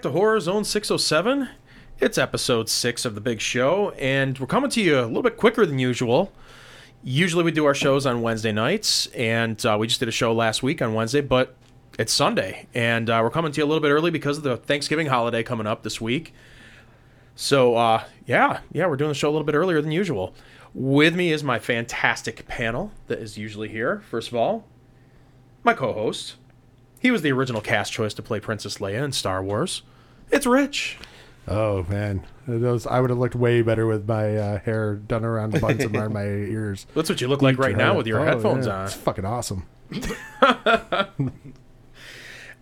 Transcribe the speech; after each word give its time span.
Back 0.00 0.04
to 0.04 0.18
Horror 0.18 0.40
Zone 0.40 0.64
607. 0.64 1.50
It's 1.98 2.16
episode 2.16 2.70
6 2.70 3.04
of 3.04 3.14
the 3.14 3.20
big 3.20 3.38
show, 3.38 3.90
and 3.98 4.38
we're 4.38 4.46
coming 4.46 4.70
to 4.70 4.80
you 4.80 4.98
a 4.98 5.04
little 5.04 5.22
bit 5.22 5.36
quicker 5.36 5.66
than 5.66 5.78
usual. 5.78 6.32
Usually 7.04 7.44
we 7.44 7.52
do 7.52 7.66
our 7.66 7.74
shows 7.74 8.06
on 8.06 8.22
Wednesday 8.22 8.50
nights, 8.50 9.08
and 9.08 9.62
uh, 9.66 9.76
we 9.78 9.88
just 9.88 10.00
did 10.00 10.08
a 10.08 10.12
show 10.12 10.32
last 10.32 10.62
week 10.62 10.80
on 10.80 10.94
Wednesday, 10.94 11.20
but 11.20 11.54
it's 11.98 12.14
Sunday, 12.14 12.66
and 12.72 13.10
uh, 13.10 13.20
we're 13.22 13.28
coming 13.28 13.52
to 13.52 13.60
you 13.60 13.64
a 13.64 13.68
little 13.68 13.82
bit 13.82 13.90
early 13.90 14.10
because 14.10 14.38
of 14.38 14.42
the 14.42 14.56
Thanksgiving 14.56 15.08
holiday 15.08 15.42
coming 15.42 15.66
up 15.66 15.82
this 15.82 16.00
week. 16.00 16.32
So, 17.36 17.76
uh, 17.76 18.04
yeah, 18.24 18.60
yeah, 18.72 18.86
we're 18.86 18.96
doing 18.96 19.10
the 19.10 19.14
show 19.14 19.28
a 19.28 19.32
little 19.32 19.44
bit 19.44 19.54
earlier 19.54 19.82
than 19.82 19.92
usual. 19.92 20.34
With 20.72 21.14
me 21.14 21.30
is 21.30 21.44
my 21.44 21.58
fantastic 21.58 22.48
panel 22.48 22.92
that 23.08 23.18
is 23.18 23.36
usually 23.36 23.68
here. 23.68 24.00
First 24.08 24.28
of 24.28 24.34
all, 24.34 24.64
my 25.62 25.74
co 25.74 25.92
host. 25.92 26.36
He 27.00 27.10
was 27.10 27.22
the 27.22 27.32
original 27.32 27.60
cast 27.60 27.92
choice 27.92 28.14
to 28.14 28.22
play 28.22 28.38
Princess 28.40 28.78
Leia 28.78 29.02
in 29.02 29.12
Star 29.12 29.42
Wars. 29.42 29.82
It's 30.30 30.46
Rich. 30.46 30.98
Oh 31.48 31.84
man, 31.88 32.24
those 32.46 32.86
I 32.86 33.00
would 33.00 33.10
have 33.10 33.18
looked 33.18 33.34
way 33.34 33.62
better 33.62 33.86
with 33.86 34.06
my 34.06 34.36
uh, 34.36 34.58
hair 34.60 34.94
done 34.94 35.24
around 35.24 35.52
the 35.52 35.60
buns 35.60 35.82
and 35.82 35.96
around 35.96 36.12
my 36.12 36.22
ears. 36.26 36.86
That's 36.94 37.08
what 37.08 37.20
you 37.20 37.26
look 37.28 37.42
like 37.42 37.58
right 37.58 37.76
now 37.76 37.96
with 37.96 38.06
your 38.06 38.20
Oh, 38.20 38.24
headphones 38.24 38.66
yeah, 38.66 38.76
on. 38.80 38.84
It's 38.84 38.94
fucking 38.94 39.24
awesome. 39.24 39.64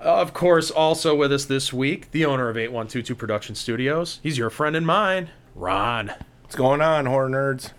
Of 0.00 0.32
course, 0.32 0.70
also 0.70 1.16
with 1.16 1.32
us 1.32 1.44
this 1.44 1.72
week, 1.72 2.12
the 2.12 2.24
owner 2.24 2.48
of 2.48 2.56
8122 2.56 3.16
Production 3.16 3.54
Studios. 3.56 4.20
He's 4.22 4.38
your 4.38 4.48
friend 4.48 4.76
and 4.76 4.86
mine, 4.86 5.30
Ron. 5.56 6.12
What's 6.42 6.54
going 6.54 6.80
on, 6.80 7.06
horror 7.06 7.28
nerds? 7.28 7.72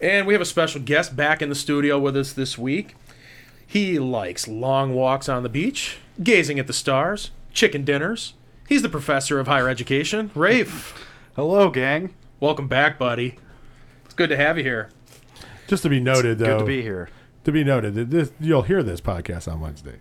And 0.00 0.26
we 0.26 0.32
have 0.32 0.40
a 0.40 0.46
special 0.46 0.80
guest 0.80 1.14
back 1.14 1.42
in 1.42 1.50
the 1.50 1.54
studio 1.54 1.98
with 1.98 2.16
us 2.16 2.32
this 2.32 2.56
week. 2.56 2.96
He 3.72 3.98
likes 3.98 4.46
long 4.46 4.92
walks 4.92 5.30
on 5.30 5.42
the 5.44 5.48
beach, 5.48 5.96
gazing 6.22 6.58
at 6.58 6.66
the 6.66 6.74
stars, 6.74 7.30
chicken 7.54 7.86
dinners. 7.86 8.34
He's 8.68 8.82
the 8.82 8.90
professor 8.90 9.40
of 9.40 9.46
higher 9.46 9.66
education, 9.66 10.30
Rafe. 10.34 10.94
Hello, 11.36 11.70
gang. 11.70 12.12
Welcome 12.38 12.68
back, 12.68 12.98
buddy. 12.98 13.38
It's 14.04 14.12
good 14.12 14.28
to 14.28 14.36
have 14.36 14.58
you 14.58 14.62
here. 14.62 14.90
Just 15.68 15.84
to 15.84 15.88
be 15.88 16.00
noted, 16.00 16.38
though, 16.38 16.44
Good 16.44 16.58
to 16.58 16.64
be 16.66 16.82
here. 16.82 17.08
to 17.44 17.50
be 17.50 17.64
noted 17.64 17.94
that 17.94 18.10
this 18.10 18.30
you'll 18.38 18.60
hear 18.60 18.82
this 18.82 19.00
podcast 19.00 19.50
on 19.50 19.60
Wednesday, 19.60 20.00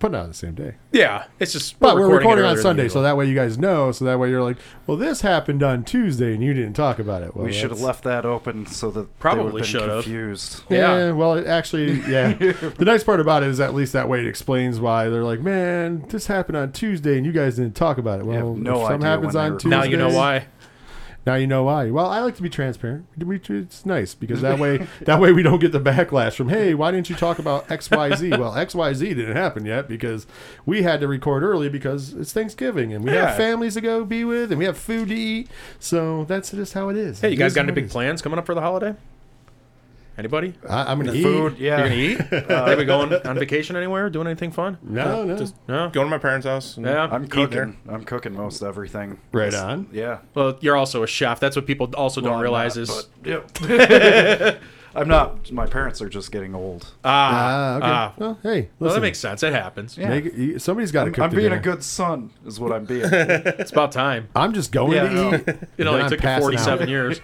putting 0.00 0.16
it 0.16 0.18
out 0.18 0.26
the 0.28 0.34
same 0.34 0.54
day. 0.54 0.74
Yeah, 0.90 1.26
it's 1.38 1.52
just 1.52 1.78
But 1.78 1.94
we're 1.94 2.08
recording, 2.08 2.30
it 2.30 2.32
on 2.32 2.38
earlier 2.38 2.54
than 2.56 2.62
Sunday, 2.62 2.88
so 2.88 3.02
that 3.02 3.16
way 3.16 3.26
you 3.26 3.34
guys 3.36 3.56
know. 3.58 3.92
So 3.92 4.04
that 4.06 4.18
way 4.18 4.28
you're 4.30 4.42
like, 4.42 4.56
well, 4.88 4.96
this 4.96 5.20
happened 5.20 5.62
on 5.62 5.84
Tuesday, 5.84 6.34
and 6.34 6.42
you 6.42 6.52
didn't 6.52 6.72
talk 6.74 6.98
about 6.98 7.22
it. 7.22 7.36
Well, 7.36 7.44
we 7.44 7.52
should 7.52 7.70
have 7.70 7.80
left 7.80 8.02
that 8.04 8.24
open 8.26 8.66
so 8.66 8.90
that 8.90 9.18
Probably 9.20 9.44
they 9.44 9.52
would 9.52 9.60
have 9.60 9.68
should've. 9.68 9.86
been 9.88 10.02
confused. 10.02 10.62
Yeah, 10.68 10.96
Yeah. 11.06 11.10
well, 11.12 11.34
it 11.34 11.46
actually, 11.46 12.00
yeah. 12.10 12.32
the 12.34 12.84
nice 12.84 13.04
part 13.04 13.20
about 13.20 13.42
it 13.44 13.50
is 13.50 13.60
at 13.60 13.74
least 13.74 13.92
that 13.92 14.08
way 14.08 14.18
it 14.20 14.26
explains 14.26 14.80
why 14.80 15.08
they're 15.08 15.22
like, 15.22 15.40
man, 15.40 16.04
this 16.08 16.26
happened 16.26 16.56
on 16.56 16.72
Tuesday 16.72 17.16
and 17.16 17.24
you 17.24 17.32
guys 17.32 17.56
didn't 17.56 17.76
talk 17.76 17.98
about 17.98 18.20
it. 18.20 18.24
You 18.24 18.32
have 18.32 18.44
Well, 18.44 18.54
no 18.56 18.72
if 18.72 18.78
something 18.88 18.94
idea 18.96 19.08
happens 19.10 19.36
on 19.36 19.52
were- 19.52 19.58
Tuesday. 19.60 19.76
now 19.76 19.82
you 19.84 19.96
know 19.96 20.08
why. 20.10 20.46
Now 21.26 21.34
you 21.34 21.46
know 21.46 21.64
why. 21.64 21.90
Well, 21.90 22.06
I 22.06 22.20
like 22.20 22.36
to 22.36 22.42
be 22.42 22.48
transparent. 22.48 23.06
It's 23.20 23.84
nice 23.84 24.14
because 24.14 24.40
that 24.40 24.58
way, 24.58 24.86
that 25.02 25.20
way 25.20 25.32
we 25.32 25.42
don't 25.42 25.58
get 25.58 25.70
the 25.72 25.80
backlash 25.80 26.34
from, 26.34 26.48
hey, 26.48 26.72
why 26.74 26.90
didn't 26.90 27.10
you 27.10 27.16
talk 27.16 27.38
about 27.38 27.70
X 27.70 27.90
Y 27.90 28.14
Z? 28.14 28.30
well, 28.38 28.54
X 28.56 28.74
Y 28.74 28.92
Z 28.94 29.14
didn't 29.14 29.36
happen 29.36 29.66
yet 29.66 29.86
because 29.86 30.26
we 30.64 30.82
had 30.82 31.00
to 31.00 31.08
record 31.08 31.42
early 31.42 31.68
because 31.68 32.14
it's 32.14 32.32
Thanksgiving 32.32 32.92
and 32.94 33.04
we 33.04 33.12
Yeah. 33.12 33.26
have 33.28 33.36
families 33.36 33.74
to 33.74 33.80
go 33.82 34.04
be 34.04 34.24
with 34.24 34.50
and 34.50 34.58
we 34.58 34.64
have 34.64 34.78
food 34.78 35.08
to 35.08 35.14
eat. 35.14 35.48
So 35.78 36.24
that's 36.24 36.52
just 36.52 36.72
how 36.72 36.88
it 36.88 36.96
is. 36.96 37.20
Hey, 37.20 37.28
you 37.28 37.34
It 37.34 37.38
guys 37.38 37.54
got 37.54 37.64
any 37.64 37.72
big 37.72 37.90
plans 37.90 38.22
coming 38.22 38.38
up 38.38 38.46
for 38.46 38.54
the 38.54 38.62
holiday? 38.62 38.94
Anybody? 40.20 40.52
I, 40.68 40.92
I'm 40.92 40.98
gonna 40.98 41.12
The 41.12 41.18
eat. 41.18 41.22
food, 41.22 41.58
yeah. 41.58 41.78
You're 41.78 41.88
gonna 41.88 42.00
eat? 42.00 42.50
Are 42.50 42.76
we 42.76 42.84
going 42.84 43.12
on 43.26 43.38
vacation 43.38 43.74
anywhere? 43.74 44.10
Doing 44.10 44.26
anything 44.26 44.52
fun? 44.52 44.76
No, 44.82 45.24
no. 45.24 45.36
Just 45.36 45.54
no. 45.66 45.88
Going 45.88 46.06
to 46.06 46.10
my 46.10 46.18
parents' 46.18 46.46
house. 46.46 46.76
and 46.76 46.84
Yeah. 46.84 47.08
I'm 47.10 47.26
cooking. 47.26 47.78
I'm 47.88 48.04
cooking 48.04 48.34
most 48.34 48.62
everything. 48.62 49.18
Right 49.32 49.48
It's- 49.48 49.62
on. 49.62 49.88
Yeah. 49.92 50.18
Well, 50.34 50.58
you're 50.60 50.76
also 50.76 51.02
a 51.02 51.06
chef. 51.06 51.40
That's 51.40 51.56
what 51.56 51.66
people 51.66 51.90
also 51.96 52.20
Well, 52.20 52.30
don't 52.32 52.36
I'm 52.38 52.42
realize 52.42 52.76
not, 52.76 52.82
is 52.82 53.08
but- 53.22 53.26
yep. 54.44 54.60
I'm 54.94 55.08
not. 55.08 55.50
My 55.52 55.66
parents 55.66 56.02
are 56.02 56.08
just 56.08 56.30
getting 56.32 56.54
old. 56.54 56.92
ah, 57.04 57.08
Ah, 57.32 57.76
okay. 57.76 57.86
ah. 57.86 58.14
well, 58.18 58.38
hey, 58.42 58.48
listen. 58.50 58.70
Well, 58.80 58.94
that 58.94 59.00
makes 59.00 59.18
sense. 59.20 59.42
It 59.42 59.52
happens. 59.54 59.96
Yeah. 59.96 60.08
Make 60.10 60.60
somebody's 60.60 60.92
got 60.92 61.04
to 61.04 61.10
I'm, 61.10 61.14
cook 61.14 61.24
I'm 61.24 61.30
being 61.30 61.42
dinner. 61.44 61.56
a 61.56 61.60
good 61.62 61.82
son, 61.82 62.30
is 62.44 62.60
what 62.60 62.72
I'm 62.72 62.84
being. 62.84 63.04
It's 63.10 63.70
about 63.72 63.92
time. 63.92 64.28
I'm 64.36 64.52
just 64.52 64.70
going 64.70 64.92
Yeah, 64.96 65.08
to 65.08 65.14
no. 65.14 65.34
eat. 65.34 65.48
It 65.48 65.68
then 65.78 65.88
only 65.88 66.08
took 66.08 66.20
47 66.20 66.82
out. 66.82 66.88
years. 66.90 67.20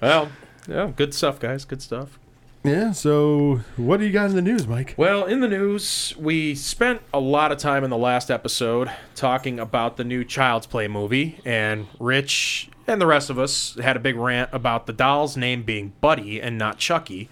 well, 0.00 0.30
yeah, 0.70 0.92
good 0.94 1.12
stuff, 1.12 1.40
guys. 1.40 1.64
Good 1.64 1.82
stuff. 1.82 2.18
Yeah. 2.62 2.92
So, 2.92 3.60
what 3.76 3.98
do 3.98 4.06
you 4.06 4.12
got 4.12 4.30
in 4.30 4.36
the 4.36 4.42
news, 4.42 4.66
Mike? 4.66 4.94
Well, 4.96 5.24
in 5.24 5.40
the 5.40 5.48
news, 5.48 6.14
we 6.18 6.54
spent 6.54 7.00
a 7.12 7.20
lot 7.20 7.52
of 7.52 7.58
time 7.58 7.84
in 7.84 7.90
the 7.90 7.96
last 7.96 8.30
episode 8.30 8.90
talking 9.14 9.58
about 9.58 9.96
the 9.96 10.04
new 10.04 10.24
Child's 10.24 10.66
Play 10.66 10.86
movie, 10.86 11.40
and 11.44 11.86
Rich 11.98 12.68
and 12.86 13.00
the 13.00 13.06
rest 13.06 13.30
of 13.30 13.38
us 13.38 13.76
had 13.82 13.96
a 13.96 14.00
big 14.00 14.16
rant 14.16 14.50
about 14.52 14.86
the 14.86 14.92
doll's 14.92 15.36
name 15.36 15.62
being 15.62 15.92
Buddy 16.00 16.40
and 16.40 16.58
not 16.58 16.78
Chucky. 16.78 17.28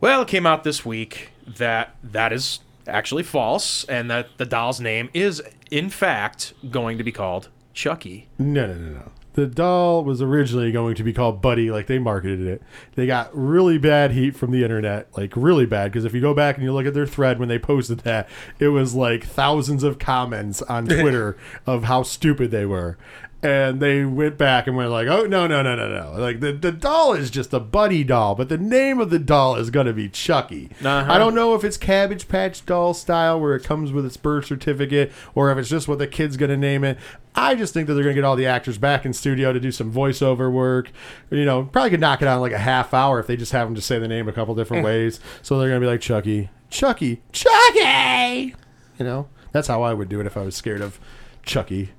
Well, 0.00 0.22
it 0.22 0.28
came 0.28 0.46
out 0.46 0.64
this 0.64 0.84
week 0.84 1.30
that 1.46 1.94
that 2.02 2.32
is 2.32 2.60
actually 2.88 3.22
false, 3.22 3.84
and 3.84 4.10
that 4.10 4.36
the 4.36 4.46
doll's 4.46 4.80
name 4.80 5.10
is, 5.14 5.42
in 5.70 5.90
fact, 5.90 6.54
going 6.70 6.98
to 6.98 7.04
be 7.04 7.12
called 7.12 7.48
Chucky. 7.72 8.28
No, 8.38 8.66
no, 8.66 8.74
no, 8.74 8.92
no. 8.94 9.12
The 9.36 9.46
doll 9.46 10.02
was 10.02 10.22
originally 10.22 10.72
going 10.72 10.94
to 10.94 11.04
be 11.04 11.12
called 11.12 11.42
Buddy, 11.42 11.70
like 11.70 11.88
they 11.88 11.98
marketed 11.98 12.46
it. 12.46 12.62
They 12.94 13.06
got 13.06 13.28
really 13.36 13.76
bad 13.76 14.12
heat 14.12 14.34
from 14.34 14.50
the 14.50 14.62
internet, 14.62 15.14
like 15.14 15.34
really 15.36 15.66
bad. 15.66 15.92
Because 15.92 16.06
if 16.06 16.14
you 16.14 16.22
go 16.22 16.32
back 16.32 16.56
and 16.56 16.64
you 16.64 16.72
look 16.72 16.86
at 16.86 16.94
their 16.94 17.06
thread 17.06 17.38
when 17.38 17.50
they 17.50 17.58
posted 17.58 17.98
that, 18.00 18.30
it 18.58 18.68
was 18.68 18.94
like 18.94 19.24
thousands 19.24 19.82
of 19.82 19.98
comments 19.98 20.62
on 20.62 20.86
Twitter 20.86 21.36
of 21.66 21.84
how 21.84 22.02
stupid 22.02 22.50
they 22.50 22.64
were. 22.64 22.96
And 23.46 23.78
they 23.78 24.04
went 24.04 24.36
back 24.36 24.66
and 24.66 24.76
went 24.76 24.90
like, 24.90 25.06
"Oh 25.06 25.24
no, 25.24 25.46
no, 25.46 25.62
no, 25.62 25.76
no, 25.76 25.88
no! 25.88 26.20
Like 26.20 26.40
the, 26.40 26.50
the 26.50 26.72
doll 26.72 27.12
is 27.12 27.30
just 27.30 27.54
a 27.54 27.60
Buddy 27.60 28.02
doll, 28.02 28.34
but 28.34 28.48
the 28.48 28.58
name 28.58 28.98
of 28.98 29.10
the 29.10 29.20
doll 29.20 29.54
is 29.54 29.70
gonna 29.70 29.92
be 29.92 30.08
Chucky. 30.08 30.68
Uh-huh. 30.84 31.12
I 31.12 31.16
don't 31.16 31.32
know 31.32 31.54
if 31.54 31.62
it's 31.62 31.76
Cabbage 31.76 32.26
Patch 32.26 32.66
Doll 32.66 32.92
style, 32.92 33.40
where 33.40 33.54
it 33.54 33.62
comes 33.62 33.92
with 33.92 34.04
its 34.04 34.16
birth 34.16 34.46
certificate, 34.46 35.12
or 35.36 35.52
if 35.52 35.58
it's 35.58 35.68
just 35.68 35.86
what 35.86 36.00
the 36.00 36.08
kid's 36.08 36.36
gonna 36.36 36.56
name 36.56 36.82
it. 36.82 36.98
I 37.36 37.54
just 37.54 37.72
think 37.72 37.86
that 37.86 37.94
they're 37.94 38.02
gonna 38.02 38.14
get 38.16 38.24
all 38.24 38.34
the 38.34 38.46
actors 38.46 38.78
back 38.78 39.06
in 39.06 39.12
studio 39.12 39.52
to 39.52 39.60
do 39.60 39.70
some 39.70 39.92
voiceover 39.92 40.50
work. 40.50 40.90
You 41.30 41.44
know, 41.44 41.66
probably 41.70 41.90
could 41.90 42.00
knock 42.00 42.22
it 42.22 42.26
out 42.26 42.34
in 42.34 42.40
like 42.40 42.50
a 42.50 42.58
half 42.58 42.92
hour 42.92 43.20
if 43.20 43.28
they 43.28 43.36
just 43.36 43.52
have 43.52 43.68
them 43.68 43.76
just 43.76 43.86
say 43.86 44.00
the 44.00 44.08
name 44.08 44.28
a 44.28 44.32
couple 44.32 44.56
different 44.56 44.84
ways. 44.84 45.20
So 45.42 45.56
they're 45.56 45.68
gonna 45.68 45.78
be 45.78 45.86
like 45.86 46.00
Chucky, 46.00 46.50
Chucky, 46.68 47.22
Chucky. 47.30 48.56
You 48.98 49.04
know, 49.04 49.28
that's 49.52 49.68
how 49.68 49.84
I 49.84 49.94
would 49.94 50.08
do 50.08 50.18
it 50.18 50.26
if 50.26 50.36
I 50.36 50.42
was 50.42 50.56
scared 50.56 50.80
of 50.80 50.98
Chucky. 51.44 51.90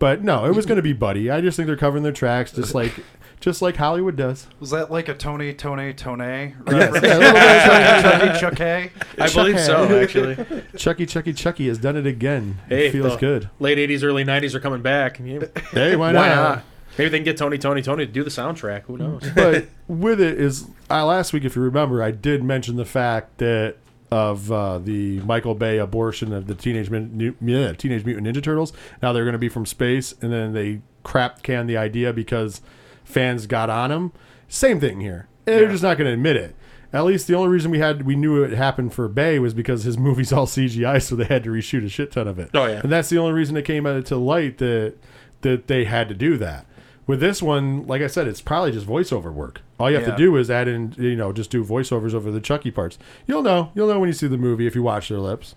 But 0.00 0.24
no, 0.24 0.46
it 0.46 0.54
was 0.56 0.66
gonna 0.66 0.82
be 0.82 0.92
Buddy. 0.92 1.30
I 1.30 1.40
just 1.40 1.56
think 1.56 1.68
they're 1.68 1.76
covering 1.76 2.02
their 2.02 2.10
tracks, 2.12 2.50
just 2.50 2.74
like 2.74 2.92
just 3.38 3.62
like 3.62 3.76
Hollywood 3.76 4.16
does. 4.16 4.46
Was 4.58 4.70
that 4.70 4.90
like 4.90 5.08
a 5.08 5.14
Tony, 5.14 5.54
Tony, 5.54 5.94
Tony 5.94 6.24
Yes, 6.24 6.54
reference? 6.66 7.04
yeah, 7.06 7.16
a 7.16 7.18
little 7.18 7.32
bit 7.32 8.32
of 8.32 8.40
Chucky, 8.40 8.40
Chucky, 8.40 8.90
Chucky. 8.90 8.92
I 9.22 9.32
believe 9.34 9.60
so, 9.60 10.00
actually. 10.02 10.62
Chucky, 10.76 11.06
Chucky, 11.06 11.32
Chucky 11.32 11.68
has 11.68 11.78
done 11.78 11.96
it 11.96 12.06
again. 12.06 12.58
Hey, 12.68 12.88
it 12.88 12.92
feels 12.92 13.16
good. 13.16 13.48
Late 13.58 13.78
80s, 13.78 14.02
early 14.02 14.24
90s 14.24 14.54
are 14.54 14.60
coming 14.60 14.82
back. 14.82 15.20
Yeah, 15.24 15.40
Hey, 15.72 15.96
why, 15.96 16.08
Why 16.08 16.12
not? 16.12 16.36
not? 16.36 16.64
Maybe 16.98 17.08
they 17.10 17.18
can 17.18 17.24
get 17.24 17.36
Tony, 17.38 17.56
Tony, 17.56 17.80
Tony 17.82 18.04
to 18.04 18.12
do 18.12 18.24
the 18.24 18.30
soundtrack. 18.30 18.82
Who 18.82 18.98
knows? 18.98 19.22
but 19.34 19.66
with 19.88 20.20
it 20.20 20.38
is 20.40 20.66
uh, 20.90 21.06
last 21.06 21.32
week, 21.32 21.44
if 21.44 21.56
you 21.56 21.62
remember, 21.62 22.02
I 22.02 22.10
did 22.10 22.42
mention 22.42 22.76
the 22.76 22.84
fact 22.84 23.38
that 23.38 23.76
of 24.10 24.50
uh, 24.50 24.78
the 24.78 25.20
Michael 25.20 25.54
Bay 25.54 25.78
abortion 25.78 26.32
of 26.32 26.46
the 26.46 26.54
Teenage 26.54 26.90
Mutant, 26.90 27.40
Mu- 27.40 27.52
yeah, 27.52 27.72
Teenage 27.72 28.04
Mutant 28.04 28.26
Ninja 28.26 28.42
Turtles. 28.42 28.72
Now 29.02 29.12
they're 29.12 29.24
going 29.24 29.32
to 29.32 29.38
be 29.38 29.48
from 29.48 29.66
space, 29.66 30.14
and 30.20 30.32
then 30.32 30.52
they 30.52 30.80
crap 31.02 31.42
can 31.42 31.66
the 31.66 31.76
idea 31.76 32.12
because 32.12 32.60
fans 33.04 33.46
got 33.46 33.70
on 33.70 33.90
them. 33.90 34.12
Same 34.48 34.80
thing 34.80 35.00
here. 35.00 35.28
They're 35.44 35.70
just 35.70 35.82
not 35.82 35.96
going 35.96 36.06
to 36.06 36.12
admit 36.14 36.36
it. 36.36 36.54
At 36.92 37.04
least 37.04 37.26
the 37.28 37.34
only 37.34 37.50
reason 37.50 37.70
we 37.70 37.78
had 37.78 38.02
we 38.04 38.16
knew 38.16 38.42
it 38.42 38.52
happened 38.52 38.92
for 38.92 39.06
Bay 39.08 39.38
was 39.38 39.54
because 39.54 39.84
his 39.84 39.96
movie's 40.06 40.32
all 40.32 40.46
CGI, 40.46 41.00
so 41.02 41.14
they 41.14 41.24
had 41.24 41.44
to 41.44 41.50
reshoot 41.50 41.84
a 41.84 41.88
shit 41.88 42.12
ton 42.12 42.26
of 42.26 42.38
it. 42.38 42.50
Oh, 42.54 42.66
yeah. 42.66 42.80
and 42.82 42.90
that's 42.90 43.08
the 43.10 43.18
only 43.18 43.32
reason 43.32 43.56
it 43.56 43.64
came 43.64 43.86
out 43.86 44.06
to 44.06 44.16
light 44.16 44.58
that 44.58 44.94
that 45.42 45.68
they 45.68 45.84
had 45.84 46.08
to 46.08 46.14
do 46.14 46.36
that. 46.36 46.66
With 47.10 47.18
this 47.18 47.42
one, 47.42 47.88
like 47.88 48.02
I 48.02 48.06
said, 48.06 48.28
it's 48.28 48.40
probably 48.40 48.70
just 48.70 48.86
voiceover 48.86 49.32
work. 49.32 49.62
All 49.80 49.90
you 49.90 49.96
have 49.96 50.06
Yeah. 50.06 50.12
to 50.12 50.16
do 50.16 50.36
is 50.36 50.48
add 50.48 50.68
in, 50.68 50.94
you 50.96 51.16
know, 51.16 51.32
just 51.32 51.50
do 51.50 51.64
voiceovers 51.64 52.14
over 52.14 52.30
the 52.30 52.40
Chucky 52.40 52.70
parts. 52.70 52.98
You'll 53.26 53.42
know. 53.42 53.72
You'll 53.74 53.88
know 53.88 53.98
when 53.98 54.08
you 54.08 54.12
see 54.12 54.28
the 54.28 54.38
movie 54.38 54.68
if 54.68 54.76
you 54.76 54.84
watch 54.84 55.08
their 55.08 55.18
lips. 55.18 55.56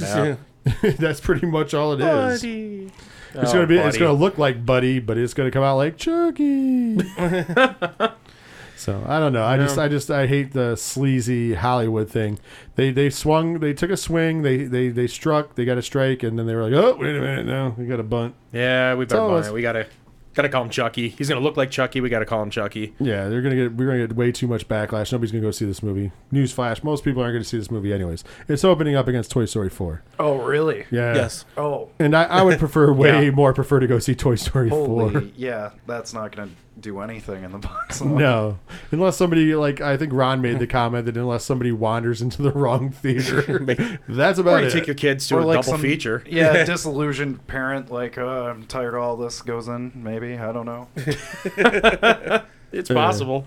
Yeah. 0.00 0.36
that's 0.98 1.18
pretty 1.20 1.44
much 1.48 1.74
all 1.74 1.92
it 1.92 2.00
is. 2.00 2.40
Buddy. 2.42 2.92
It's 3.34 3.50
Oh, 3.50 3.54
gonna 3.54 3.66
be. 3.66 3.78
It's 3.78 3.98
gonna 3.98 4.12
look 4.12 4.38
like 4.38 4.64
Buddy, 4.64 5.00
but 5.00 5.18
it's 5.18 5.34
gonna 5.34 5.50
come 5.50 5.64
out 5.64 5.76
like 5.76 5.96
Chucky. 5.96 6.98
so 8.76 9.02
I 9.06 9.18
don't 9.18 9.32
know. 9.32 9.44
I 9.44 9.56
just, 9.56 9.78
I 9.78 9.88
just, 9.88 10.08
I 10.10 10.28
hate 10.28 10.52
the 10.52 10.76
sleazy 10.76 11.54
Hollywood 11.54 12.08
thing. 12.08 12.38
They, 12.76 12.92
they 12.92 13.10
swung. 13.10 13.58
They 13.58 13.72
took 13.74 13.90
a 13.90 13.96
swing. 13.96 14.42
They, 14.42 14.58
they, 14.64 14.88
they 14.90 15.06
struck. 15.08 15.56
They 15.56 15.64
got 15.64 15.78
a 15.78 15.82
strike, 15.82 16.22
and 16.22 16.38
then 16.38 16.46
they 16.46 16.54
were 16.54 16.62
like, 16.68 16.72
"Oh, 16.74 16.94
wait 16.96 17.16
a 17.16 17.20
minute, 17.20 17.46
no, 17.46 17.74
we 17.76 17.86
got 17.86 17.98
a 17.98 18.04
bunt." 18.04 18.34
Yeah, 18.52 18.94
we 18.94 19.04
better 19.04 19.20
all 19.20 19.28
buy 19.30 19.34
it's- 19.38 19.50
it. 19.50 19.54
We 19.54 19.62
gotta 19.62 19.86
gotta 20.36 20.48
call 20.48 20.62
him 20.62 20.70
Chucky. 20.70 21.08
He's 21.08 21.28
gonna 21.28 21.40
look 21.40 21.56
like 21.56 21.70
Chucky. 21.72 22.00
We 22.00 22.08
gotta 22.08 22.24
call 22.26 22.40
him 22.42 22.50
Chucky. 22.50 22.94
Yeah, 23.00 23.28
they're 23.28 23.42
gonna 23.42 23.56
get. 23.56 23.72
We're 23.74 23.86
gonna 23.86 24.06
get 24.06 24.14
way 24.14 24.30
too 24.30 24.46
much 24.46 24.68
backlash. 24.68 25.10
Nobody's 25.10 25.32
gonna 25.32 25.42
go 25.42 25.50
see 25.50 25.64
this 25.64 25.82
movie. 25.82 26.12
Newsflash: 26.32 26.84
Most 26.84 27.02
people 27.02 27.22
aren't 27.22 27.34
gonna 27.34 27.42
see 27.44 27.58
this 27.58 27.70
movie 27.70 27.92
anyways. 27.92 28.22
It's 28.46 28.62
opening 28.64 28.94
up 28.94 29.08
against 29.08 29.32
Toy 29.32 29.46
Story 29.46 29.70
four. 29.70 30.02
Oh, 30.20 30.36
really? 30.36 30.84
Yeah. 30.92 31.14
Yes. 31.14 31.44
Oh, 31.56 31.88
And 31.98 32.14
I, 32.16 32.24
I 32.24 32.42
would 32.42 32.58
prefer 32.58 32.92
way 32.92 33.08
Yeah. 33.24 33.30
more 33.30 33.52
prefer 33.52 33.80
to 33.80 33.86
go 33.86 33.98
see 33.98 34.14
Toy 34.14 34.36
Story 34.36 34.68
four. 34.70 35.22
Yeah, 35.36 35.70
that's 35.86 36.12
not 36.14 36.34
going 36.36 36.48
to 36.50 36.54
do 36.78 37.00
anything 37.00 37.42
in 37.44 37.52
the 37.52 37.58
box. 37.58 38.00
No, 38.04 38.58
unless 38.90 39.16
somebody 39.16 39.54
like 39.54 39.80
I 39.80 39.96
think 39.96 40.12
Ron 40.12 40.40
made 40.42 40.58
the 40.58 40.66
comment 40.66 41.06
that 41.06 41.16
unless 41.16 41.44
somebody 41.44 41.72
wanders 41.72 42.20
into 42.22 42.42
the 42.42 42.52
wrong 42.52 42.90
theater, 43.02 43.58
that's 44.08 44.38
Or 44.38 44.42
about 44.42 44.60
you 44.62 44.68
it. 44.68 44.72
take 44.72 44.86
your 44.86 44.94
kids 44.94 45.26
to 45.28 45.36
Or 45.36 45.40
a 45.40 45.44
like 45.46 45.54
double 45.56 45.72
some- 45.72 45.80
feature. 45.82 46.22
Yeah, 46.26 46.64
disillusioned 46.64 47.46
parent, 47.46 47.90
like, 47.90 48.18
uh, 48.18 48.26
I'm 48.26 48.64
tired 48.66 48.94
of 48.94 49.00
all 49.02 49.16
this 49.16 49.40
goes 49.42 49.68
in, 49.68 49.92
maybe. 49.94 50.36
I 50.36 50.52
don't 50.52 50.66
know. 50.66 50.88
It's 52.72 52.90
possible. 52.90 53.46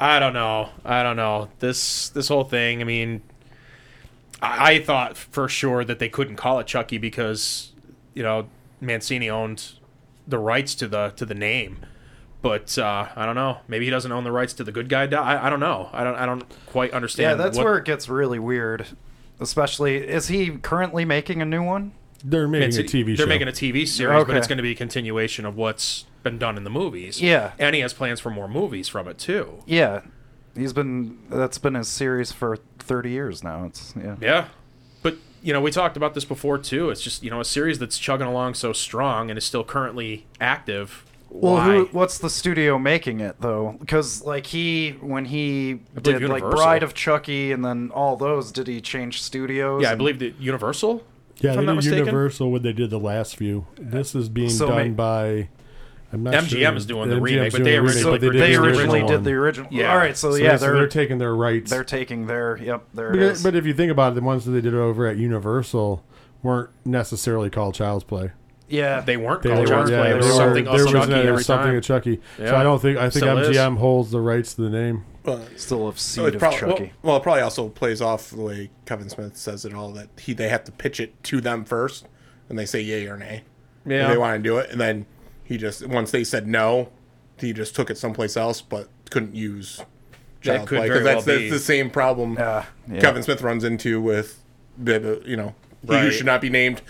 I 0.00 0.18
don't 0.18 0.32
know. 0.32 0.70
I 0.84 1.02
don't 1.02 1.16
know. 1.16 1.48
This 1.58 2.08
this 2.10 2.28
whole 2.28 2.44
thing. 2.44 2.80
I 2.80 2.84
mean, 2.84 3.22
I, 4.40 4.72
I 4.74 4.82
thought 4.82 5.16
for 5.16 5.48
sure 5.48 5.84
that 5.84 5.98
they 5.98 6.08
couldn't 6.08 6.36
call 6.36 6.58
it 6.60 6.66
Chucky 6.66 6.98
because 6.98 7.72
you 8.14 8.22
know 8.22 8.48
Mancini 8.80 9.28
owned 9.28 9.72
the 10.26 10.38
rights 10.38 10.74
to 10.76 10.88
the 10.88 11.10
to 11.16 11.24
the 11.26 11.34
name. 11.34 11.84
But 12.40 12.78
uh, 12.78 13.08
I 13.16 13.26
don't 13.26 13.34
know. 13.34 13.58
Maybe 13.66 13.84
he 13.86 13.90
doesn't 13.90 14.12
own 14.12 14.22
the 14.24 14.30
rights 14.32 14.52
to 14.54 14.64
the 14.64 14.70
good 14.72 14.88
guy. 14.88 15.06
doll. 15.06 15.24
I, 15.24 15.46
I 15.46 15.50
don't 15.50 15.60
know. 15.60 15.88
I 15.92 16.04
don't. 16.04 16.14
I 16.14 16.24
don't 16.26 16.44
quite 16.66 16.92
understand. 16.92 17.38
Yeah, 17.38 17.44
that's 17.44 17.56
what- 17.56 17.64
where 17.64 17.78
it 17.78 17.84
gets 17.84 18.08
really 18.08 18.38
weird. 18.38 18.86
Especially, 19.40 19.96
is 19.98 20.28
he 20.28 20.50
currently 20.58 21.04
making 21.04 21.40
a 21.40 21.44
new 21.44 21.62
one? 21.62 21.92
They're 22.24 22.48
making 22.48 22.76
a 22.76 22.80
It's- 22.80 22.92
TV 22.92 23.10
show. 23.12 23.18
They're 23.18 23.26
making 23.28 23.46
a 23.48 23.52
TV 23.52 23.86
series, 23.86 24.14
but 24.24 24.30
Okay. 24.30 24.36
it's 24.38 24.48
going 24.48 24.56
to 24.56 24.62
be 24.62 24.72
a 24.72 24.74
continuation 24.74 25.44
of 25.46 25.56
what's 25.56 26.06
been 26.24 26.38
done 26.38 26.56
in 26.56 26.64
the 26.64 26.70
movies. 26.70 27.20
Yeah. 27.22 27.52
and 27.58 27.74
he 27.76 27.80
has 27.82 27.92
plans 27.92 28.18
for 28.20 28.30
more 28.30 28.48
movies 28.48 28.88
from 28.88 29.06
it 29.06 29.18
too. 29.18 29.62
Yeah, 29.66 30.00
he's 30.56 30.72
been 30.72 31.18
that's 31.30 31.58
been 31.58 31.74
his 31.74 31.86
series 31.88 32.32
for 32.32 32.58
30 32.80 33.10
years 33.10 33.44
now. 33.44 33.64
It's 33.66 33.94
yeah. 33.96 34.16
Yeah. 34.20 34.44
But, 35.02 35.16
you 35.42 35.52
know, 35.52 35.60
we 35.60 35.70
talked 35.70 35.96
about 35.96 36.14
this 36.14 36.24
before 36.24 36.58
too. 36.58 36.90
It's 36.90 37.00
just, 37.02 37.22
you 37.22 37.30
know, 37.30 37.40
a 37.40 37.44
series 37.44 37.78
that's 37.78 37.96
chugging 37.98 38.26
along 38.26 38.54
so 38.54 38.72
strong 38.72 39.30
and 39.30 39.38
is 39.38 39.44
still 39.44 39.62
currently 39.62 40.26
active. 40.40 41.04
Well, 41.30 41.54
Why? 41.54 41.74
who, 41.76 41.84
what's 41.92 42.18
the 42.18 42.30
studio 42.30 42.78
making 42.78 43.20
it 43.20 43.36
though? 43.40 43.76
Because 43.78 44.22
like 44.24 44.46
he, 44.46 44.92
when 45.00 45.26
he 45.26 45.74
believe 45.74 46.20
did 46.20 46.28
like 46.30 46.42
Bride 46.42 46.82
of 46.82 46.94
Chucky 46.94 47.52
and 47.52 47.64
then 47.64 47.90
all 47.92 48.16
those, 48.16 48.50
did 48.50 48.66
he 48.66 48.80
change 48.80 49.20
studios? 49.22 49.82
yeah, 49.82 49.88
I 49.88 49.90
and- 49.92 49.98
believe 49.98 50.18
that 50.20 50.40
Universal. 50.40 51.04
yeah, 51.40 51.50
if 51.50 51.56
they 51.58 51.66
did 51.66 51.74
mistaken. 51.74 51.98
Universal 51.98 52.50
when 52.50 52.62
they 52.62 52.72
did 52.72 52.90
the 52.90 52.98
last 52.98 53.36
few. 53.36 53.66
This 53.76 54.14
is 54.14 54.28
being 54.28 54.48
So 54.50 54.68
done 54.68 54.76
may- 54.76 54.88
by. 54.90 55.48
I'm 56.10 56.22
not 56.22 56.32
MGM 56.32 56.48
sure. 56.48 56.74
is 56.76 56.86
doing 56.86 57.10
the 57.10 57.16
MGM's 57.16 57.22
remake, 57.22 57.52
but 57.52 57.58
doing 57.58 57.64
they 57.64 57.70
the 57.72 57.80
remake, 57.82 57.94
originally 57.96 58.02
So 58.02 58.10
but 58.12 58.20
produced 58.20 58.40
they 58.46 58.52
the 58.56 58.62
originally 58.62 59.02
did 59.06 59.24
the 59.24 59.32
original. 59.32 59.68
Yeah. 59.70 59.90
All 59.92 59.98
right, 59.98 60.16
so, 60.16 60.30
So 60.30 60.36
yeah, 60.38 60.52
they- 60.52 60.56
so 60.56 60.64
they're 60.64 60.74
they're 60.76 60.86
taking 60.88 61.18
their 61.18 61.34
rights. 61.36 61.70
they're 61.70 61.84
taking 61.84 62.26
their 62.26 62.56
yep. 62.56 62.84
There 62.94 63.08
it 63.10 63.12
But, 63.12 63.20
is. 63.20 63.42
but 63.42 63.54
if 63.54 63.66
you 63.66 63.74
think 63.74 63.92
about 63.92 64.12
it, 64.12 64.14
the 64.14 64.22
ones 64.22 64.46
that 64.46 64.52
they 64.52 64.62
did 64.62 64.72
over 64.74 65.06
at 65.06 65.18
Universal 65.18 66.02
weren't 66.42 66.70
necessarily 66.86 67.50
called 67.50 67.74
Child's 67.74 68.04
Play. 68.04 68.30
Yeah, 68.68 69.00
They 69.00 69.16
weren't 69.16 69.42
They 69.42 69.48
called 69.50 69.60
were, 69.62 69.66
Child's 69.66 69.90
yeah, 69.90 70.00
Play. 70.00 70.08
It 70.08 70.12
they 70.12 70.16
was 70.18 70.26
were- 70.26 70.32
something 70.32 70.64
there 70.64 70.72
else 70.74 70.82
was 70.82 70.92
Chucky 70.92 71.14
every 71.28 71.44
something 71.44 71.66
time. 71.72 71.74
to 71.74 71.80
Chucky. 71.80 72.20
So 72.38 72.56
I 72.56 72.62
don't 72.62 72.80
think 72.82 72.98
I 72.98 73.10
think 73.10 73.24
Still 73.24 73.38
is. 73.38 73.56
MGM 73.56 73.76
holds 73.78 74.10
the 74.10 74.20
rights 74.20 74.54
to 74.54 74.62
the 74.62 74.70
name. 74.70 75.04
But 75.22 75.58
still 75.60 75.86
have 75.86 75.98
seed 76.00 76.24
it's 76.26 76.34
of 76.36 76.40
probably, 76.40 76.58
Chucky. 76.58 76.82
well, 76.84 76.90
well, 77.02 77.16
it 77.18 77.22
probably 77.22 77.42
also 77.42 77.68
plays 77.68 78.00
off 78.00 78.30
the 78.30 78.40
way 78.40 78.70
Kevin 78.86 79.08
Smith 79.10 79.36
says 79.36 79.64
it 79.66 79.74
all 79.74 79.90
that 79.92 80.08
he 80.18 80.32
they 80.32 80.48
have 80.48 80.64
to 80.64 80.72
pitch 80.72 81.00
it 81.00 81.22
to 81.24 81.40
them 81.40 81.64
first, 81.64 82.06
and 82.48 82.58
they 82.58 82.64
say 82.66 82.80
yay 82.80 83.06
or 83.06 83.16
nay. 83.18 83.42
Yeah. 83.86 84.04
And 84.04 84.12
they 84.12 84.18
want 84.18 84.42
to 84.42 84.48
do 84.48 84.56
it, 84.58 84.70
and 84.70 84.80
then 84.80 85.06
he 85.44 85.56
just 85.58 85.86
once 85.86 86.10
they 86.12 86.24
said 86.24 86.46
no, 86.46 86.88
he 87.38 87.52
just 87.52 87.74
took 87.76 87.90
it 87.90 87.98
someplace 87.98 88.36
else, 88.36 88.60
but 88.62 88.88
couldn't 89.10 89.34
use 89.34 89.78
That 90.44 90.56
child 90.56 90.68
could 90.68 90.78
play 90.78 90.88
very 90.88 91.02
that's, 91.04 91.26
well 91.26 91.36
that's 91.36 91.38
be. 91.44 91.50
the 91.50 91.58
same 91.58 91.90
problem 91.90 92.34
Yeah, 92.34 92.64
yeah. 92.90 93.00
Kevin 93.00 93.22
Smith 93.22 93.42
runs 93.42 93.64
into 93.64 94.00
with 94.00 94.42
the, 94.78 94.98
the 94.98 95.22
you 95.26 95.36
know 95.36 95.54
he 95.86 95.98
who 95.98 96.10
should 96.10 96.26
not 96.26 96.40
be 96.40 96.48
named 96.50 96.80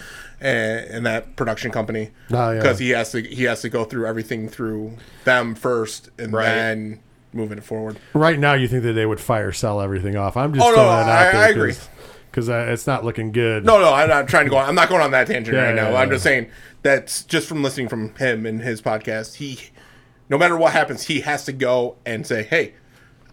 uh, 0.42 0.46
in 0.46 1.02
that 1.04 1.34
production 1.36 1.70
company 1.70 2.10
Oh, 2.30 2.50
yeah. 2.52 2.60
because 2.60 2.78
he 2.78 2.90
has 2.90 3.10
to 3.12 3.20
he 3.22 3.44
has 3.44 3.60
to 3.62 3.68
go 3.68 3.84
through 3.84 4.06
everything 4.06 4.48
through 4.48 4.96
them 5.24 5.54
first 5.54 6.10
and 6.18 6.32
Right. 6.32 6.44
then 6.46 7.00
moving 7.32 7.58
it 7.58 7.64
forward. 7.64 7.98
Right 8.14 8.38
now, 8.38 8.54
you 8.54 8.68
think 8.68 8.82
that 8.84 8.92
they 8.94 9.04
would 9.06 9.20
fire 9.20 9.52
sell 9.52 9.80
everything 9.80 10.16
off. 10.16 10.36
I'm 10.36 10.54
just 10.54 10.64
Oh, 10.64 10.70
no, 10.70 10.76
throwing 10.76 10.88
it 10.90 11.00
out 11.02 11.08
I- 11.08 11.32
there. 11.32 11.42
I 11.42 11.48
agree. 11.48 11.74
Because 12.30 12.48
uh, 12.50 12.66
it's 12.68 12.86
not 12.86 13.04
looking 13.04 13.32
good. 13.32 13.64
No, 13.64 13.80
no, 13.80 13.92
I'm 13.92 14.08
not 14.08 14.28
trying 14.28 14.44
to 14.44 14.50
go. 14.50 14.58
On, 14.58 14.68
I'm 14.68 14.74
not 14.74 14.88
going 14.88 15.00
on 15.02 15.10
that 15.12 15.26
tangent 15.26 15.56
Yeah, 15.56 15.64
right 15.64 15.74
now. 15.74 15.90
yeah, 15.90 15.96
I'm 15.98 16.08
yeah. 16.08 16.14
just 16.14 16.24
saying 16.24 16.48
that's 16.82 17.22
just 17.24 17.48
from 17.48 17.62
listening 17.62 17.88
from 17.88 18.14
him 18.16 18.44
and 18.46 18.60
his 18.62 18.80
podcast. 18.82 19.36
He, 19.36 19.58
no 20.28 20.36
matter 20.38 20.56
what 20.56 20.72
happens, 20.72 21.04
he 21.04 21.20
has 21.22 21.44
to 21.46 21.52
go 21.52 21.96
and 22.06 22.26
say, 22.26 22.42
"Hey, 22.44 22.74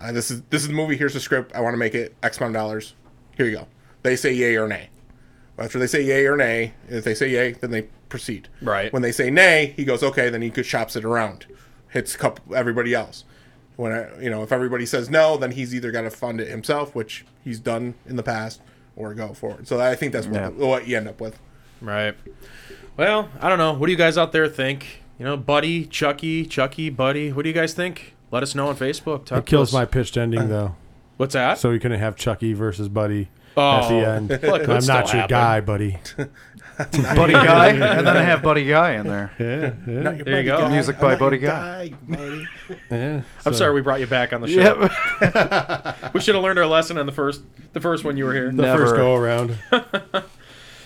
uh, 0.01 0.11
this 0.13 0.31
is 0.31 0.41
this 0.49 0.61
is 0.61 0.69
the 0.69 0.73
movie. 0.73 0.95
Here's 0.97 1.13
the 1.13 1.19
script. 1.19 1.53
I 1.53 1.59
want 1.61 1.73
to 1.73 1.77
make 1.77 1.93
it 1.93 2.15
X 2.23 2.37
amount 2.37 2.55
of 2.55 2.61
dollars. 2.61 2.95
Here 3.37 3.45
you 3.45 3.57
go." 3.57 3.67
They 4.03 4.15
say 4.15 4.31
yay 4.33 4.55
or 4.55 4.67
nay. 4.67 4.89
After 5.57 5.79
they 5.79 5.87
say 5.87 6.01
yay 6.03 6.25
or 6.25 6.35
nay, 6.35 6.73
if 6.89 7.03
they 7.03 7.13
say 7.15 7.29
yay, 7.29 7.53
then 7.53 7.71
they 7.71 7.83
proceed. 8.09 8.49
Right. 8.61 8.91
When 8.91 9.01
they 9.01 9.11
say 9.11 9.29
nay, 9.31 9.73
he 9.77 9.85
goes, 9.85 10.03
"Okay." 10.03 10.29
Then 10.29 10.41
he 10.41 10.49
could 10.49 10.65
shops 10.65 10.95
it 10.95 11.05
around, 11.05 11.45
hits 11.89 12.13
a 12.15 12.17
couple 12.17 12.53
everybody 12.55 12.93
else. 12.93 13.23
When 13.77 13.91
I, 13.91 14.19
you 14.21 14.29
know, 14.29 14.43
if 14.43 14.51
everybody 14.51 14.85
says 14.85 15.09
no, 15.09 15.37
then 15.37 15.51
he's 15.51 15.73
either 15.75 15.91
got 15.91 16.01
to 16.01 16.09
fund 16.09 16.39
it 16.41 16.47
himself, 16.49 16.93
which 16.95 17.25
he's 17.43 17.59
done 17.59 17.93
in 18.05 18.15
the 18.15 18.23
past, 18.23 18.61
or 18.95 19.13
go 19.13 19.33
forward. 19.33 19.67
So 19.67 19.79
I 19.79 19.95
think 19.95 20.13
that's 20.13 20.27
what, 20.27 20.35
Yeah. 20.41 20.49
what 20.49 20.87
you 20.87 20.95
end 20.97 21.07
up 21.07 21.19
with. 21.19 21.39
Right. 21.81 22.15
Well, 22.97 23.29
I 23.41 23.49
don't 23.49 23.57
know. 23.57 23.73
What 23.73 23.87
do 23.87 23.91
you 23.91 23.97
guys 23.97 24.17
out 24.17 24.31
there 24.31 24.47
think? 24.47 25.01
You 25.19 25.25
know, 25.25 25.35
Buddy, 25.37 25.85
Chucky, 25.85 26.45
Chucky, 26.45 26.89
Buddy. 26.89 27.31
What 27.31 27.43
do 27.43 27.49
you 27.49 27.55
guys 27.55 27.73
think? 27.73 28.15
Let 28.31 28.43
us 28.43 28.55
know 28.55 28.67
on 28.67 28.75
Facebook. 28.77 29.25
Talk 29.25 29.39
It 29.39 29.45
kills 29.45 29.69
us. 29.69 29.73
my 29.73 29.85
pitched 29.85 30.17
ending 30.17 30.49
though. 30.49 30.75
What's 31.17 31.33
that? 31.33 31.57
So 31.57 31.71
you 31.71 31.79
couldn't 31.79 31.99
have 31.99 32.15
Chucky 32.17 32.53
versus 32.53 32.89
Buddy 32.89 33.29
oh, 33.57 33.71
at 33.71 33.87
the 33.89 33.95
end. 33.95 34.29
well, 34.43 34.55
it 34.55 34.69
I'm 34.69 34.81
still 34.81 34.95
not 34.95 35.05
your 35.07 35.21
happen. 35.21 35.29
guy, 35.29 35.61
buddy. 35.61 35.97
Buddy 36.77 37.31
Guy, 37.31 37.69
and 37.69 38.05
then 38.05 38.17
I 38.17 38.21
have 38.23 38.41
Buddy 38.41 38.65
Guy 38.65 38.95
in 38.95 39.07
there. 39.07 39.31
Yeah, 39.39 39.71
yeah, 39.89 40.11
There 40.23 40.41
you 40.41 40.43
go. 40.43 40.67
Music 40.67 40.99
by 40.99 41.15
Buddy 41.15 41.37
Guy. 41.37 41.93
buddy. 42.05 42.45
yeah. 42.91 43.21
I'm 43.45 43.53
So- 43.53 43.59
sorry 43.59 43.73
we 43.73 43.79
brought 43.79 44.01
you 44.01 44.07
back 44.07 44.33
on 44.33 44.41
the 44.41 44.47
show. 44.49 44.89
Yep. 45.21 46.13
We 46.13 46.19
should 46.19 46.35
have 46.35 46.43
learned 46.43 46.59
our 46.59 46.65
lesson 46.65 46.97
on 46.97 47.05
the 47.05 47.13
first 47.13 47.43
the 47.71 47.79
first 47.79 48.03
one 48.03 48.17
you 48.17 48.25
were 48.25 48.33
here. 48.33 48.47
The 48.47 48.61
Never. 48.63 48.87
first 48.87 48.95
go 48.97 49.15
around. 49.15 49.57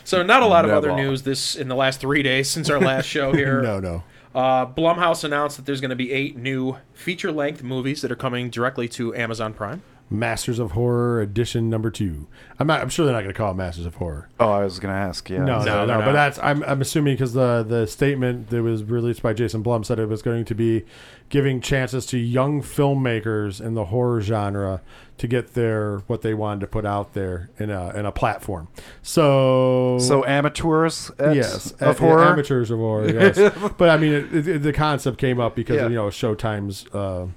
So 0.04 0.22
not 0.22 0.44
a 0.44 0.46
lot 0.46 0.64
of 0.66 0.70
other 0.72 0.90
Never. 0.90 1.02
news 1.02 1.24
this 1.24 1.56
in 1.56 1.70
the 1.70 1.76
last 1.76 2.00
three 2.00 2.22
days 2.22 2.50
since 2.52 2.70
our 2.70 2.80
last 2.80 3.06
show 3.06 3.34
here. 3.34 3.60
no, 3.64 3.80
no. 3.80 4.04
Uh, 4.36 4.68
Blumhouse 4.68 5.24
announced 5.24 5.58
that 5.58 5.66
there's 5.66 5.82
going 5.82 5.90
to 5.90 5.96
be 5.96 6.12
eight 6.12 6.38
new 6.38 6.78
feature 6.94 7.32
length 7.32 7.64
movies 7.64 8.04
that 8.04 8.12
are 8.12 8.16
coming 8.16 8.52
directly 8.52 8.88
to 8.90 9.16
Amazon 9.16 9.56
Prime. 9.56 9.82
Masters 10.12 10.58
of 10.60 10.72
Horror 10.72 11.22
edition 11.22 11.70
number 11.70 11.92
two. 11.92 12.28
I'm 12.58 12.68
not. 12.68 12.82
I'm 12.82 12.89
sure 12.89 13.06
they're 13.06 13.13
not 13.13 13.22
going 13.22 13.34
to 13.34 13.38
call 13.38 13.51
it 13.51 13.56
Masters 13.56 13.86
of 13.86 13.96
Horror. 13.96 14.28
Oh, 14.39 14.50
I 14.50 14.63
was 14.63 14.80
gonna 14.80 14.94
ask. 14.96 15.30
Yeah. 15.30 15.44
No, 15.46 15.63
No, 15.63 15.86
no, 15.86 16.00
no. 16.00 16.06
But 16.06 16.13
that's 16.13 16.39
I'm 16.39 16.63
I'm 16.63 16.82
assuming 16.82 17.13
because 17.13 17.34
the 17.34 17.63
the 17.68 17.86
statement 17.86 18.50
that 18.50 18.63
was 18.63 18.84
released 18.84 19.22
by 19.22 19.34
Jason 19.34 19.62
Blum 19.62 19.84
said 19.84 20.00
it 20.00 20.08
was 20.10 20.22
going 20.22 20.46
to 20.46 20.56
be 20.56 20.84
giving 21.30 21.62
chances 21.62 22.06
to 22.08 22.18
young 22.18 22.62
filmmakers 22.62 23.62
in 23.62 23.75
the 23.75 23.86
horror 23.86 24.20
genre 24.20 24.82
to 25.20 25.28
get 25.28 25.54
their 25.54 26.00
what 26.08 26.22
they 26.24 26.34
wanted 26.34 26.62
to 26.62 26.68
put 26.68 26.86
out 26.86 27.13
there 27.13 27.50
in 27.60 27.70
a 27.70 27.92
in 27.96 28.06
a 28.06 28.12
platform. 28.12 28.68
So 29.04 29.98
So 30.00 30.25
amateurs 30.25 31.12
at, 31.20 31.36
yes, 31.36 31.72
of 31.74 31.98
a- 31.98 32.00
horror. 32.00 32.24
amateurs 32.25 32.72
of 32.72 32.80
horror. 32.80 33.10
Yes, 33.12 33.38
but 33.78 33.89
I 33.89 33.98
mean 33.98 34.13
it, 34.13 34.48
it, 34.48 34.63
the 34.63 34.74
concept 34.74 35.18
came 35.18 35.39
up 35.39 35.56
because 35.56 35.75
Yeah. 35.78 35.86
of, 35.86 35.92
you 35.92 35.98
know 35.98 36.08
Showtime's 36.08 36.86
uh, 36.96 37.28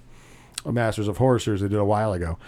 Masters 0.65 1.09
of 1.09 1.19
Horror 1.19 1.39
series 1.39 1.61
they 1.61 1.69
did 1.69 1.79
a 1.79 1.85
while 1.85 2.13
ago. 2.13 2.39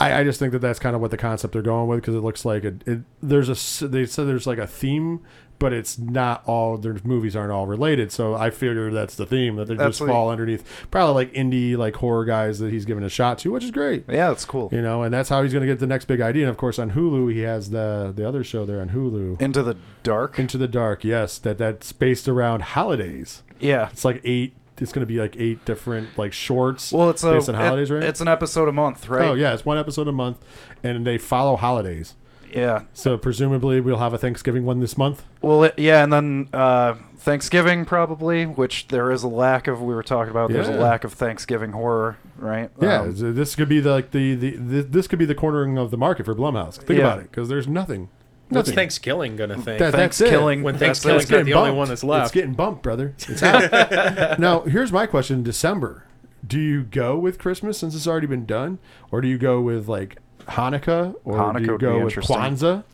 I, 0.00 0.20
I 0.20 0.24
just 0.24 0.38
think 0.38 0.52
that 0.52 0.58
that's 0.60 0.78
kind 0.78 0.96
of 0.96 1.02
what 1.02 1.10
the 1.10 1.16
concept 1.18 1.52
they're 1.52 1.62
going 1.62 1.86
with 1.88 2.00
because 2.00 2.14
it 2.14 2.20
looks 2.20 2.44
like 2.44 2.64
it, 2.64 2.82
it. 2.86 3.00
There's 3.22 3.48
a 3.48 3.86
they 3.86 4.06
said 4.06 4.26
there's 4.26 4.46
like 4.46 4.58
a 4.58 4.66
theme, 4.66 5.20
but 5.60 5.72
it's 5.72 5.96
not 5.98 6.42
all. 6.46 6.76
Their 6.78 6.96
movies 7.04 7.36
aren't 7.36 7.52
all 7.52 7.66
related. 7.68 8.10
So 8.10 8.34
I 8.34 8.50
figure 8.50 8.90
that's 8.90 9.14
the 9.14 9.26
theme 9.26 9.56
that 9.56 9.68
they 9.68 9.74
That's 9.76 9.90
just 9.90 10.00
what- 10.00 10.08
fall 10.08 10.30
underneath. 10.30 10.64
Probably 10.90 11.26
like 11.26 11.34
indie 11.34 11.76
like 11.76 11.94
horror 11.96 12.24
guys 12.24 12.58
that 12.58 12.72
he's 12.72 12.84
giving 12.84 13.04
a 13.04 13.08
shot 13.10 13.38
to, 13.40 13.52
which 13.52 13.62
is 13.62 13.70
great. 13.70 14.04
Yeah, 14.08 14.28
that's 14.28 14.46
cool. 14.46 14.70
You 14.72 14.82
know, 14.82 15.02
and 15.02 15.12
that's 15.14 15.28
how 15.28 15.42
he's 15.42 15.52
going 15.52 15.64
to 15.64 15.70
get 15.72 15.78
the 15.78 15.86
next 15.86 16.06
big 16.06 16.20
idea. 16.22 16.44
And 16.44 16.50
of 16.50 16.56
course, 16.56 16.80
on 16.80 16.92
Hulu, 16.92 17.32
he 17.32 17.40
has 17.40 17.70
the 17.70 18.12
the 18.16 18.26
other 18.26 18.42
show 18.42 18.64
there 18.64 18.80
on 18.80 18.88
Hulu, 18.88 19.40
Into 19.40 19.62
the 19.62 19.76
dark. 20.02 20.36
Into 20.38 20.58
the 20.58 20.68
Dark. 20.68 21.04
Yes, 21.04 21.38
that 21.38 21.58
that's 21.58 21.92
based 21.92 22.26
around 22.28 22.62
holidays. 22.62 23.42
yeah. 23.60 23.90
It's 23.92 24.04
like 24.06 24.20
eight. 24.24 24.54
It's 24.78 24.92
going 24.92 25.00
to 25.00 25.06
be 25.06 25.18
like 25.18 25.36
eight 25.38 25.64
different 25.64 26.16
like 26.18 26.32
shorts. 26.32 26.92
Well, 26.92 27.10
it's 27.10 27.22
a 27.22 27.32
based 27.32 27.48
on 27.48 27.54
it- 27.54 27.90
right? 27.90 28.02
It's 28.02 28.20
an 28.20 28.28
episode 28.28 28.68
a 28.68 28.72
month, 28.72 29.08
right? 29.08 29.28
Oh 29.28 29.34
yeah, 29.34 29.52
it's 29.54 29.64
one 29.64 29.78
episode 29.78 30.08
a 30.08 30.12
month, 30.12 30.38
and 30.82 31.06
they 31.06 31.18
follow 31.18 31.56
holidays. 31.56 32.14
Yeah. 32.52 32.82
So 32.92 33.16
presumably 33.16 33.80
we'll 33.80 33.96
have 33.98 34.12
a 34.12 34.18
Thanksgiving 34.18 34.64
one 34.66 34.80
this 34.80 34.98
month. 34.98 35.24
Well, 35.40 35.64
it, 35.64 35.74
yeah, 35.78 36.02
and 36.04 36.12
then 36.12 36.48
uh, 36.52 36.96
Thanksgiving 37.16 37.84
probably, 37.86 38.44
which 38.44 38.88
there 38.88 39.10
is 39.10 39.22
a 39.22 39.28
lack 39.28 39.68
of. 39.68 39.80
We 39.80 39.94
were 39.94 40.02
talking 40.02 40.30
about. 40.30 40.50
There's 40.50 40.68
a 40.68 40.72
lack 40.72 41.04
of 41.04 41.12
Thanksgiving 41.14 41.72
horror, 41.72 42.18
right? 42.36 42.70
Yeah, 42.80 43.02
Um, 43.02 43.34
this 43.34 43.54
could 43.54 43.68
be 43.70 43.80
the, 43.80 43.90
like 43.90 44.10
the, 44.10 44.34
the, 44.34 44.56
the 44.56 44.82
this 44.82 45.06
could 45.06 45.18
be 45.18 45.24
the 45.24 45.34
cornering 45.34 45.78
of 45.78 45.90
the 45.90 45.96
market 45.96 46.26
for 46.26 46.34
Blumhouse. 46.34 46.76
Think 46.76 46.98
Yeah. 46.98 47.06
about 47.06 47.18
it, 47.20 47.30
because 47.30 47.48
there's 47.48 47.66
nothing. 47.68 48.08
What's 48.52 48.68
Nothing. 48.68 48.74
Thanksgiving 48.76 49.36
gonna 49.36 49.54
think? 49.56 49.78
That- 49.78 49.92
that's 49.92 50.20
it. 50.20 50.24
Thanksgiving. 50.30 50.62
When 50.62 50.76
that's 50.76 51.02
Thanksgiving's 51.02 51.30
it. 51.30 51.36
not 51.36 51.44
the 51.44 51.54
only 51.54 51.70
one 51.72 51.88
that's 51.88 52.04
left. 52.04 52.26
It's 52.26 52.34
getting 52.34 52.54
bumped, 52.54 52.82
brother. 52.82 53.14
It's 53.28 53.42
out. 53.42 54.38
now, 54.38 54.60
here's 54.60 54.92
my 54.92 55.06
question: 55.06 55.42
December. 55.42 56.04
Do 56.46 56.58
you 56.58 56.82
go 56.82 57.16
with 57.18 57.38
Christmas 57.38 57.78
since 57.78 57.94
it's 57.94 58.06
already 58.06 58.26
been 58.26 58.46
done, 58.46 58.78
or 59.10 59.20
do 59.20 59.28
you 59.28 59.38
go 59.38 59.60
with 59.60 59.88
like 59.88 60.18
Hanukkah, 60.48 61.14
or 61.24 61.36
Hanukkah 61.38 61.58
do 61.58 61.64
you 61.64 61.70
would 61.72 61.78
be 61.80 61.86
go 61.86 61.94
with 61.94 62.02
interesting. 62.04 62.36
Kwanzaa? 62.36 62.84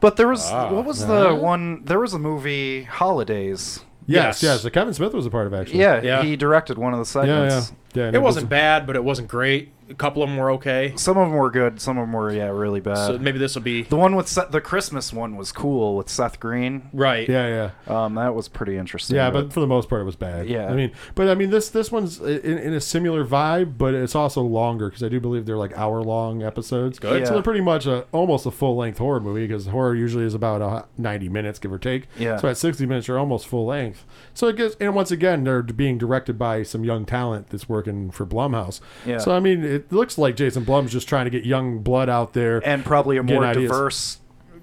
But 0.00 0.16
there 0.16 0.28
was 0.28 0.50
Ah. 0.52 0.70
what 0.72 0.84
was 0.84 1.02
Uh, 1.02 1.30
the 1.30 1.34
one? 1.34 1.82
There 1.84 1.98
was 1.98 2.14
a 2.14 2.18
movie 2.18 2.84
Holidays. 2.84 3.80
Yes, 4.06 4.42
Yes. 4.42 4.42
yes. 4.42 4.62
So 4.62 4.70
Kevin 4.70 4.92
Smith 4.94 5.14
was 5.14 5.26
a 5.26 5.30
part 5.30 5.46
of 5.46 5.54
actually. 5.54 5.80
Yeah, 5.80 6.00
Yeah. 6.02 6.22
he 6.22 6.36
directed 6.36 6.76
one 6.78 6.92
of 6.92 6.98
the 6.98 7.20
yeah, 7.24 7.48
segments. 7.48 7.72
Yeah. 7.94 8.04
yeah 8.04 8.08
it 8.08 8.12
was- 8.22 8.34
wasn't 8.36 8.48
bad, 8.50 8.86
but 8.86 8.96
it 8.96 9.04
wasn't 9.04 9.28
great. 9.28 9.72
A 9.90 9.94
couple 9.94 10.22
of 10.22 10.28
them 10.30 10.38
were 10.38 10.50
okay. 10.52 10.94
Some 10.96 11.18
of 11.18 11.28
them 11.28 11.36
were 11.36 11.50
good. 11.50 11.78
Some 11.78 11.98
of 11.98 12.04
them 12.04 12.14
were 12.14 12.32
yeah 12.32 12.46
really 12.48 12.80
bad. 12.80 12.96
So 13.08 13.18
maybe 13.18 13.38
this 13.38 13.54
will 13.54 13.62
be 13.62 13.82
the 13.82 13.96
one 13.96 14.16
with 14.16 14.26
Seth, 14.26 14.50
the 14.50 14.60
Christmas 14.62 15.12
one 15.12 15.36
was 15.36 15.52
cool 15.52 15.96
with 15.96 16.08
Seth 16.08 16.40
Green. 16.40 16.88
right. 16.94 17.28
Yeah, 17.28 17.70
yeah. 17.88 18.04
Um, 18.04 18.14
that 18.14 18.34
was 18.34 18.48
pretty 18.48 18.78
interesting. 18.78 19.16
Yeah, 19.16 19.30
but 19.30 19.52
for 19.52 19.60
the 19.60 19.66
most 19.66 19.90
part, 19.90 20.00
it 20.00 20.04
was 20.04 20.16
bad. 20.16 20.48
Yeah. 20.48 20.68
I 20.70 20.72
mean, 20.74 20.92
but 21.14 21.28
I 21.28 21.34
mean, 21.34 21.50
this 21.50 21.68
this 21.68 21.92
one's 21.92 22.20
in, 22.20 22.56
in 22.58 22.72
a 22.72 22.80
similar 22.80 23.22
vibe, 23.22 23.76
but 23.76 23.92
it's 23.92 24.14
also 24.14 24.40
longer 24.40 24.88
because 24.88 25.02
I 25.02 25.10
do 25.10 25.20
believe 25.20 25.44
they're 25.44 25.58
like 25.58 25.76
hour 25.76 26.00
long 26.00 26.42
episodes. 26.42 26.98
Good. 26.98 27.26
So 27.26 27.34
they're 27.34 27.42
pretty 27.42 27.60
much 27.60 27.84
a 27.84 28.06
almost 28.12 28.46
a 28.46 28.50
full 28.50 28.76
length 28.76 28.96
horror 28.96 29.20
movie 29.20 29.46
because 29.46 29.66
horror 29.66 29.94
usually 29.94 30.24
is 30.24 30.32
about 30.32 30.62
uh, 30.62 30.84
ninety 30.96 31.28
minutes, 31.28 31.58
give 31.58 31.72
or 31.72 31.78
take. 31.78 32.06
Yeah. 32.18 32.38
So 32.38 32.48
at 32.48 32.56
sixty 32.56 32.86
minutes, 32.86 33.08
you're 33.08 33.18
almost 33.18 33.46
full 33.46 33.66
length. 33.66 34.06
So 34.34 34.48
it 34.48 34.56
gets, 34.56 34.76
and 34.80 34.94
once 34.94 35.10
again, 35.10 35.44
they're 35.44 35.62
being 35.62 35.98
directed 35.98 36.38
by 36.38 36.62
some 36.62 36.84
young 36.84 37.04
talent 37.04 37.50
that's 37.50 37.68
working 37.68 38.10
for 38.10 38.24
Blumhouse. 38.26 38.80
Yeah. 39.04 39.18
So 39.18 39.34
I 39.34 39.40
mean, 39.40 39.62
it 39.62 39.92
looks 39.92 40.16
like 40.18 40.36
Jason 40.36 40.64
Blum's 40.64 40.90
just 40.92 41.08
trying 41.08 41.26
to 41.26 41.30
get 41.30 41.44
young 41.44 41.80
blood 41.80 42.08
out 42.08 42.32
there. 42.32 42.66
and 42.66 42.84
probably 42.84 43.16
a 43.18 43.22
more 43.22 43.52
diverse 43.52 44.18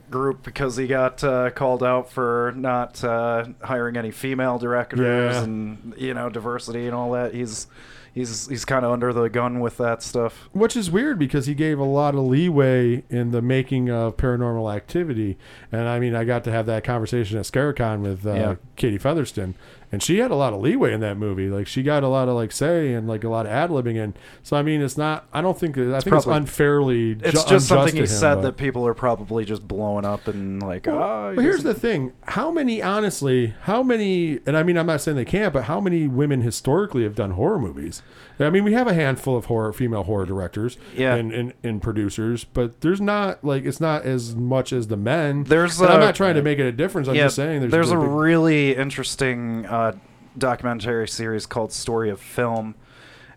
group 0.10 0.42
because 0.42 0.76
he 0.76 0.88
got 0.88 1.24
uh, 1.24 1.52
called 1.52 1.84
out 1.84 2.10
for 2.10 2.52
not 2.56 3.04
uh, 3.04 3.46
hiring 3.62 3.96
any 3.96 4.10
female 4.10 4.58
directors 4.58 5.00
Yeah. 5.36 5.44
and 5.44 5.94
you 5.98 6.16
know 6.16 6.30
diversity 6.30 6.88
and 6.88 6.96
all 6.96 7.12
that. 7.12 7.34
He's 7.36 7.68
he's 8.14 8.48
he's 8.48 8.66
kind 8.66 8.86
of 8.86 8.92
under 8.92 9.14
the 9.14 9.30
gun 9.30 9.60
with 9.60 9.78
that 9.78 10.02
stuff. 10.04 10.50
Which 10.52 10.76
is 10.76 10.90
weird 10.92 11.20
because 11.20 11.46
he 11.46 11.54
gave 11.54 11.80
a 11.80 11.84
lot 11.84 12.16
of 12.16 12.22
leeway 12.22 13.04
in 13.10 13.32
the 13.32 13.42
making 13.42 13.90
of 13.90 14.18
Paranormal 14.18 14.74
Activity, 14.76 15.38
and 15.72 15.88
I 15.88 16.00
mean, 16.00 16.16
I 16.16 16.24
got 16.24 16.44
to 16.46 16.52
have 16.52 16.66
that 16.68 16.84
conversation 16.84 17.38
at 17.38 17.46
Scaricon 17.46 18.02
with 18.02 18.26
uh, 18.26 18.34
Yeah. 18.34 18.56
Katie 18.76 18.98
Featherston, 18.98 19.56
and 19.92 20.04
she 20.04 20.20
had 20.20 20.32
a 20.32 20.36
lot 20.36 20.54
of 20.54 20.62
leeway 20.62 20.94
in 20.94 21.00
that 21.00 21.18
movie. 21.18 21.50
Like 21.50 21.68
she 21.68 21.82
got 21.84 22.04
a 22.04 22.08
lot 22.08 22.28
of 22.30 22.36
like 22.36 22.52
say 22.52 22.94
and 22.94 23.08
like 23.08 23.24
a 23.24 23.30
lot 23.30 23.46
of 23.46 23.52
ad 23.52 23.70
libbing 23.70 23.96
in. 23.96 24.14
So 24.44 24.56
I 24.58 24.62
mean, 24.62 24.82
it's 24.82 24.98
not. 24.98 25.28
I 25.34 25.42
don't 25.42 25.60
think. 25.60 25.78
I 25.78 25.82
think 26.00 26.16
it's 26.16 26.26
probably- 26.26 26.38
unfairly. 26.38 27.12
It's 27.24 27.44
just 27.44 27.68
something 27.68 27.96
he 27.96 28.02
him, 28.02 28.08
said 28.08 28.36
but- 28.36 28.42
that 28.42 28.58
people 28.58 28.86
are 28.86 28.94
probably 28.94 29.46
just 29.46 29.68
blowing 29.68 30.06
up 30.06 30.28
and 30.28 30.62
like. 30.62 30.86
well, 30.86 30.98
ah, 31.00 31.28
oh, 31.30 31.36
but 31.36 31.42
here's 31.42 31.64
the 31.64 31.74
thing: 31.74 32.14
how 32.24 32.52
many, 32.52 32.82
honestly, 32.82 33.54
how 33.64 33.82
many? 33.84 34.40
And 34.46 34.56
I 34.56 34.64
mean, 34.64 34.78
I'm 34.78 34.88
not 34.88 35.02
saying 35.02 35.18
they 35.18 35.26
can't, 35.26 35.54
but 35.54 35.64
how 35.66 35.80
many 35.80 36.08
women 36.08 36.42
historically 36.42 37.04
have 37.04 37.16
done 37.16 37.32
horror 37.32 37.60
movies? 37.60 38.02
I 38.40 38.50
mean, 38.50 38.64
we 38.64 38.74
have 38.74 38.88
a 38.88 38.94
handful 38.94 39.36
of 39.36 39.46
horror, 39.46 39.74
female 39.74 40.04
horror 40.04 40.26
directors, 40.26 40.78
Yeah. 40.96 41.16
and, 41.16 41.32
and, 41.34 41.54
and 41.64 41.82
producers, 41.82 42.44
but 42.46 42.82
there's 42.82 43.02
not 43.02 43.44
like 43.44 43.66
it's 43.66 43.82
not 43.82 44.04
as 44.06 44.36
much 44.36 44.72
as 44.72 44.88
the 44.88 44.98
men. 44.98 45.44
There's 45.44 45.80
And 45.82 45.90
I'm 45.90 46.00
not 46.00 46.16
trying 46.16 46.36
to 46.36 46.42
make 46.42 46.58
it 46.60 46.66
a 46.66 46.72
difference. 46.72 47.08
I'm 47.08 47.16
yeah, 47.16 47.26
just 47.26 47.36
saying 47.36 47.60
there's, 47.62 47.72
there's 47.72 47.92
a 47.92 47.98
really 47.98 48.08
big- 48.08 48.20
really 48.20 48.76
interesting 48.76 49.66
uh, 49.66 49.94
documentary 50.38 51.08
series 51.08 51.46
called 51.46 51.74
Story 51.74 52.10
of 52.10 52.22
Film, 52.22 52.76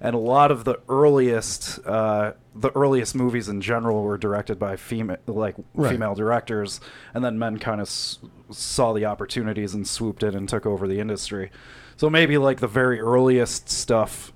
and 0.01 0.15
a 0.15 0.19
lot 0.19 0.51
of 0.51 0.65
the 0.65 0.79
earliest 0.89 1.79
uh, 1.87 2.33
the 2.55 2.71
earliest 2.77 3.15
movies 3.15 3.49
in 3.49 3.61
general 3.61 4.03
were 4.03 4.19
directed 4.19 4.59
by 4.59 4.77
female 4.77 5.17
like 5.27 5.55
Right. 5.75 5.91
female 5.93 6.15
directors, 6.15 6.81
and 7.15 7.25
then 7.25 7.39
men 7.39 7.59
kind 7.59 7.81
of 7.81 7.87
s- 7.89 8.19
saw 8.51 8.93
the 8.93 9.07
opportunities 9.07 9.75
and 9.75 9.87
swooped 9.89 10.23
in 10.23 10.35
and 10.37 10.49
took 10.49 10.67
over 10.67 10.87
the 10.87 11.01
industry. 11.01 11.51
So 11.97 12.11
maybe 12.11 12.37
like 12.39 12.61
the 12.61 12.69
very 12.69 13.01
earliest 13.01 13.69
stuff. 13.69 14.33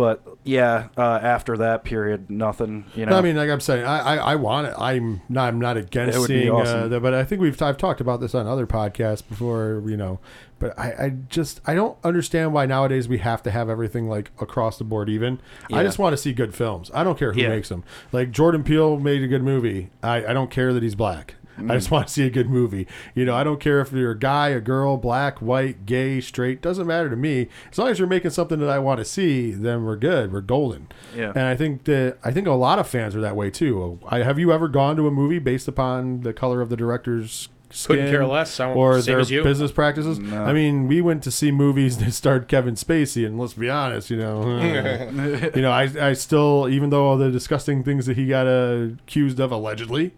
But 0.00 0.22
yeah, 0.44 0.88
uh, 0.96 1.18
after 1.22 1.58
that 1.58 1.84
period, 1.84 2.30
nothing. 2.30 2.86
You 2.94 3.04
know, 3.04 3.10
No, 3.12 3.18
I 3.18 3.20
mean, 3.20 3.36
like 3.36 3.50
I'm 3.50 3.60
saying, 3.60 3.84
I, 3.84 3.98
I, 3.98 4.16
I 4.32 4.36
want 4.36 4.68
it. 4.68 4.74
I'm 4.78 5.20
not, 5.28 5.48
I'm 5.48 5.60
not 5.60 5.76
against 5.76 6.18
It 6.18 6.28
be 6.28 6.48
uh, 6.48 6.54
awesome. 6.54 6.88
the, 6.88 7.00
but 7.00 7.12
I 7.12 7.22
think 7.24 7.42
we've 7.42 7.60
I've 7.60 7.76
talked 7.76 8.00
about 8.00 8.20
this 8.20 8.34
on 8.34 8.46
other 8.46 8.66
podcasts 8.66 9.26
before, 9.28 9.82
you 9.86 9.98
know. 9.98 10.18
But 10.58 10.78
I, 10.78 10.92
I 10.92 11.08
just 11.28 11.60
I 11.66 11.74
don't 11.74 11.98
understand 12.02 12.54
why 12.54 12.64
nowadays 12.64 13.08
we 13.08 13.18
have 13.18 13.42
to 13.42 13.50
have 13.50 13.68
everything 13.68 14.08
like 14.08 14.30
across 14.40 14.78
the 14.78 14.84
board 14.84 15.10
even. 15.10 15.38
I 15.72 15.82
just 15.82 15.98
want 15.98 16.14
to 16.14 16.16
see 16.16 16.32
good 16.32 16.54
films. 16.54 16.90
I 16.94 17.04
don't 17.04 17.18
care 17.18 17.32
who 17.34 17.40
Yeah. 17.42 17.48
makes 17.48 17.68
them. 17.68 17.84
Like 18.10 18.30
Jordan 18.30 18.64
Peele 18.64 18.98
made 18.98 19.22
a 19.22 19.28
good 19.28 19.42
movie. 19.42 19.90
I, 20.02 20.24
I 20.24 20.32
don't 20.32 20.50
care 20.50 20.72
that 20.72 20.82
he's 20.82 20.94
black. 20.94 21.34
I 21.60 21.74
Mm. 21.74 21.74
just 21.74 21.90
want 21.90 22.06
to 22.08 22.12
see 22.12 22.24
a 22.26 22.30
good 22.30 22.48
movie. 22.50 22.86
You 23.14 23.24
know, 23.24 23.34
I 23.34 23.44
don't 23.44 23.60
care 23.60 23.80
if 23.80 23.92
you're 23.92 24.10
a 24.12 24.18
guy, 24.18 24.48
a 24.48 24.60
girl, 24.60 24.96
black, 24.96 25.40
white, 25.40 25.86
gay, 25.86 26.20
straight. 26.20 26.60
Doesn't 26.62 26.86
matter 26.86 27.08
to 27.10 27.16
me. 27.16 27.48
As 27.70 27.78
long 27.78 27.88
as 27.88 27.98
you're 27.98 28.08
making 28.08 28.30
something 28.30 28.58
that 28.60 28.68
I 28.70 28.78
want 28.78 28.98
to 28.98 29.04
see, 29.04 29.50
then 29.52 29.84
we're 29.84 29.96
good. 29.96 30.32
We're 30.32 30.40
golden. 30.40 30.88
Yeah. 31.16 31.30
And 31.34 31.44
I 31.44 31.56
think 31.56 31.84
that 31.84 32.18
I 32.24 32.30
think 32.30 32.46
a 32.46 32.52
lot 32.52 32.78
of 32.78 32.86
fans 32.88 33.14
are 33.16 33.20
that 33.20 33.36
way 33.36 33.50
too. 33.50 33.98
I, 34.08 34.18
have 34.22 34.38
you 34.38 34.52
ever 34.52 34.68
gone 34.68 34.96
to 34.96 35.06
a 35.06 35.10
movie 35.10 35.38
based 35.38 35.68
upon 35.68 36.20
the 36.22 36.32
color 36.32 36.60
of 36.60 36.68
the 36.68 36.76
director's 36.76 37.48
skin? 37.72 37.96
Couldn't 37.96 38.10
care 38.10 38.26
less. 38.26 38.58
I 38.58 38.66
don't- 38.68 38.76
or 38.76 39.00
same 39.00 39.12
their 39.12 39.20
as 39.20 39.30
you. 39.30 39.42
business 39.44 39.70
practices. 39.70 40.18
No. 40.18 40.42
I 40.44 40.52
mean, 40.52 40.88
we 40.88 41.00
went 41.00 41.22
to 41.22 41.30
see 41.30 41.52
movies 41.52 41.98
that 42.04 42.10
starred 42.12 42.48
Kevin 42.48 42.74
Spacey, 42.74 43.24
and 43.24 43.38
let's 43.38 43.54
be 43.54 43.70
honest, 43.70 44.10
you 44.10 44.16
know, 44.16 44.42
you 45.54 45.62
know, 45.62 45.70
I 45.70 45.88
I 46.00 46.12
still, 46.14 46.68
even 46.68 46.90
though 46.90 47.06
all 47.06 47.16
the 47.16 47.30
disgusting 47.30 47.82
things 47.84 48.06
that 48.06 48.16
he 48.16 48.26
got 48.26 48.46
uh, 48.46 48.88
accused 49.04 49.38
of 49.40 49.52
allegedly. 49.52 50.12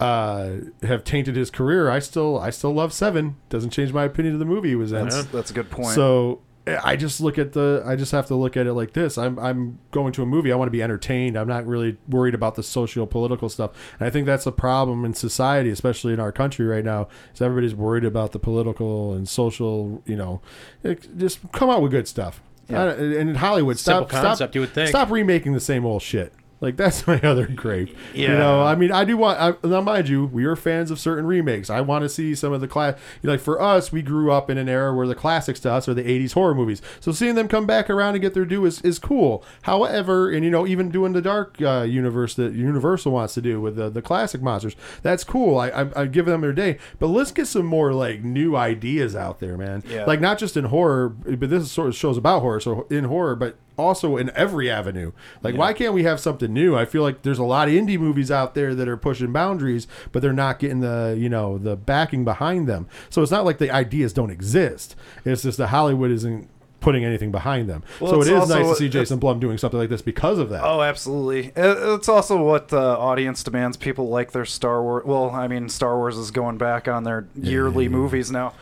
Uh, 0.00 0.56
have 0.82 1.04
tainted 1.04 1.36
his 1.36 1.50
career. 1.50 1.88
I 1.88 2.00
still, 2.00 2.38
I 2.38 2.50
still 2.50 2.72
love 2.72 2.92
Seven. 2.92 3.36
Doesn't 3.48 3.70
change 3.70 3.92
my 3.92 4.04
opinion 4.04 4.34
of 4.34 4.40
the 4.40 4.44
movie 4.44 4.70
he 4.70 4.74
was 4.74 4.92
in. 4.92 5.08
that's, 5.08 5.24
that's 5.26 5.50
a 5.50 5.54
good 5.54 5.70
point. 5.70 5.94
So 5.94 6.40
I 6.66 6.96
just 6.96 7.20
look 7.20 7.38
at 7.38 7.52
the. 7.52 7.82
I 7.86 7.94
just 7.94 8.10
have 8.12 8.26
to 8.26 8.34
look 8.34 8.56
at 8.56 8.66
it 8.66 8.72
like 8.72 8.92
this. 8.94 9.16
I'm 9.18 9.38
I'm 9.38 9.78
going 9.92 10.12
to 10.14 10.22
a 10.22 10.26
movie. 10.26 10.50
I 10.50 10.56
want 10.56 10.66
to 10.66 10.72
be 10.72 10.82
entertained. 10.82 11.36
I'm 11.36 11.46
not 11.46 11.66
really 11.66 11.96
worried 12.08 12.34
about 12.34 12.54
the 12.54 12.62
socio 12.62 13.06
political 13.06 13.48
stuff. 13.48 13.70
And 13.98 14.06
I 14.06 14.10
think 14.10 14.26
that's 14.26 14.46
a 14.46 14.52
problem 14.52 15.04
in 15.04 15.14
society, 15.14 15.70
especially 15.70 16.12
in 16.12 16.20
our 16.20 16.32
country 16.32 16.64
right 16.66 16.84
now. 16.84 17.06
Is 17.34 17.40
everybody's 17.42 17.74
worried 17.74 18.04
about 18.04 18.32
the 18.32 18.38
political 18.38 19.12
and 19.12 19.28
social. 19.28 20.02
You 20.06 20.16
know, 20.16 20.40
it, 20.82 21.16
just 21.18 21.40
come 21.52 21.68
out 21.70 21.82
with 21.82 21.92
good 21.92 22.08
stuff. 22.08 22.40
Yeah. 22.68 22.82
I- 22.82 22.88
and 22.94 23.28
in 23.30 23.34
Hollywood, 23.36 23.78
stop, 23.78 24.10
Simple 24.10 24.20
concept, 24.22 24.36
stop, 24.36 24.54
you 24.54 24.62
would 24.62 24.70
think. 24.72 24.88
stop 24.88 25.10
remaking 25.10 25.52
the 25.52 25.60
same 25.60 25.84
old 25.84 26.00
shit. 26.02 26.32
Like 26.64 26.78
that's 26.78 27.06
my 27.06 27.20
other 27.22 27.46
gripe. 27.46 27.94
You 28.14 28.28
know, 28.28 28.62
I 28.62 28.74
mean, 28.74 28.90
I 28.90 29.04
do 29.04 29.18
want. 29.18 29.38
I, 29.38 29.68
now, 29.68 29.82
mind 29.82 30.08
you, 30.08 30.24
we 30.24 30.46
are 30.46 30.56
fans 30.56 30.90
of 30.90 30.98
certain 30.98 31.26
remakes. 31.26 31.68
I 31.68 31.82
want 31.82 32.02
to 32.04 32.08
see 32.08 32.34
some 32.34 32.54
of 32.54 32.62
the 32.62 32.68
class. 32.68 32.98
You 33.22 33.26
know, 33.26 33.34
like 33.34 33.42
for 33.42 33.60
us, 33.60 33.92
we 33.92 34.00
grew 34.00 34.32
up 34.32 34.48
in 34.48 34.56
an 34.56 34.68
era 34.68 34.94
where 34.94 35.06
the 35.06 35.14
classics 35.14 35.60
to 35.60 35.70
us 35.72 35.88
are 35.88 35.94
the 35.94 36.02
'80s 36.02 36.32
horror 36.32 36.54
movies. 36.54 36.80
So 37.00 37.12
seeing 37.12 37.34
them 37.34 37.48
come 37.48 37.66
back 37.66 37.90
around 37.90 38.14
and 38.14 38.22
get 38.22 38.32
their 38.32 38.46
due 38.46 38.64
is, 38.64 38.80
is 38.80 38.98
cool. 38.98 39.44
However, 39.62 40.30
and 40.30 40.42
you 40.42 40.50
know, 40.50 40.66
even 40.66 40.88
doing 40.90 41.12
the 41.12 41.20
dark 41.20 41.60
uh, 41.60 41.82
universe 41.82 42.34
that 42.36 42.54
Universal 42.54 43.12
wants 43.12 43.34
to 43.34 43.42
do 43.42 43.60
with 43.60 43.76
the, 43.76 43.90
the 43.90 44.02
classic 44.02 44.40
monsters, 44.40 44.74
that's 45.02 45.22
cool. 45.22 45.58
I, 45.58 45.68
I 45.68 46.02
I 46.02 46.06
give 46.06 46.24
them 46.24 46.40
their 46.40 46.54
day. 46.54 46.78
But 46.98 47.08
let's 47.08 47.30
get 47.30 47.46
some 47.46 47.66
more 47.66 47.92
like 47.92 48.24
new 48.24 48.56
ideas 48.56 49.14
out 49.14 49.40
there, 49.40 49.58
man. 49.58 49.82
Yeah. 49.86 50.06
Like 50.06 50.20
not 50.20 50.38
just 50.38 50.56
in 50.56 50.64
horror, 50.64 51.10
but 51.10 51.50
this 51.50 51.64
is 51.64 51.70
sort 51.70 51.88
of 51.88 51.94
shows 51.94 52.16
about 52.16 52.40
horror. 52.40 52.60
So 52.60 52.86
in 52.88 53.04
horror, 53.04 53.36
but 53.36 53.58
also 53.76 54.16
in 54.16 54.30
every 54.34 54.70
avenue. 54.70 55.12
Like, 55.42 55.56
why 55.56 55.72
can't 55.72 55.94
we 55.94 56.04
have 56.04 56.20
something 56.20 56.52
new? 56.52 56.76
I 56.76 56.84
feel 56.84 57.02
like 57.02 57.22
there's 57.22 57.38
a 57.38 57.44
lot 57.44 57.68
of 57.68 57.74
indie 57.74 57.98
movies 57.98 58.30
out 58.30 58.54
there 58.54 58.74
that 58.74 58.88
are 58.88 58.96
pushing 58.96 59.32
boundaries, 59.32 59.86
but 60.12 60.22
they're 60.22 60.32
not 60.32 60.58
getting 60.58 60.80
the 60.80 61.16
you 61.18 61.28
know 61.28 61.58
the 61.58 61.76
backing 61.76 62.24
behind 62.24 62.68
them. 62.68 62.86
So 63.10 63.22
it's 63.22 63.32
not 63.32 63.44
like 63.44 63.58
the 63.58 63.70
ideas 63.70 64.12
don't 64.12 64.30
exist. 64.30 64.96
It's 65.24 65.42
just 65.42 65.58
that 65.58 65.68
Hollywood 65.68 66.10
isn't 66.10 66.48
putting 66.84 67.04
anything 67.04 67.32
behind 67.32 67.68
them. 67.68 67.82
Well, 67.98 68.12
so 68.12 68.20
it's 68.20 68.28
is 68.28 68.48
nice 68.48 68.68
to 68.68 68.74
see 68.76 68.88
Jason 68.88 69.18
Blum 69.18 69.40
doing 69.40 69.56
something 69.58 69.80
like 69.80 69.88
this 69.88 70.02
because 70.02 70.38
of 70.38 70.50
that. 70.50 70.62
Oh, 70.62 70.82
absolutely. 70.82 71.46
It- 71.56 71.78
It's 71.94 72.08
also 72.08 72.42
what 72.42 72.68
the 72.68 72.78
audience 72.78 73.42
demands. 73.42 73.76
People 73.76 74.08
like 74.10 74.32
their 74.32 74.44
Star 74.44 74.82
Wars. 74.82 75.04
Well, 75.06 75.30
I 75.30 75.48
mean, 75.48 75.68
Star 75.68 75.96
Wars 75.96 76.16
is 76.18 76.30
going 76.30 76.58
back 76.58 76.86
on 76.86 77.04
their 77.04 77.26
yearly 77.34 77.88
movies 77.88 78.30
now. 78.30 78.52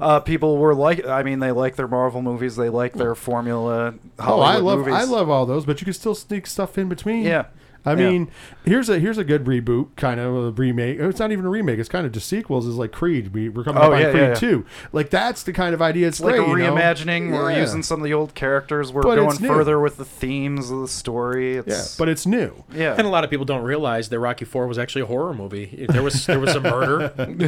Uh, 0.00 0.18
people 0.20 0.58
were 0.58 0.74
like, 0.74 1.06
I 1.06 1.22
mean, 1.22 1.38
they 1.40 1.52
like 1.52 1.76
their 1.76 1.86
Marvel 1.88 2.22
movies. 2.22 2.56
They 2.56 2.68
like 2.70 2.92
their 2.94 3.14
formula. 3.14 3.94
Oh, 4.18 4.40
I 4.40 4.56
love 4.56 4.78
movies. 4.78 4.94
I 4.94 5.04
love 5.04 5.28
all 5.28 5.46
those, 5.46 5.64
but 5.66 5.80
you 5.80 5.84
can 5.84 5.94
still 5.94 6.14
sneak 6.14 6.46
stuff 6.46 6.76
in 6.78 6.88
between. 6.88 7.24
Yeah. 7.24 7.46
I 7.84 7.90
Yeah. 7.94 7.96
mean, 8.10 8.28
here's 8.64 8.88
a 8.88 8.98
here's 8.98 9.18
a 9.18 9.24
good 9.24 9.44
reboot, 9.44 9.88
kind 9.96 10.20
of 10.20 10.34
a 10.34 10.50
remake. 10.52 10.98
It's 11.00 11.18
not 11.18 11.32
even 11.32 11.44
a 11.44 11.48
remake; 11.48 11.78
it's 11.78 11.88
kind 11.88 12.06
of 12.06 12.12
just 12.12 12.28
sequels. 12.28 12.66
Is 12.66 12.76
like 12.76 12.92
Creed. 12.92 13.34
We, 13.34 13.48
we're 13.48 13.64
coming 13.64 13.82
Oh, 13.82 13.86
up 13.86 13.92
on 13.92 14.02
Creed 14.02 14.14
yeah, 14.14 14.28
yeah. 14.28 14.34
two. 14.34 14.64
Like 14.92 15.10
that's 15.10 15.42
the 15.42 15.52
kind 15.52 15.74
of 15.74 15.82
idea. 15.82 16.06
It's, 16.08 16.18
It's 16.20 16.24
like 16.24 16.36
great, 16.36 16.46
a 16.46 16.50
you 16.50 16.56
know? 16.58 16.74
reimagining. 16.76 17.32
We're 17.32 17.50
Yeah. 17.50 17.60
using 17.60 17.82
some 17.82 18.00
of 18.00 18.04
the 18.04 18.14
old 18.14 18.34
characters. 18.34 18.92
We're 18.92 19.02
But 19.02 19.16
going 19.16 19.36
further 19.38 19.80
with 19.80 19.96
the 19.96 20.04
themes 20.04 20.70
of 20.70 20.80
the 20.80 20.88
story. 20.88 21.56
Yeah, 21.56 21.82
but 21.98 22.08
it's 22.08 22.24
new. 22.26 22.64
yeah. 22.72 22.94
And 22.96 23.06
a 23.06 23.10
lot 23.10 23.24
of 23.24 23.30
people 23.30 23.46
don't 23.46 23.62
realize 23.64 24.08
that 24.10 24.18
Rocky 24.20 24.44
Four 24.44 24.66
was 24.66 24.78
actually 24.78 25.02
a 25.02 25.06
horror 25.06 25.34
movie. 25.34 25.86
There 25.88 26.02
was 26.02 26.26
there 26.26 26.38
was 26.40 26.54
a 26.54 26.60
murder. 26.60 27.12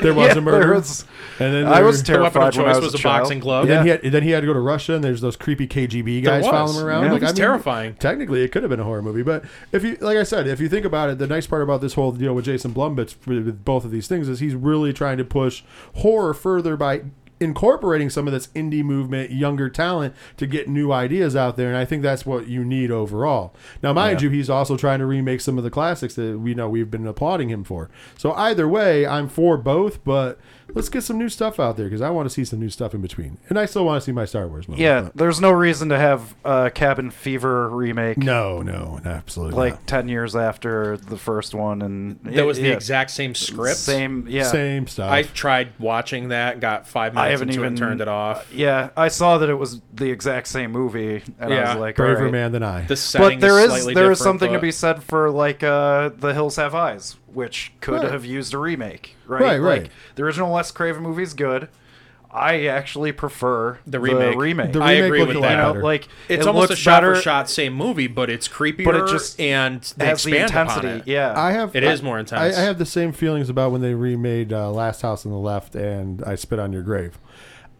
There 0.00 0.14
was 0.14 0.28
Yeah, 0.34 0.38
a 0.38 0.40
murder, 0.40 0.74
was- 0.74 1.04
and 1.38 1.52
then 1.54 1.66
I 1.66 1.76
there- 1.76 1.84
was 1.84 2.02
the 2.02 2.12
weapon 2.12 2.26
of 2.26 2.32
terrified 2.32 2.56
when 2.56 2.66
I 2.68 2.72
choice 2.74 2.82
was, 2.82 2.92
was, 2.92 3.04
a, 3.04 3.08
a 3.08 3.10
boxing 3.10 3.38
child. 3.38 3.42
glove. 3.42 3.62
And 3.64 3.70
then 3.70 3.78
Yeah. 3.86 3.96
he 3.98 4.04
had 4.04 4.12
then 4.12 4.22
he 4.22 4.30
had 4.30 4.40
to 4.40 4.46
go 4.46 4.52
to 4.52 4.60
Russia, 4.60 4.94
and 4.94 5.04
there's 5.04 5.20
those 5.20 5.36
creepy 5.36 5.66
KGB 5.66 6.22
guys 6.22 6.46
following 6.46 6.76
him 6.78 6.86
around. 6.86 7.04
Yeah, 7.04 7.12
like, 7.12 7.22
it 7.22 7.24
was 7.24 7.30
I 7.30 7.32
mean, 7.32 7.36
terrifying. 7.36 7.94
Technically, 7.94 8.42
it 8.42 8.52
could 8.52 8.62
have 8.62 8.70
been 8.70 8.80
a 8.80 8.84
horror 8.84 9.02
movie, 9.02 9.22
but 9.22 9.44
if 9.72 9.79
you 9.84 9.96
like 10.00 10.16
I 10.16 10.22
said, 10.22 10.46
if 10.46 10.60
you 10.60 10.68
think 10.68 10.84
about 10.86 11.10
it, 11.10 11.18
the 11.18 11.26
nice 11.26 11.46
part 11.46 11.62
about 11.62 11.80
this 11.80 11.94
whole 11.94 12.12
deal 12.12 12.34
with 12.34 12.44
Jason 12.44 12.72
Blum, 12.72 12.96
with 12.96 13.64
both 13.64 13.84
of 13.84 13.90
these 13.90 14.06
things, 14.08 14.28
is 14.28 14.40
he's 14.40 14.54
really 14.54 14.92
trying 14.92 15.18
to 15.18 15.24
push 15.24 15.62
horror 15.96 16.34
further 16.34 16.76
by 16.76 17.02
incorporating 17.42 18.10
some 18.10 18.26
of 18.26 18.34
this 18.34 18.48
indie 18.48 18.84
movement, 18.84 19.30
younger 19.30 19.70
talent 19.70 20.14
to 20.36 20.46
get 20.46 20.68
new 20.68 20.92
ideas 20.92 21.34
out 21.34 21.56
there, 21.56 21.68
and 21.68 21.76
I 21.76 21.86
think 21.86 22.02
that's 22.02 22.26
what 22.26 22.48
you 22.48 22.62
need 22.62 22.90
overall. 22.90 23.54
Now, 23.82 23.94
mind 23.94 24.20
Yeah. 24.20 24.24
you, 24.28 24.30
he's 24.36 24.50
also 24.50 24.76
trying 24.76 24.98
to 24.98 25.06
remake 25.06 25.40
some 25.40 25.56
of 25.56 25.64
the 25.64 25.70
classics 25.70 26.14
that 26.16 26.38
we 26.38 26.52
know 26.54 26.68
we've 26.68 26.90
been 26.90 27.06
applauding 27.06 27.48
him 27.48 27.64
for. 27.64 27.88
So 28.18 28.32
either 28.34 28.68
way, 28.68 29.06
I'm 29.06 29.26
for 29.26 29.56
both, 29.56 30.04
but 30.04 30.38
let's 30.74 30.88
get 30.88 31.02
some 31.02 31.18
new 31.18 31.28
stuff 31.28 31.58
out 31.60 31.76
there 31.76 31.86
because 31.86 32.00
I 32.02 32.10
want 32.10 32.28
to 32.28 32.30
see 32.34 32.44
some 32.44 32.60
new 32.60 32.70
stuff 32.70 32.94
in 32.94 33.00
between, 33.00 33.38
and 33.48 33.58
I 33.58 33.66
still 33.66 33.84
want 33.84 34.00
to 34.00 34.04
see 34.04 34.12
my 34.12 34.24
Star 34.24 34.46
Wars 34.48 34.68
movie. 34.68 34.82
Yeah, 34.82 35.02
but- 35.02 35.16
there's 35.16 35.40
no 35.40 35.50
reason 35.50 35.88
to 35.90 35.98
have 35.98 36.34
a 36.44 36.70
Cabin 36.70 37.10
Fever 37.10 37.68
remake. 37.68 38.18
no, 38.18 38.62
no, 38.62 39.00
absolutely 39.04 39.56
like 39.56 39.74
not. 39.74 39.86
10 39.86 40.08
years 40.08 40.36
after 40.36 40.96
the 40.96 41.16
first 41.16 41.54
one 41.54 41.82
and 41.82 42.18
That 42.24 42.46
was 42.46 42.58
the 42.58 42.68
yeah, 42.68 42.74
exact 42.74 43.10
same 43.10 43.34
script. 43.34 43.76
same 43.78 44.26
yeah 44.28 44.44
Same 44.44 44.86
stuff. 44.86 45.10
I 45.10 45.22
tried 45.22 45.72
watching 45.78 46.28
that, 46.28 46.60
got 46.60 46.86
five 46.86 47.14
minutes 47.14 47.26
I 47.28 47.30
haven't 47.30 47.48
into 47.50 47.60
it, 47.60 47.64
even 47.64 47.68
and 47.72 47.78
turned 47.78 48.00
it 48.00 48.08
off. 48.08 48.52
yeah 48.54 48.90
i 48.96 49.08
saw 49.08 49.38
that 49.38 49.48
it 49.48 49.54
was 49.54 49.80
the 49.92 50.10
exact 50.10 50.46
same 50.48 50.70
movie 50.72 51.22
and 51.38 51.52
i 51.52 51.56
Yeah. 51.56 51.74
was 51.74 51.80
like 51.80 51.96
Braver 51.96 52.16
all 52.18 52.22
right. 52.24 52.32
man 52.32 52.52
than 52.52 52.62
I. 52.62 52.82
The 52.82 52.96
setting 52.96 53.40
but 53.40 53.46
there 53.46 53.58
is 53.58 53.64
is 53.66 53.70
slightly 53.70 53.94
there 53.94 54.10
is 54.10 54.18
different, 54.18 54.40
something 54.40 54.52
to 54.52 54.58
be 54.60 54.72
said 54.72 55.02
for 55.02 55.30
like 55.30 55.62
uh 55.62 56.10
the 56.16 56.32
hills 56.34 56.56
have 56.56 56.74
eyes 56.74 57.16
which 57.32 57.72
could 57.80 58.02
Right. 58.02 58.10
have 58.12 58.24
used 58.24 58.54
a 58.54 58.58
remake 58.58 59.16
right 59.26 59.40
Right, 59.42 59.58
right. 59.60 59.82
like 59.82 59.90
the 60.16 60.22
original 60.22 60.52
wes 60.52 60.70
craven 60.70 61.02
movie 61.02 61.22
is 61.22 61.34
good 61.34 61.68
i 62.32 62.66
actually 62.66 63.10
prefer 63.10 63.78
The 63.88 63.98
remake. 63.98 64.36
remake 64.38 64.72
The 64.72 64.80
I 64.80 64.92
remake 64.98 65.04
agree 65.06 65.24
with 65.24 65.42
that. 65.42 65.50
you 65.50 65.56
know, 65.56 65.72
better. 65.72 65.82
like 65.82 66.08
It's 66.28 66.44
it 66.44 66.46
almost 66.48 66.70
a 66.70 66.76
shot 66.76 67.02
better, 67.02 67.16
for 67.16 67.20
shot 67.22 67.50
same 67.50 67.72
movie, 67.74 68.06
but 68.06 68.30
it's 68.30 68.46
creepier 68.46 68.84
but 68.84 68.94
it 68.94 69.08
just 69.08 69.40
and 69.40 69.80
they 69.96 70.06
has 70.06 70.22
the 70.22 70.36
expand 70.38 70.50
upon 70.50 70.62
intensity 70.86 71.10
it. 71.10 71.12
yeah 71.12 71.34
I 71.36 71.50
have. 71.50 71.74
It 71.74 71.82
I- 71.82 71.90
is 71.90 72.02
more 72.04 72.20
intense. 72.20 72.56
I, 72.56 72.60
I 72.60 72.64
have 72.64 72.78
the 72.78 72.86
same 72.86 73.10
feelings 73.12 73.48
about 73.48 73.72
when 73.72 73.80
they 73.80 73.94
remade 73.94 74.52
uh, 74.52 74.70
Last 74.70 75.02
House 75.02 75.26
on 75.26 75.32
the 75.32 75.38
Left 75.38 75.74
and 75.74 76.22
I 76.24 76.36
Spit 76.36 76.60
on 76.60 76.72
Your 76.72 76.82
Grave. 76.82 77.18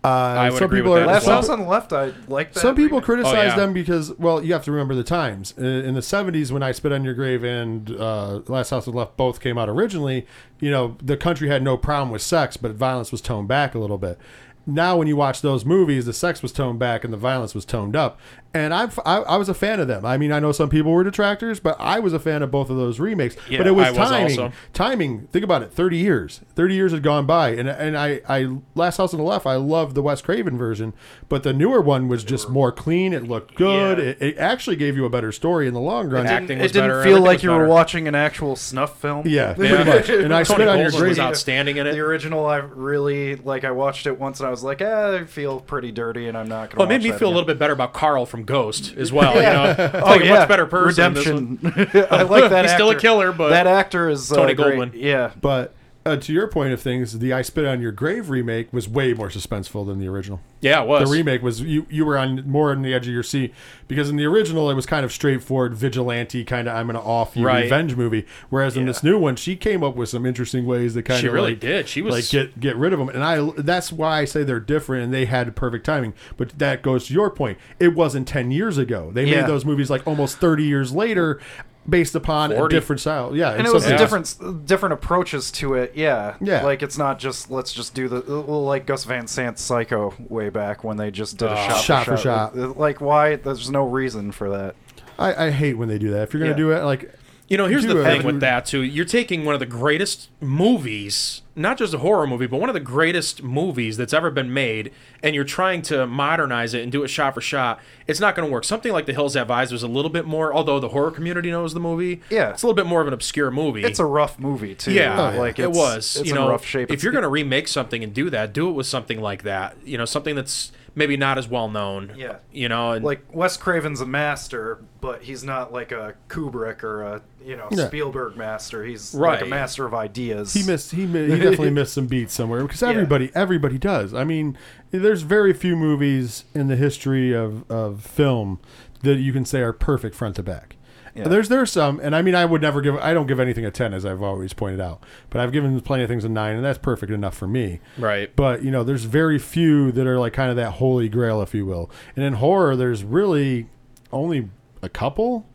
Uh, 0.02 0.08
I 0.08 0.48
would 0.50 0.58
some 0.58 0.64
agree 0.66 0.78
people 0.80 0.92
with 0.92 1.02
are, 1.02 1.06
that 1.06 1.12
last 1.12 1.26
well. 1.26 1.36
house 1.36 1.48
on 1.50 1.60
the 1.60 1.66
left 1.68 1.92
i 1.92 2.10
like 2.26 2.54
that 2.54 2.60
Some 2.60 2.74
people 2.74 2.98
remake. 2.98 3.04
criticize 3.04 3.34
Oh, 3.34 3.42
yeah. 3.42 3.56
them 3.56 3.74
because, 3.74 4.12
well, 4.18 4.42
you 4.42 4.52
have 4.54 4.64
to 4.64 4.72
remember 4.72 4.94
the 4.94 5.04
times. 5.04 5.52
In, 5.58 5.64
in 5.66 5.94
the 5.94 6.00
70s, 6.00 6.50
when 6.50 6.62
I 6.62 6.72
Spit 6.72 6.90
on 6.92 7.04
Your 7.04 7.12
Grave 7.12 7.44
and 7.44 7.90
uh, 7.90 8.40
Last 8.48 8.70
House 8.70 8.88
on 8.88 8.94
the 8.94 8.98
Left 8.98 9.18
both 9.18 9.40
came 9.40 9.58
out 9.58 9.68
originally, 9.68 10.26
you 10.58 10.70
know, 10.70 10.96
the 11.02 11.18
country 11.18 11.48
had 11.48 11.62
no 11.62 11.76
problem 11.76 12.10
with 12.10 12.22
sex, 12.22 12.56
but 12.56 12.70
violence 12.72 13.12
was 13.12 13.20
toned 13.20 13.48
back 13.48 13.74
a 13.74 13.78
little 13.78 13.98
bit. 13.98 14.18
Now, 14.66 14.96
when 14.96 15.06
you 15.08 15.16
watch 15.16 15.40
those 15.42 15.64
movies, 15.64 16.06
the 16.06 16.12
sex 16.12 16.42
was 16.42 16.52
toned 16.52 16.78
back 16.78 17.02
and 17.04 17.12
the 17.12 17.16
violence 17.18 17.54
was 17.54 17.64
toned 17.64 17.96
up. 17.96 18.18
And 18.52 18.74
I'm, 18.74 18.90
I, 19.06 19.18
I 19.18 19.36
was 19.36 19.48
a 19.48 19.54
fan 19.54 19.78
of 19.78 19.86
them. 19.86 20.04
I 20.04 20.16
mean, 20.18 20.32
I 20.32 20.40
know 20.40 20.50
some 20.50 20.68
people 20.68 20.90
were 20.90 21.04
detractors, 21.04 21.60
but 21.60 21.76
I 21.78 22.00
was 22.00 22.12
a 22.12 22.18
fan 22.18 22.42
of 22.42 22.50
both 22.50 22.68
of 22.68 22.76
those 22.76 22.98
remakes. 22.98 23.36
Yeah, 23.48 23.58
but 23.58 23.68
it 23.68 23.70
was 23.72 23.86
I 23.86 23.90
was 23.90 23.98
timing. 23.98 24.22
also. 24.40 24.52
Timing. 24.72 25.28
Think 25.28 25.44
about 25.44 25.62
it. 25.62 25.72
Thirty 25.72 25.98
years. 25.98 26.40
Thirty 26.56 26.74
years 26.74 26.90
had 26.90 27.04
gone 27.04 27.26
by, 27.26 27.50
and 27.50 27.68
and 27.68 27.96
I, 27.96 28.20
I 28.28 28.56
Last 28.74 28.96
House 28.96 29.14
on 29.14 29.18
the 29.18 29.24
Left. 29.24 29.46
I 29.46 29.54
love 29.54 29.94
the 29.94 30.02
Wes 30.02 30.20
Craven 30.20 30.58
version, 30.58 30.94
but 31.28 31.44
the 31.44 31.52
newer 31.52 31.80
one 31.80 32.08
was 32.08 32.24
just 32.24 32.48
more 32.50 32.72
clean. 32.72 33.12
It 33.12 33.22
looked 33.22 33.54
good. 33.54 33.98
Yeah. 33.98 34.04
It, 34.04 34.20
it 34.20 34.38
actually 34.38 34.74
gave 34.76 34.96
you 34.96 35.04
a 35.04 35.10
better 35.10 35.30
story 35.30 35.68
in 35.68 35.74
the 35.74 35.80
long 35.80 36.10
run. 36.10 36.26
It 36.26 36.30
acting 36.30 36.58
it 36.58 36.72
didn't 36.72 36.90
better, 36.90 37.04
feel 37.04 37.20
like 37.20 37.36
was 37.36 37.44
you 37.44 37.50
were 37.50 37.68
watching 37.68 38.08
an 38.08 38.16
actual 38.16 38.56
snuff 38.56 39.00
film 39.00 39.28
Yeah, 39.28 39.50
Yeah. 39.50 39.54
pretty 39.84 39.84
much. 39.84 40.08
And 40.08 40.34
I 40.34 40.42
Tony 40.42 40.64
spit 40.64 40.68
on 40.68 40.78
your 40.80 40.90
Goldwyn 40.90 41.08
was 41.10 41.18
outstanding 41.20 41.76
in 41.76 41.86
it. 41.86 41.92
The 41.92 42.00
original, 42.00 42.46
I 42.46 42.56
really 42.56 43.36
like. 43.36 43.62
I 43.62 43.70
watched 43.70 44.06
it 44.08 44.18
once, 44.18 44.40
and 44.40 44.48
I 44.48 44.50
was 44.50 44.64
like, 44.64 44.80
eh, 44.80 45.18
I 45.20 45.24
feel 45.24 45.60
pretty 45.60 45.92
dirty, 45.92 46.26
and 46.26 46.36
I'm 46.36 46.48
not 46.48 46.70
gonna. 46.70 46.80
Well, 46.80 46.86
it 46.86 46.98
made 46.98 47.04
me 47.04 47.10
that 47.12 47.18
feel 47.20 47.28
a 47.28 47.30
little 47.30 47.46
bit 47.46 47.58
better 47.58 47.74
about 47.74 47.92
Carl 47.92 48.26
from 48.26 48.39
Ghost 48.44 48.94
as 48.96 49.12
well. 49.12 49.34
You 49.34 49.42
know, 49.42 49.64
It's 49.78 49.94
Oh 49.94 49.98
like 50.06 50.20
a 50.22 50.24
yeah, 50.24 50.34
much 50.40 50.48
better 50.48 50.66
person. 50.66 51.14
This 51.14 51.26
one- 51.26 51.58
Redemption. 51.62 52.06
I 52.10 52.22
like 52.22 52.50
that. 52.50 52.64
He's 52.64 52.74
still 52.74 52.90
a 52.90 52.96
killer, 52.98 53.32
but 53.32 53.50
that 53.50 53.66
actor 53.66 54.08
is 54.08 54.30
uh, 54.32 54.36
Tony 54.36 54.54
great. 54.54 54.78
Goldwyn. 54.78 54.90
Yeah, 54.94 55.32
But 55.40 55.74
uh, 56.06 56.16
to 56.16 56.32
your 56.32 56.48
point 56.48 56.72
of 56.72 56.80
things, 56.80 57.18
the 57.18 57.32
I 57.32 57.42
Spit 57.42 57.66
on 57.66 57.80
Your 57.82 57.92
Grave 57.92 58.30
remake 58.30 58.72
was 58.72 58.88
way 58.88 59.12
more 59.12 59.28
suspenseful 59.28 59.86
than 59.86 59.98
the 59.98 60.08
original. 60.08 60.40
Yeah, 60.62 60.82
it 60.82 60.88
was. 60.88 61.08
The 61.08 61.14
remake 61.16 61.42
was 61.42 61.60
you 61.62 61.86
you 61.90 62.04
were 62.04 62.18
on 62.18 62.48
more 62.48 62.70
on 62.70 62.82
the 62.82 62.92
edge 62.92 63.06
of 63.06 63.12
your 63.14 63.22
seat 63.22 63.54
because 63.88 64.10
in 64.10 64.16
the 64.16 64.24
original 64.26 64.70
it 64.70 64.74
was 64.74 64.84
kind 64.86 65.04
of 65.04 65.12
straightforward 65.12 65.74
vigilante 65.74 66.44
kind 66.44 66.68
of 66.68 66.74
I'm 66.76 66.86
gonna 66.86 67.00
off 67.02 67.36
you 67.36 67.46
Right. 67.46 67.62
revenge 67.64 67.96
movie. 67.96 68.26
Whereas 68.50 68.76
in 68.76 68.84
this 68.86 69.02
new 69.02 69.18
one, 69.18 69.36
she 69.36 69.56
came 69.56 69.82
up 69.82 69.96
with 69.96 70.08
some 70.10 70.26
interesting 70.26 70.66
ways 70.66 70.94
that 70.94 71.04
kind 71.04 71.20
She 71.20 71.26
of 71.28 71.32
really 71.32 71.52
like, 71.52 71.60
did. 71.60 71.88
She 71.88 72.02
was- 72.02 72.14
like 72.14 72.28
get 72.30 72.60
get 72.60 72.76
rid 72.76 72.92
of 72.92 72.98
them, 72.98 73.08
and 73.08 73.22
I 73.24 73.50
that's 73.58 73.90
why 73.92 74.20
I 74.20 74.24
say 74.26 74.42
they're 74.42 74.60
different 74.60 75.04
and 75.04 75.14
they 75.14 75.24
had 75.26 75.54
perfect 75.56 75.86
timing. 75.86 76.12
But 76.36 76.58
that 76.58 76.82
goes 76.82 77.06
to 77.06 77.14
your 77.14 77.30
point. 77.30 77.58
It 77.78 77.94
wasn't 77.94 78.28
ten 78.28 78.50
years 78.50 78.76
ago. 78.78 79.10
They 79.14 79.24
Yeah. 79.26 79.40
made 79.42 79.46
those 79.48 79.64
movies 79.64 79.88
like 79.90 80.06
almost 80.06 80.38
thirty 80.38 80.64
years 80.64 80.92
later. 80.92 81.40
Based 81.88 82.14
upon 82.14 82.52
a 82.52 82.68
different 82.68 83.00
style, 83.00 83.34
yeah, 83.34 83.52
and 83.52 83.66
it 83.66 83.72
was 83.72 83.88
Yeah. 83.88 83.96
different 83.96 84.66
different 84.66 84.92
approaches 84.92 85.50
to 85.52 85.74
it. 85.74 85.92
Yeah, 85.94 86.34
Yeah. 86.40 86.62
Like 86.62 86.82
it's 86.82 86.98
not 86.98 87.18
just 87.18 87.50
let's 87.50 87.72
just 87.72 87.94
do 87.94 88.06
the 88.06 88.20
like 88.20 88.84
Gus 88.86 89.04
Van 89.04 89.26
Sant's 89.26 89.62
Psycho 89.62 90.12
way 90.28 90.50
back 90.50 90.84
when 90.84 90.98
they 90.98 91.10
just 91.10 91.38
did 91.38 91.48
a 91.48 91.52
Oh. 91.52 91.56
shot, 91.56 91.80
Shot 91.82 92.04
for 92.04 92.16
for 92.16 92.22
shot. 92.22 92.54
shot. 92.54 92.78
Like 92.78 93.00
why? 93.00 93.36
There's 93.36 93.70
no 93.70 93.86
reason 93.86 94.30
for 94.30 94.50
that. 94.50 94.74
I, 95.18 95.46
I 95.46 95.50
hate 95.50 95.78
when 95.78 95.88
they 95.88 95.98
do 95.98 96.10
that. 96.10 96.24
If 96.24 96.34
you're 96.34 96.40
gonna 96.40 96.50
Yeah. 96.52 96.56
do 96.56 96.70
it, 96.72 96.82
like 96.84 97.12
You 97.50 97.56
know, 97.58 97.66
here's 97.66 97.82
do 97.84 97.92
the 97.92 98.04
thing 98.04 98.22
with 98.24 98.40
that 98.40 98.64
too. 98.64 98.80
You're 98.82 99.04
taking 99.04 99.44
one 99.44 99.54
of 99.54 99.60
the 99.60 99.66
greatest 99.66 100.30
movies, 100.40 101.42
not 101.56 101.76
just 101.78 101.92
a 101.92 101.98
horror 101.98 102.26
movie, 102.26 102.46
but 102.46 102.60
one 102.60 102.68
of 102.70 102.74
the 102.74 102.80
greatest 102.80 103.42
movies 103.42 103.96
that's 103.96 104.12
ever 104.14 104.30
been 104.30 104.54
made, 104.54 104.92
and 105.20 105.34
you're 105.34 105.42
trying 105.42 105.82
to 105.82 106.06
modernize 106.06 106.74
it 106.74 106.82
and 106.84 106.92
do 106.92 107.02
it 107.02 107.08
shot 107.08 107.34
for 107.34 107.40
shot. 107.40 107.80
It's 108.06 108.20
not 108.20 108.36
going 108.36 108.48
to 108.48 108.52
work. 108.52 108.62
Something 108.62 108.92
like 108.92 109.06
The 109.06 109.12
Hills 109.12 109.34
Have 109.34 109.50
Eyes 109.50 109.72
was 109.72 109.82
a 109.82 109.88
little 109.88 110.10
bit 110.12 110.26
more, 110.26 110.54
although 110.54 110.78
the 110.78 110.90
horror 110.90 111.10
community 111.10 111.50
knows 111.50 111.74
the 111.74 111.80
movie. 111.80 112.22
Yeah. 112.30 112.50
it's 112.50 112.62
a 112.62 112.66
little 112.66 112.76
bit 112.76 112.86
more 112.86 113.00
of 113.00 113.08
an 113.08 113.12
obscure 113.14 113.50
movie. 113.50 113.82
It's 113.82 113.98
a 113.98 114.04
rough 114.06 114.38
movie 114.38 114.76
too. 114.76 114.92
yeah, 114.92 115.32
Oh, 115.34 115.38
like 115.38 115.58
it 115.58 115.72
was. 115.72 116.16
It's 116.16 116.28
you 116.28 116.34
in 116.36 116.40
know, 116.40 116.48
rough 116.50 116.64
shape. 116.64 116.84
if 116.88 116.94
It's- 116.94 117.02
you're 117.02 117.12
going 117.12 117.22
to 117.22 117.28
remake 117.28 117.66
something 117.66 118.04
and 118.04 118.14
do 118.14 118.30
that, 118.30 118.52
do 118.52 118.68
it 118.68 118.72
with 118.72 118.86
something 118.86 119.20
like 119.20 119.42
that. 119.42 119.76
You 119.84 119.98
know, 119.98 120.04
something 120.04 120.36
that's 120.36 120.70
maybe 120.94 121.16
not 121.16 121.38
as 121.38 121.48
well 121.48 121.68
known. 121.68 122.12
Yeah. 122.16 122.36
you 122.52 122.68
know, 122.68 122.92
and 122.92 123.04
like 123.04 123.22
Wes 123.34 123.56
Craven's 123.56 124.00
a 124.00 124.06
master, 124.06 124.82
but 125.00 125.22
he's 125.22 125.44
not 125.44 125.72
like 125.72 125.92
a 125.92 126.14
Kubrick 126.28 126.82
or 126.82 127.02
a 127.02 127.22
you 127.44 127.56
know 127.56 127.68
Yeah. 127.70 127.86
Spielberg 127.86 128.36
master. 128.36 128.84
He's 128.84 129.14
like 129.14 129.42
a 129.42 129.46
master 129.46 129.86
of 129.86 129.94
ideas. 129.94 130.52
He 130.52 130.62
missed. 130.64 130.90
He 130.92 131.06
mi- 131.06 131.28
he 131.30 131.36
definitely 131.38 131.70
missed 131.70 131.94
some 131.94 132.06
beats 132.06 132.34
somewhere 132.34 132.62
because 132.62 132.82
everybody 132.82 133.30
everybody 133.34 133.78
does. 133.78 134.12
I 134.14 134.24
mean, 134.24 134.58
there's 134.90 135.22
very 135.22 135.52
few 135.52 135.76
movies 135.76 136.44
in 136.54 136.68
the 136.68 136.76
history 136.76 137.32
of, 137.32 137.70
of 137.70 138.02
film 138.02 138.60
that 139.02 139.16
you 139.16 139.32
can 139.32 139.44
say 139.44 139.60
are 139.60 139.72
perfect 139.72 140.14
front 140.14 140.36
to 140.36 140.42
back. 140.42 140.76
Yeah. 141.14 141.26
There's 141.28 141.48
there's 141.48 141.72
some, 141.72 141.98
and 142.00 142.14
I 142.14 142.22
mean 142.22 142.34
I 142.36 142.44
would 142.44 142.62
never 142.62 142.80
give 142.80 142.96
I 142.96 143.12
don't 143.14 143.26
give 143.26 143.40
anything 143.40 143.64
a 143.64 143.70
ten 143.70 143.92
as 143.92 144.06
I've 144.06 144.22
always 144.22 144.52
pointed 144.52 144.80
out, 144.80 145.02
but 145.28 145.40
I've 145.40 145.50
given 145.52 145.80
plenty 145.80 146.04
of 146.04 146.08
things 146.08 146.24
a 146.24 146.28
nine, 146.28 146.54
and 146.56 146.64
that's 146.64 146.78
perfect 146.78 147.10
enough 147.12 147.36
for 147.36 147.46
me. 147.48 147.80
right. 147.98 148.34
But 148.36 148.62
you 148.62 148.70
know, 148.70 148.84
there's 148.84 149.04
very 149.04 149.38
few 149.38 149.90
that 149.92 150.06
are 150.06 150.18
like 150.20 150.32
kind 150.32 150.50
of 150.50 150.56
that 150.56 150.72
holy 150.72 151.08
grail, 151.08 151.42
if 151.42 151.52
you 151.54 151.66
will. 151.66 151.90
And 152.14 152.24
in 152.24 152.34
horror, 152.34 152.76
there's 152.76 153.02
really 153.02 153.66
only 154.12 154.48
a 154.82 154.88
couple. 154.88 155.46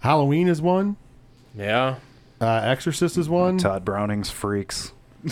Halloween 0.00 0.46
is 0.48 0.60
one. 0.62 0.96
Yeah. 1.56 1.96
Uh, 2.40 2.60
Exorcist 2.64 3.16
is 3.18 3.28
one. 3.28 3.58
Tod 3.58 3.84
Browning's 3.84 4.30
Freaks. 4.30 4.92
Oh, 5.26 5.30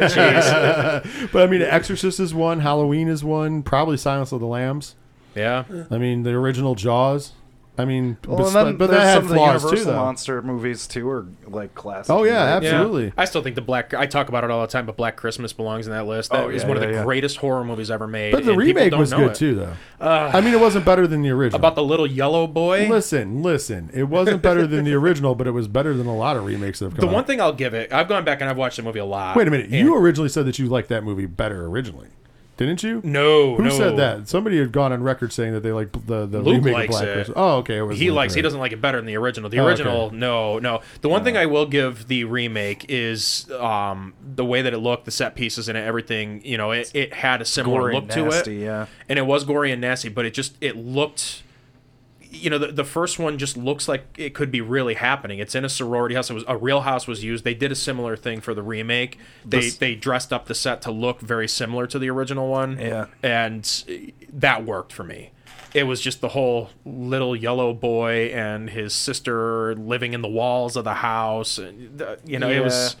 jeez. 0.00 1.28
But 1.32 1.42
I 1.42 1.46
mean, 1.50 1.62
Exorcist 1.62 2.18
is 2.20 2.32
one. 2.32 2.60
Halloween 2.60 3.08
is 3.08 3.22
one. 3.24 3.62
Probably 3.62 3.96
Silence 3.96 4.32
of 4.32 4.40
the 4.40 4.46
Lambs. 4.46 4.94
yeah. 5.34 5.64
I 5.90 5.98
mean, 5.98 6.22
the 6.22 6.30
original 6.30 6.74
Jaws. 6.74 7.32
I 7.76 7.84
mean, 7.84 8.16
Well, 8.26 8.36
but, 8.38 8.46
and 8.46 8.54
then 8.54 8.76
but 8.76 8.86
there's 8.90 9.02
that 9.02 9.06
had 9.06 9.14
some 9.22 9.28
the 9.28 9.34
flaws 9.34 9.62
Universal 9.64 9.76
too, 9.78 9.84
though. 9.90 9.96
monster 9.96 10.42
movies 10.42 10.86
too, 10.86 11.10
are 11.10 11.26
like 11.48 11.74
classic. 11.74 12.08
Oh, 12.14 12.22
yeah, 12.22 12.54
movies. 12.54 12.70
absolutely. 12.72 13.12
I 13.16 13.24
still 13.24 13.42
think 13.42 13.56
the 13.56 13.62
Black. 13.62 13.92
I 13.94 14.06
talk 14.06 14.28
about 14.28 14.44
it 14.44 14.50
all 14.50 14.60
the 14.60 14.68
time, 14.68 14.86
but 14.86 14.96
Black 14.96 15.16
Christmas 15.16 15.52
belongs 15.52 15.86
in 15.88 15.92
that 15.92 16.06
list. 16.06 16.30
That 16.30 16.44
Oh, 16.44 16.48
is 16.50 16.62
yeah, 16.62 16.68
one 16.68 16.76
of 16.76 16.82
the 16.84 16.90
yeah. 16.92 17.02
greatest 17.02 17.38
horror 17.38 17.64
movies 17.64 17.90
ever 17.90 18.06
made. 18.06 18.30
But 18.30 18.44
the 18.44 18.52
and 18.52 18.60
remake 18.60 18.94
was 18.94 19.12
good 19.12 19.32
it. 19.32 19.34
too, 19.34 19.54
though. 19.56 19.72
Uh, 20.00 20.30
I 20.32 20.40
mean, 20.40 20.54
it 20.54 20.60
wasn't 20.60 20.84
better 20.84 21.08
than 21.08 21.22
the 21.22 21.30
original. 21.30 21.58
About 21.58 21.74
the 21.74 21.82
little 21.82 22.06
yellow 22.06 22.46
boy. 22.46 22.86
listen, 22.88 23.42
listen. 23.42 23.90
It 23.92 24.04
wasn't 24.04 24.40
better 24.40 24.68
than 24.68 24.84
the 24.84 24.94
original, 25.04 25.34
but 25.34 25.48
it 25.48 25.52
was 25.52 25.66
better 25.66 25.94
than 25.94 26.06
a 26.06 26.16
lot 26.16 26.36
of 26.36 26.44
remakes 26.44 26.78
that 26.78 26.84
have 26.86 26.92
come. 26.92 27.00
The 27.00 27.06
come 27.06 27.12
one 27.14 27.22
out. 27.22 27.26
thing 27.26 27.40
I'll 27.40 27.52
give 27.52 27.74
it, 27.74 27.92
I've 27.92 28.06
gone 28.08 28.24
back 28.24 28.40
and 28.40 28.48
I've 28.48 28.56
watched 28.56 28.76
the 28.76 28.84
movie 28.84 29.00
a 29.00 29.04
lot. 29.04 29.34
Wait 29.36 29.48
a 29.48 29.50
minute. 29.50 29.70
You 29.70 29.96
originally 29.96 30.28
said 30.28 30.46
that 30.46 30.60
you 30.60 30.66
liked 30.68 30.90
that 30.90 31.02
movie 31.02 31.26
better 31.26 31.66
originally, 31.66 32.08
didn't 32.56 32.82
you? 32.82 33.00
no, 33.02 33.56
Who 33.56 33.64
no. 33.64 33.70
said 33.70 33.96
that? 33.96 34.28
Somebody 34.28 34.58
had 34.58 34.72
gone 34.72 34.92
on 34.92 35.02
record 35.02 35.32
saying 35.32 35.52
that 35.54 35.60
they 35.62 35.72
like 35.72 35.92
the 35.92 36.26
the 36.26 36.40
Luke 36.40 36.64
remake 36.64 36.74
likes 36.74 36.94
of 36.96 37.00
Black 37.00 37.08
it. 37.08 37.14
Christmas. 37.14 37.34
Oh, 37.36 37.56
okay. 37.58 37.78
It 37.78 37.82
was 37.82 37.98
He 37.98 38.08
Luke, 38.10 38.16
likes. 38.16 38.34
He 38.34 38.42
doesn't 38.42 38.60
like 38.60 38.72
it 38.72 38.80
better 38.80 38.98
than 38.98 39.06
the 39.06 39.16
original. 39.16 39.48
The 39.50 39.58
Oh, 39.60 39.66
original, 39.66 40.00
okay. 40.06 40.16
no, 40.16 40.58
no. 40.58 40.80
The 41.00 41.08
one 41.08 41.24
thing 41.24 41.36
I 41.36 41.46
will 41.46 41.66
give 41.66 42.08
the 42.08 42.24
remake 42.24 42.86
is 42.88 43.50
um, 43.52 44.14
the 44.22 44.44
way 44.44 44.62
that 44.62 44.72
it 44.72 44.78
looked, 44.78 45.04
the 45.04 45.10
set 45.10 45.34
pieces 45.36 45.68
and 45.68 45.78
everything. 45.78 46.42
You 46.44 46.58
know, 46.58 46.72
it, 46.72 46.90
it 46.94 47.12
had 47.14 47.40
a 47.40 47.44
similar 47.44 47.80
Gory 47.82 47.94
look 47.94 48.02
and 48.04 48.12
to 48.12 48.28
it, 48.28 48.46
yeah. 48.48 48.86
and 49.08 49.18
it 49.18 49.22
was 49.26 49.44
gory 49.44 49.70
and 49.72 49.80
nasty. 49.80 50.08
But 50.08 50.24
it 50.26 50.34
just 50.34 50.56
it 50.60 50.76
looked. 50.76 51.42
You 52.34 52.50
know, 52.50 52.58
the, 52.58 52.68
the 52.72 52.84
first 52.84 53.18
one 53.18 53.38
just 53.38 53.56
looks 53.56 53.88
like 53.88 54.04
it 54.18 54.34
could 54.34 54.50
be 54.50 54.60
really 54.60 54.94
happening. 54.94 55.38
It's 55.38 55.54
in 55.54 55.64
a 55.64 55.68
sorority 55.68 56.14
house. 56.14 56.30
It 56.30 56.34
was 56.34 56.44
a 56.48 56.56
real 56.56 56.82
house 56.82 57.06
was 57.06 57.22
used. 57.24 57.44
They 57.44 57.54
did 57.54 57.72
a 57.72 57.74
similar 57.76 58.16
thing 58.16 58.40
for 58.40 58.54
the 58.54 58.62
remake. 58.62 59.18
They 59.44 59.60
This- 59.60 59.76
they 59.78 59.94
dressed 59.94 60.32
up 60.32 60.46
the 60.46 60.54
set 60.54 60.82
to 60.82 60.90
look 60.90 61.20
very 61.20 61.48
similar 61.48 61.86
to 61.86 61.98
the 61.98 62.10
original 62.10 62.48
one. 62.48 62.78
Yeah. 62.78 63.06
and 63.22 63.64
that 64.32 64.64
worked 64.64 64.92
for 64.92 65.04
me. 65.04 65.30
It 65.72 65.84
was 65.84 66.00
just 66.00 66.20
the 66.20 66.28
whole 66.28 66.70
little 66.84 67.34
yellow 67.34 67.72
boy 67.74 68.26
and 68.32 68.70
his 68.70 68.94
sister 68.94 69.74
living 69.74 70.12
in 70.12 70.22
the 70.22 70.28
walls 70.28 70.76
of 70.76 70.84
the 70.84 70.94
house. 70.94 71.58
And, 71.58 72.00
you 72.24 72.38
know, 72.38 72.48
it 72.50 72.60
was. 72.62 72.94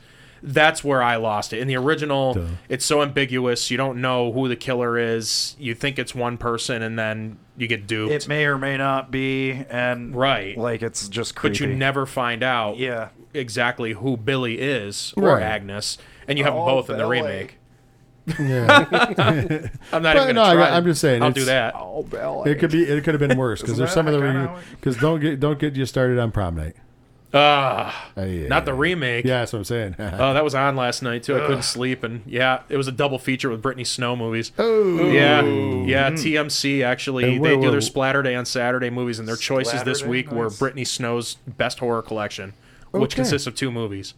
That's 0.46 0.84
where 0.84 1.02
I 1.02 1.16
lost 1.16 1.54
it. 1.54 1.60
In 1.60 1.68
the 1.68 1.76
original, 1.76 2.38
it's 2.68 2.84
so 2.84 3.00
ambiguous. 3.00 3.70
You 3.70 3.78
don't 3.78 4.02
know 4.02 4.30
who 4.30 4.46
the 4.46 4.56
killer 4.56 4.98
is. 4.98 5.56
You 5.58 5.74
think 5.74 5.98
it's 5.98 6.14
one 6.14 6.36
person, 6.36 6.82
and 6.82 6.98
then 6.98 7.38
you 7.56 7.66
get 7.66 7.86
duped. 7.86 8.12
It 8.12 8.28
may 8.28 8.44
or 8.44 8.58
may 8.58 8.76
not 8.76 9.10
be, 9.10 9.52
and 9.70 10.14
Right. 10.14 10.56
like 10.58 10.82
it's 10.82 11.08
just 11.08 11.34
creepy. 11.34 11.60
but 11.60 11.60
you 11.70 11.74
never 11.74 12.04
find 12.04 12.42
out 12.42 12.76
Yeah. 12.76 13.08
exactly 13.32 13.92
who 13.94 14.18
Billy 14.18 14.58
is 14.60 15.14
or 15.16 15.28
Right. 15.36 15.42
Agnes, 15.42 15.96
and 16.28 16.36
you 16.38 16.44
have 16.44 16.52
them 16.52 16.62
Oh, 16.62 16.66
both 16.66 16.90
in 16.90 16.98
the 16.98 17.04
Billy. 17.04 17.22
remake. 17.22 17.58
Yeah. 18.38 18.86
I'm 19.92 20.02
not 20.02 20.14
But 20.14 20.16
even 20.24 20.34
no, 20.34 20.42
gonna 20.42 20.42
I- 20.42 20.54
try. 20.54 20.70
I'm 20.76 20.84
just 20.84 21.00
saying, 21.00 21.22
I'll 21.22 21.30
do 21.30 21.44
that. 21.46 21.74
Oh, 21.76 22.02
Belly. 22.02 22.50
it 22.50 22.58
could 22.58 22.70
be. 22.70 22.82
It 22.84 23.02
could 23.04 23.14
have 23.18 23.26
been 23.26 23.38
worse 23.38 23.60
because 23.62 23.78
there's 23.78 23.92
some 23.92 24.06
of 24.06 24.12
the 24.12 24.20
kinda 24.20 24.48
how 24.48 24.56
it- 24.56 24.62
because 24.80 24.96
don't 24.98 25.20
get 25.20 25.40
don't 25.40 25.58
get 25.58 25.74
you 25.76 25.86
started 25.86 26.18
on 26.18 26.32
prom 26.32 26.56
night. 26.56 26.74
Ah, 27.36 28.10
Uh, 28.16 28.22
yeah. 28.22 28.46
not 28.48 28.64
the 28.64 28.72
remake. 28.72 29.24
Yeah, 29.24 29.40
that's 29.40 29.52
what 29.52 29.58
I'm 29.58 29.64
saying. 29.64 29.96
Oh, 29.98 30.32
that 30.34 30.44
was 30.44 30.54
on 30.54 30.76
last 30.76 31.02
night 31.02 31.24
too. 31.24 31.36
I 31.36 31.40
couldn't 31.46 31.62
sleep, 31.64 32.04
and 32.04 32.22
yeah, 32.26 32.60
it 32.68 32.76
was 32.76 32.86
a 32.86 32.92
double 32.92 33.18
feature 33.18 33.50
with 33.50 33.60
Brittany 33.60 33.84
Snow 33.84 34.14
movies. 34.14 34.52
oh, 34.58 35.10
Yeah, 35.10 35.42
yeah. 35.42 36.10
TMC 36.10 36.84
actually 36.84 37.24
And 37.24 37.32
they 37.44 37.56
wait, 37.56 37.60
do 37.60 37.70
their 37.70 37.80
Splatter 37.80 38.22
Day 38.22 38.34
on 38.36 38.44
Saturday 38.44 38.88
movies, 38.90 39.18
and 39.18 39.26
their 39.26 39.36
choices 39.36 39.82
this 39.82 39.98
Splatter 39.98 40.04
Day? 40.04 40.10
week 40.10 40.30
were 40.32 40.44
Nice. 40.44 40.58
Brittany 40.58 40.84
Snow's 40.84 41.34
best 41.46 41.80
horror 41.80 42.02
collection, 42.02 42.52
which 42.92 43.16
consists 43.16 43.46
of 43.48 43.54
two 43.56 43.72
movies: 43.72 44.14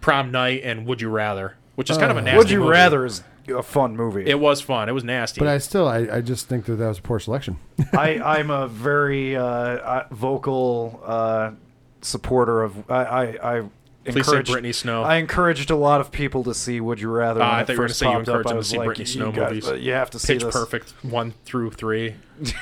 Prom 0.00 0.30
Night 0.32 0.62
and 0.64 0.84
Would 0.86 1.00
You 1.00 1.10
Rather, 1.10 1.54
which 1.76 1.88
is 1.90 1.96
kind 1.96 2.10
of 2.10 2.16
a 2.16 2.20
Uh, 2.20 2.24
nasty. 2.24 2.38
Would 2.38 2.50
you 2.50 2.58
movie. 2.60 2.70
rather 2.70 3.06
is 3.06 3.22
a 3.48 3.62
fun 3.62 3.96
movie. 3.96 4.24
It 4.26 4.40
was 4.40 4.60
fun. 4.60 4.88
It 4.88 4.92
was 4.92 5.04
nasty. 5.04 5.38
But 5.40 5.48
I 5.48 5.58
still, 5.58 5.86
I, 5.88 6.08
I 6.12 6.20
just 6.20 6.48
think 6.48 6.64
that 6.66 6.74
that 6.76 6.88
was 6.88 6.98
a 6.98 7.02
poor 7.02 7.18
selection. 7.20 7.56
I, 7.94 8.18
I'm 8.18 8.50
a 8.50 8.66
very 8.68 9.36
uh, 9.36 9.42
uh, 9.44 10.06
vocal 10.10 11.00
uh, 11.04 11.52
supporter 12.02 12.62
of. 12.62 12.90
I, 12.90 13.04
I, 13.04 13.22
I 13.58 13.60
Please 14.04 14.14
say 14.14 14.18
encouraged, 14.20 14.50
Brittany 14.52 14.72
Snow. 14.72 15.02
I 15.02 15.16
encouraged 15.16 15.70
a 15.70 15.76
lot 15.76 16.00
of 16.00 16.10
people 16.10 16.42
to 16.44 16.54
see 16.54 16.80
Would 16.80 17.00
You 17.00 17.10
Rather. 17.10 17.40
When 17.40 17.48
I 17.48 17.60
it 17.60 17.66
thought 17.66 17.72
you 17.74 17.78
were 17.78 17.84
gonna 17.84 17.88
first 17.88 17.98
say 17.98 18.06
you 18.06 18.12
popped 18.12 18.28
up. 18.28 18.36
encouraged 18.36 18.48
them 18.50 18.58
to 18.58 18.64
see 18.64 18.78
like, 18.78 18.86
Brittany 18.86 19.04
you 19.04 19.12
Snow 19.12 19.32
guys- 19.32 19.48
movies. 19.50 19.66
but 19.66 19.80
You 19.80 19.92
have 19.92 20.10
to 20.10 20.18
see 20.18 20.32
Pitch 20.34 20.42
this. 20.44 20.54
Perfect 20.54 20.94
one 21.04 21.34
through 21.44 21.70
three. 21.72 22.14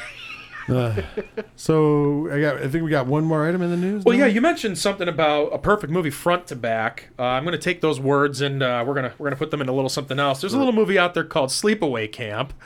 So 1.54 2.28
I 2.32 2.40
got, 2.40 2.56
I 2.56 2.66
think 2.68 2.82
we 2.84 2.90
got 2.90 3.06
one 3.06 3.24
more 3.24 3.46
item 3.48 3.62
in 3.62 3.70
the 3.70 3.76
news. 3.76 4.04
Well, 4.04 4.16
now? 4.18 4.24
yeah, 4.24 4.32
you 4.32 4.40
mentioned 4.40 4.76
something 4.78 5.06
about 5.08 5.52
a 5.54 5.58
perfect 5.58 5.92
movie 5.92 6.10
front 6.10 6.48
to 6.48 6.56
back. 6.56 7.10
Uh, 7.18 7.22
I'm 7.22 7.44
going 7.44 7.52
to 7.52 7.58
take 7.58 7.80
those 7.80 8.00
words 8.00 8.40
and 8.40 8.62
uh, 8.64 8.82
we're 8.86 8.94
gonna 8.94 9.12
we're 9.18 9.26
gonna 9.26 9.36
put 9.36 9.52
them 9.52 9.60
in 9.60 9.68
a 9.68 9.72
little 9.72 9.88
something 9.88 10.18
else. 10.18 10.40
There's 10.40 10.54
a 10.54 10.58
little 10.58 10.72
movie 10.72 10.98
out 10.98 11.14
there 11.14 11.22
called 11.24 11.50
Sleepaway 11.50 12.10
Camp. 12.10 12.52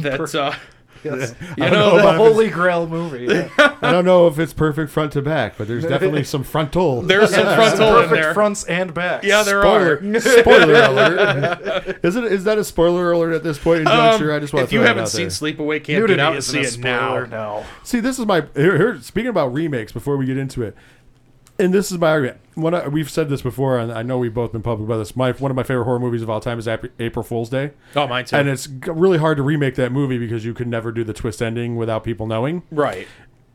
That 0.00 0.20
uh, 0.36 0.54
Yes. 1.02 1.34
you 1.56 1.64
I 1.64 1.70
don't 1.70 1.72
know, 1.72 1.90
know 1.90 1.94
the 1.96 2.00
about 2.00 2.14
if 2.14 2.20
it's- 2.20 2.32
Holy 2.32 2.48
Grail 2.50 2.86
movie. 2.86 3.24
yeah. 3.26 3.48
I 3.82 3.92
don't 3.92 4.04
know 4.04 4.26
if 4.26 4.38
it's 4.38 4.52
perfect 4.52 4.90
front 4.90 5.12
to 5.12 5.22
back, 5.22 5.56
but 5.56 5.66
there's 5.68 5.84
definitely 5.84 6.24
some 6.24 6.44
frontal. 6.44 7.02
there's 7.02 7.34
some 7.34 7.46
frontal 7.56 7.88
in 7.88 7.94
Perfect 8.04 8.12
there. 8.22 8.34
fronts 8.34 8.64
and 8.64 8.92
backs. 8.92 9.24
Yeah, 9.26 9.42
there 9.42 9.62
spoiler, 9.62 9.94
are. 10.02 10.20
spoiler 10.20 10.74
alert. 10.82 12.00
Is 12.04 12.16
it? 12.16 12.24
Is 12.24 12.44
that 12.44 12.58
a 12.58 12.64
spoiler 12.64 13.12
alert 13.12 13.32
at 13.32 13.42
this 13.42 13.58
point 13.58 13.80
in 13.80 13.86
juncture? 13.86 14.32
I 14.34 14.38
just 14.38 14.52
want 14.52 14.62
Um, 14.62 14.64
if 14.66 14.72
you 14.72 14.78
throw 14.80 14.82
that 14.84 14.88
haven't 14.88 15.02
out 15.04 15.08
seen 15.08 15.28
there. 15.28 15.54
Sleepaway 15.54 15.82
Camp, 15.82 16.00
Nudity 16.00 16.16
get 16.16 16.20
out 16.20 16.28
and 16.32 16.38
isn't 16.38 16.52
see 16.52 16.58
a 16.58 16.62
it 16.68 16.70
spoiler. 16.72 17.26
now. 17.26 17.60
No. 17.60 17.64
See, 17.82 18.00
this 18.00 18.18
is 18.18 18.26
my 18.26 18.42
here, 18.54 18.76
here. 18.76 19.00
Speaking 19.00 19.30
about 19.30 19.52
remakes, 19.54 19.92
before 19.92 20.16
we 20.18 20.26
get 20.26 20.36
into 20.36 20.62
it, 20.62 20.76
and 21.60 21.72
this 21.74 21.92
is 21.92 21.98
my 21.98 22.08
argument. 22.10 22.38
One, 22.54 22.74
I- 22.74 22.88
we've 22.88 23.08
said 23.10 23.28
this 23.28 23.42
before, 23.42 23.78
and 23.78 23.92
I 23.92 24.02
know 24.02 24.18
we've 24.18 24.34
both 24.34 24.52
been 24.52 24.62
public 24.62 24.86
about 24.88 24.98
this. 24.98 25.14
My 25.14 25.32
one 25.32 25.50
of 25.50 25.56
my 25.56 25.62
favorite 25.62 25.84
horror 25.84 25.98
movies 26.00 26.22
of 26.22 26.28
all 26.30 26.40
time 26.40 26.58
is 26.58 26.66
April 26.68 27.22
Fool's 27.22 27.48
Day, 27.50 27.70
Oh, 27.96 28.06
mine 28.06 28.24
too. 28.24 28.36
and 28.36 28.48
it's 28.48 28.68
really 28.86 29.18
hard 29.18 29.36
to 29.36 29.42
remake 29.42 29.76
that 29.76 29.92
movie 29.92 30.18
because 30.18 30.44
you 30.44 30.52
could 30.54 30.66
never 30.68 30.90
do 30.92 31.04
the 31.04 31.12
twist 31.12 31.40
ending 31.40 31.76
without 31.76 32.02
people 32.04 32.26
knowing. 32.26 32.62
right. 32.70 33.06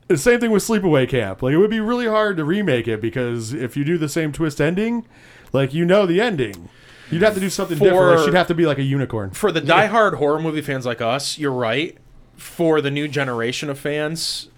The 0.07 0.17
same 0.17 0.39
thing 0.39 0.51
with 0.51 0.61
Sleepaway 0.63 1.09
Camp. 1.09 1.41
Like 1.41 1.53
it 1.53 1.57
would 1.57 1.71
be 1.71 1.79
really 1.79 2.05
hard 2.05 2.37
to 2.37 2.45
remake 2.45 2.87
it 2.87 3.01
because 3.01 3.53
if 3.53 3.75
you 3.75 3.83
do 3.83 3.97
the 3.97 4.07
same 4.07 4.31
twist 4.31 4.61
ending, 4.61 5.03
like 5.51 5.73
you 5.73 5.83
know 5.83 6.05
the 6.05 6.21
ending, 6.21 6.69
you'd 7.09 7.23
have 7.23 7.33
to 7.33 7.39
do 7.39 7.49
something 7.49 7.79
different. 7.79 7.97
For- 7.97 8.15
Like, 8.17 8.25
she'd 8.25 8.35
have 8.35 8.45
to 8.47 8.53
be 8.53 8.67
like 8.67 8.77
a 8.77 8.83
unicorn. 8.83 9.31
For 9.31 9.51
the 9.51 9.61
diehard 9.61 10.13
horror 10.17 10.39
movie 10.39 10.61
fans 10.61 10.85
like 10.85 11.01
us, 11.01 11.39
you're 11.39 11.51
right. 11.51 11.97
For 12.37 12.81
the 12.81 12.91
new 12.91 13.07
generation 13.07 13.67
of 13.67 13.79
fans, 13.79 14.49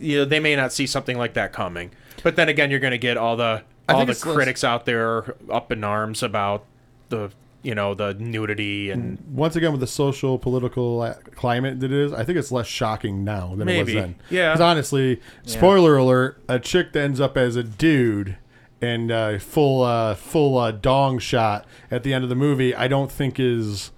you 0.00 0.18
know, 0.18 0.24
they 0.24 0.40
may 0.40 0.56
not 0.56 0.72
see 0.72 0.86
something 0.88 1.16
like 1.16 1.34
that 1.34 1.52
coming. 1.52 1.92
But 2.22 2.36
then 2.36 2.48
again, 2.48 2.70
you're 2.70 2.80
going 2.80 2.92
to 2.92 2.98
get 2.98 3.16
all 3.16 3.36
the 3.36 3.62
I 3.88 3.92
all 3.94 4.04
the 4.06 4.12
it's 4.12 4.24
less- 4.24 4.34
critics 4.34 4.64
out 4.64 4.84
there 4.86 5.34
up 5.50 5.72
in 5.72 5.82
arms 5.84 6.22
about 6.22 6.64
the 7.08 7.30
you 7.62 7.74
know 7.74 7.94
the 7.94 8.14
nudity 8.14 8.90
and 8.90 9.18
Once 9.32 9.54
again, 9.54 9.70
with 9.70 9.80
the 9.80 9.86
social 9.86 10.38
political 10.38 11.00
uh, 11.02 11.14
climate 11.36 11.78
that 11.80 11.92
it 11.92 11.98
is, 11.98 12.12
I 12.12 12.24
think 12.24 12.38
it's 12.38 12.50
less 12.50 12.66
shocking 12.66 13.22
now 13.22 13.54
than 13.54 13.66
Maybe. 13.66 13.78
it 13.78 13.84
was 13.84 13.94
then. 13.94 14.14
Yeah. 14.30 14.50
Because 14.50 14.60
honestly, 14.60 15.20
spoiler 15.44 15.96
alert: 15.96 16.42
a 16.48 16.58
chick 16.58 16.92
that 16.92 17.00
ends 17.02 17.20
up 17.20 17.36
as 17.36 17.54
a 17.56 17.62
dude 17.62 18.36
and 18.80 19.12
uh, 19.12 19.38
full 19.38 19.82
uh, 19.82 20.14
full 20.16 20.58
uh, 20.58 20.72
dong 20.72 21.18
shot 21.20 21.64
at 21.90 22.02
the 22.02 22.12
end 22.12 22.24
of 22.24 22.30
the 22.30 22.34
movie, 22.36 22.74
I 22.74 22.88
don't 22.88 23.12
think 23.12 23.38
is 23.38 23.92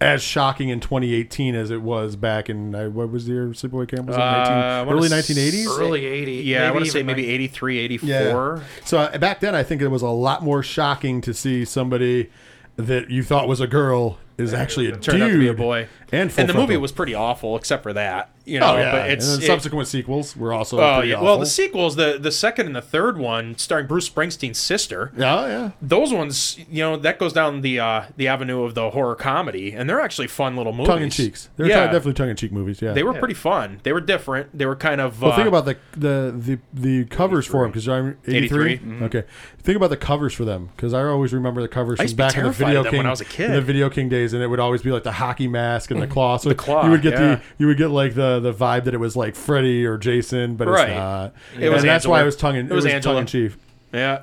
as 0.00 0.22
shocking 0.22 0.70
in 0.70 0.80
2018 0.80 1.54
as 1.54 1.70
it 1.70 1.82
was 1.82 2.16
back 2.16 2.48
in 2.48 2.74
uh, 2.74 2.88
what 2.88 3.10
was 3.10 3.26
the 3.26 3.32
year 3.32 3.46
Sleepaway 3.48 3.86
Camp? 3.88 4.06
Was 4.08 4.16
it 4.16 4.20
Uh, 4.22 4.84
19, 4.84 4.86
wanna 4.86 4.98
early 4.98 5.08
1980s? 5.10 5.78
Early 5.78 6.06
80. 6.06 6.32
yeah, 6.36 6.68
I 6.68 6.70
want 6.70 6.84
to 6.86 6.90
say 6.90 7.02
maybe 7.02 7.22
like- 7.22 7.30
83, 7.32 7.78
84. 7.78 8.08
Yeah. 8.08 8.60
So 8.86 8.98
uh, 8.98 9.18
back 9.18 9.40
then, 9.40 9.54
I 9.54 9.62
think 9.62 9.82
it 9.82 9.88
was 9.88 10.02
a 10.02 10.08
lot 10.08 10.42
more 10.42 10.62
shocking 10.62 11.20
to 11.22 11.34
see 11.34 11.64
somebody 11.64 12.30
that 12.76 13.10
you 13.10 13.22
thought 13.22 13.46
was 13.46 13.60
a 13.60 13.66
girl 13.66 14.18
is 14.38 14.54
actually 14.54 14.86
a 14.86 14.92
Turned 14.92 15.18
dude 15.18 15.22
out 15.22 15.28
to 15.32 15.38
be 15.38 15.48
a 15.48 15.54
boy. 15.54 15.86
And, 16.12 16.32
And 16.38 16.48
the 16.48 16.54
movie 16.54 16.78
was 16.78 16.92
pretty 16.92 17.14
awful, 17.14 17.54
except 17.56 17.82
for 17.82 17.92
that. 17.92 18.30
You 18.50 18.60
know, 18.60 18.74
Oh 18.74 18.76
yeah, 18.78 18.90
but 18.92 19.10
it's 19.10 19.26
and 19.26 19.36
then 19.38 19.44
it- 19.44 19.46
subsequent 19.46 19.88
sequels 19.88 20.36
were 20.36 20.52
also 20.52 20.78
Oh 20.80 20.94
pretty 20.96 21.08
yeah. 21.10 21.14
awful. 21.16 21.26
Well, 21.26 21.38
the 21.38 21.46
sequels, 21.46 21.96
the 21.96 22.18
the 22.20 22.32
second 22.32 22.66
and 22.66 22.74
the 22.76 22.82
third 22.82 23.16
one, 23.18 23.56
starring 23.56 23.86
Bruce 23.86 24.08
Springsteen's 24.08 24.58
sister. 24.58 25.12
yeah, 25.16 25.46
yeah. 25.46 25.70
Those 25.80 26.12
ones, 26.12 26.58
you 26.70 26.82
know, 26.82 26.96
that 26.96 27.18
goes 27.18 27.32
down 27.32 27.60
the 27.62 27.78
uh, 27.80 28.02
the 28.16 28.28
avenue 28.28 28.62
of 28.64 28.74
the 28.74 28.90
horror 28.90 29.14
comedy, 29.14 29.72
and 29.72 29.88
they're 29.88 30.00
actually 30.00 30.26
fun 30.26 30.56
little 30.56 30.72
movies. 30.72 30.88
Tongue 30.88 31.02
in 31.02 31.10
cheeks. 31.10 31.48
They're 31.56 31.66
yeah, 31.66 31.84
definitely 31.86 32.14
tongue 32.14 32.30
in 32.30 32.36
cheek 32.36 32.52
movies. 32.52 32.82
Yeah, 32.82 32.92
they 32.92 33.02
were 33.02 33.14
pretty 33.14 33.34
fun. 33.34 33.80
They 33.84 33.92
were 33.92 34.00
different. 34.00 34.56
They 34.56 34.66
were 34.66 34.76
kind 34.76 35.00
of. 35.00 35.22
Well, 35.22 35.32
uh, 35.32 35.36
think 35.36 35.48
about 35.48 35.64
the 35.64 35.76
the 35.92 36.34
the, 36.36 36.58
the 36.74 37.04
covers 37.06 37.46
for 37.46 37.62
them 37.62 37.70
because 37.70 37.88
I'm 37.88 38.18
83. 38.26 38.72
83, 38.72 39.04
Okay, 39.04 39.24
think 39.62 39.76
about 39.76 39.90
the 39.90 39.96
covers 39.96 40.34
for 40.34 40.44
them 40.44 40.70
because 40.74 40.92
I 40.92 41.02
always 41.04 41.32
remember 41.32 41.62
the 41.62 41.68
covers 41.68 41.98
from 41.98 42.04
used 42.04 42.14
to 42.14 42.16
be 42.16 42.22
back 42.26 42.36
in 42.36 42.44
the 42.44 42.50
Video 42.50 42.80
of 42.80 42.84
them 42.84 42.90
King 42.92 42.98
when 42.98 43.06
I 43.06 43.10
was 43.10 43.20
a 43.20 43.24
kid. 43.24 43.46
in 43.50 43.52
the 43.52 43.60
Video 43.62 43.88
King 43.90 44.08
days, 44.08 44.32
and 44.32 44.42
it 44.42 44.46
would 44.48 44.60
always 44.60 44.82
be 44.82 44.90
like 44.90 45.04
the 45.04 45.12
hockey 45.12 45.46
mask 45.48 45.90
and 45.90 46.00
the 46.02 46.06
claw. 46.16 46.36
So 46.36 46.48
The 46.48 46.54
claw, 46.54 46.84
you 46.84 46.90
would 46.90 47.02
get 47.02 47.12
yeah. 47.12 47.18
the 47.36 47.42
you 47.58 47.66
would 47.66 47.76
get 47.78 47.88
like 47.88 48.14
the 48.14 48.39
the 48.42 48.52
vibe 48.52 48.84
that 48.84 48.94
it 48.94 49.00
was 49.00 49.16
like 49.16 49.34
Freddy 49.36 49.84
or 49.86 49.96
Jason, 49.98 50.56
but 50.56 50.68
Right. 50.68 50.88
it's 50.90 50.96
not. 50.96 51.34
It 51.58 51.68
was 51.70 51.82
and 51.82 51.88
that's 51.90 52.04
Angela. 52.04 52.12
why 52.12 52.20
I 52.20 52.24
was 52.24 52.36
tongue 52.36 52.56
in 52.56 52.66
It 52.66 52.72
was 52.72 52.84
tongue 52.84 52.92
Angela. 52.94 53.20
in 53.20 53.26
cheek. 53.26 53.52
yeah. 53.92 54.22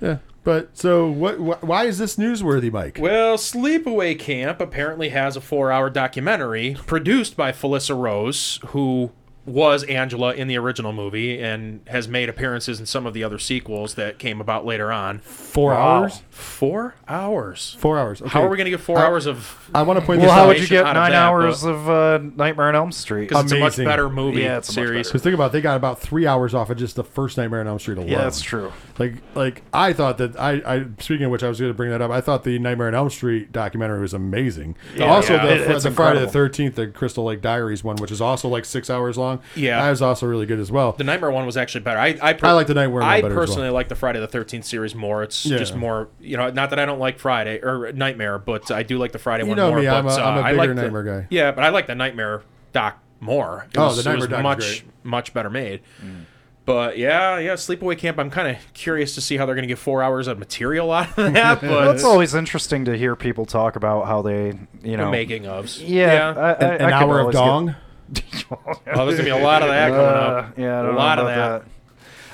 Yeah, 0.00 0.16
but 0.42 0.76
so 0.76 1.08
what? 1.08 1.36
Wh- 1.36 1.62
why 1.64 1.84
is 1.84 1.98
this 1.98 2.16
newsworthy, 2.16 2.70
Mike? 2.70 2.98
Well, 3.00 3.36
Sleepaway 3.38 4.18
Camp 4.18 4.60
apparently 4.60 5.10
has 5.10 5.36
a 5.36 5.40
four-hour 5.40 5.88
documentary 5.90 6.76
produced 6.86 7.36
by 7.36 7.52
Felissa 7.52 7.96
Rose, 7.98 8.58
who 8.68 9.12
was 9.46 9.84
Angela 9.84 10.32
in 10.32 10.48
the 10.48 10.56
original 10.56 10.92
movie 10.92 11.38
and 11.42 11.80
has 11.88 12.08
made 12.08 12.28
appearances 12.30 12.80
in 12.80 12.86
some 12.86 13.04
of 13.06 13.12
the 13.12 13.22
other 13.22 13.38
sequels 13.38 13.94
that 13.94 14.18
came 14.18 14.40
about 14.40 14.64
later 14.64 14.90
on. 14.90 15.18
Four 15.18 15.74
hours. 15.74 16.22
Four 16.30 16.94
hours. 17.06 17.76
Four 17.78 17.98
hours. 17.98 18.22
Okay. 18.22 18.30
How 18.30 18.42
are 18.42 18.48
we 18.48 18.56
going 18.56 18.64
to 18.64 18.70
get 18.70 18.80
four 18.80 18.98
I- 18.98 19.04
hours 19.04 19.26
of? 19.26 19.70
I 19.74 19.82
want 19.82 19.98
to 20.00 20.06
point 20.06 20.20
Well, 20.20 20.28
this 20.28 20.34
how 20.34 20.46
would 20.46 20.58
you 20.60 20.66
get 20.66 20.84
nine 20.84 20.94
that, 20.94 21.12
hours 21.12 21.62
but- 21.62 21.68
of 21.70 21.88
uh, 21.90 22.18
Nightmare 22.36 22.68
on 22.68 22.74
Elm 22.76 22.92
Street? 22.92 23.28
Because 23.28 23.44
it's 23.44 23.52
a 23.52 23.58
much 23.58 23.76
better 23.76 24.08
movie 24.08 24.40
Yeah, 24.42 24.58
it's 24.58 24.72
series. 24.72 24.88
better. 24.90 25.08
Because 25.10 25.22
think 25.22 25.34
about 25.34 25.46
it, 25.46 25.52
they 25.52 25.60
got 25.60 25.76
about 25.76 26.00
three 26.00 26.26
hours 26.26 26.54
off 26.54 26.70
of 26.70 26.78
just 26.78 26.96
the 26.96 27.04
first 27.04 27.36
Nightmare 27.36 27.60
on 27.60 27.66
Elm 27.66 27.78
Street 27.78 27.98
alone. 27.98 28.08
yeah, 28.08 28.18
that's 28.22 28.40
true. 28.40 28.72
Like, 28.98 29.14
like 29.34 29.62
I 29.74 29.92
thought 29.92 30.18
that 30.18 30.38
I, 30.40 30.62
I 30.64 30.84
speaking 31.00 31.26
of 31.26 31.32
which, 31.32 31.42
I 31.42 31.48
was 31.48 31.60
going 31.60 31.70
to 31.70 31.76
bring 31.76 31.90
that 31.90 32.00
up. 32.00 32.10
I 32.10 32.20
thought 32.22 32.44
the 32.44 32.58
Nightmare 32.58 32.88
on 32.88 32.94
Elm 32.94 33.10
Street 33.10 33.52
documentary 33.52 34.00
was 34.00 34.14
amazing. 34.14 34.76
Yeah, 34.96 35.06
also, 35.12 35.34
yeah. 35.34 35.46
the, 35.46 35.52
It- 35.54 35.70
it's 35.72 35.84
the 35.84 35.90
Friday 35.90 36.20
the. 36.20 36.28
Thirteenth, 36.28 36.76
the 36.76 36.86
Crystal 36.86 37.24
Lake 37.24 37.42
Diaries 37.42 37.84
one, 37.84 37.96
which 37.96 38.10
is 38.10 38.20
also 38.20 38.48
like 38.48 38.64
six 38.64 38.88
hours 38.88 39.18
long. 39.18 39.33
Yeah. 39.54 39.82
that 39.82 39.90
was 39.90 40.02
also 40.02 40.26
really 40.26 40.46
good 40.46 40.58
as 40.60 40.70
well. 40.72 40.92
The 40.92 41.04
Nightmare 41.04 41.30
one 41.30 41.46
was 41.46 41.56
actually 41.56 41.82
better. 41.82 41.98
I 41.98 42.18
I, 42.22 42.32
per- 42.34 42.46
I 42.48 42.52
like 42.52 42.66
the 42.66 42.74
Nightmare 42.74 43.00
one 43.00 43.02
I 43.02 43.20
better 43.20 43.32
as 43.32 43.36
well. 43.36 43.46
personally 43.46 43.70
like 43.70 43.88
the 43.88 43.94
Friday 43.94 44.20
the 44.20 44.26
Thirteenth 44.28 44.64
series 44.64 44.94
more. 44.94 45.22
It's 45.22 45.44
Yeah. 45.46 45.58
just 45.58 45.74
more, 45.74 46.08
you 46.20 46.36
know, 46.36 46.50
not 46.50 46.70
that 46.70 46.78
I 46.78 46.84
don't 46.86 46.98
like 47.00 47.18
Friday 47.18 47.60
or 47.62 47.92
Nightmare, 47.92 48.38
but 48.38 48.70
I 48.70 48.82
do 48.82 48.98
like 48.98 49.12
the 49.12 49.18
Friday 49.18 49.44
You 49.44 49.48
one 49.48 49.56
know 49.56 49.70
more. 49.70 49.80
me, 49.80 49.86
but 49.86 49.94
I'm 49.96 50.06
a- 50.06 50.10
uh, 50.10 50.16
I'm 50.16 50.38
a 50.38 50.40
I 50.42 50.50
bigger 50.52 50.56
like 50.58 50.68
the- 50.76 50.82
Nightmare 50.82 51.02
guy. 51.02 51.26
Yeah, 51.30 51.50
but 51.52 51.64
I 51.64 51.68
like 51.70 51.86
the 51.86 51.94
Nightmare 51.94 52.42
doc 52.72 52.98
more. 53.20 53.66
It 53.72 53.78
Oh, 53.78 53.86
was, 53.86 54.02
the 54.02 54.10
Nightmare 54.10 54.28
doc 54.28 54.38
is 54.38 54.42
much 54.42 54.58
great. 54.58 54.84
much 55.04 55.34
better 55.34 55.50
made. 55.50 55.80
But 56.66 56.96
yeah, 56.96 57.38
yeah, 57.40 57.52
Sleepaway 57.54 57.98
Camp. 57.98 58.18
I'm 58.18 58.30
kind 58.30 58.48
of 58.48 58.56
curious 58.72 59.14
to 59.16 59.20
see 59.20 59.36
how 59.36 59.44
they're 59.44 59.54
going 59.54 59.64
to 59.64 59.68
get 59.68 59.76
four 59.76 60.02
hours 60.02 60.26
of 60.28 60.38
material 60.38 60.90
out 60.92 61.10
of 61.18 61.34
that. 61.34 61.60
But 61.60 61.70
Well, 61.70 61.90
it's 61.90 62.04
always 62.04 62.34
interesting 62.34 62.86
to 62.86 62.96
hear 62.96 63.14
people 63.14 63.44
talk 63.44 63.76
about 63.76 64.06
how 64.06 64.22
they, 64.22 64.46
you 64.46 64.92
the 64.92 64.96
know, 64.96 65.10
making 65.10 65.42
ofs. 65.42 65.82
Yeah, 65.86 66.32
I, 66.34 66.40
I, 66.40 66.52
An, 66.52 66.80
an 66.86 66.92
I 66.94 67.02
hour 67.02 67.20
of 67.20 67.36
always 67.36 67.36
get- 67.66 67.76
dong. 68.12 68.58
Oh, 68.86 69.06
there's 69.06 69.16
gonna 69.18 69.22
be 69.24 69.30
a 69.30 69.36
lot 69.36 69.62
of 69.62 69.68
that 69.68 69.88
coming 69.90 70.04
Uh, 70.04 70.08
up. 70.08 70.54
yeah, 70.58 70.76
I 70.76 70.80
a 70.80 70.82
don't 70.82 70.92
know 70.92 70.98
lot 70.98 71.18
of 71.18 71.26
about 71.26 71.64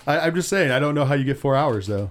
that. 0.07 0.21
I, 0.23 0.27
I'm 0.27 0.35
just 0.35 0.49
saying, 0.49 0.71
I 0.71 0.79
don't 0.79 0.95
know 0.95 1.05
how 1.05 1.15
you 1.15 1.25
get 1.25 1.39
four 1.39 1.57
hours 1.57 1.87
though. 1.87 2.11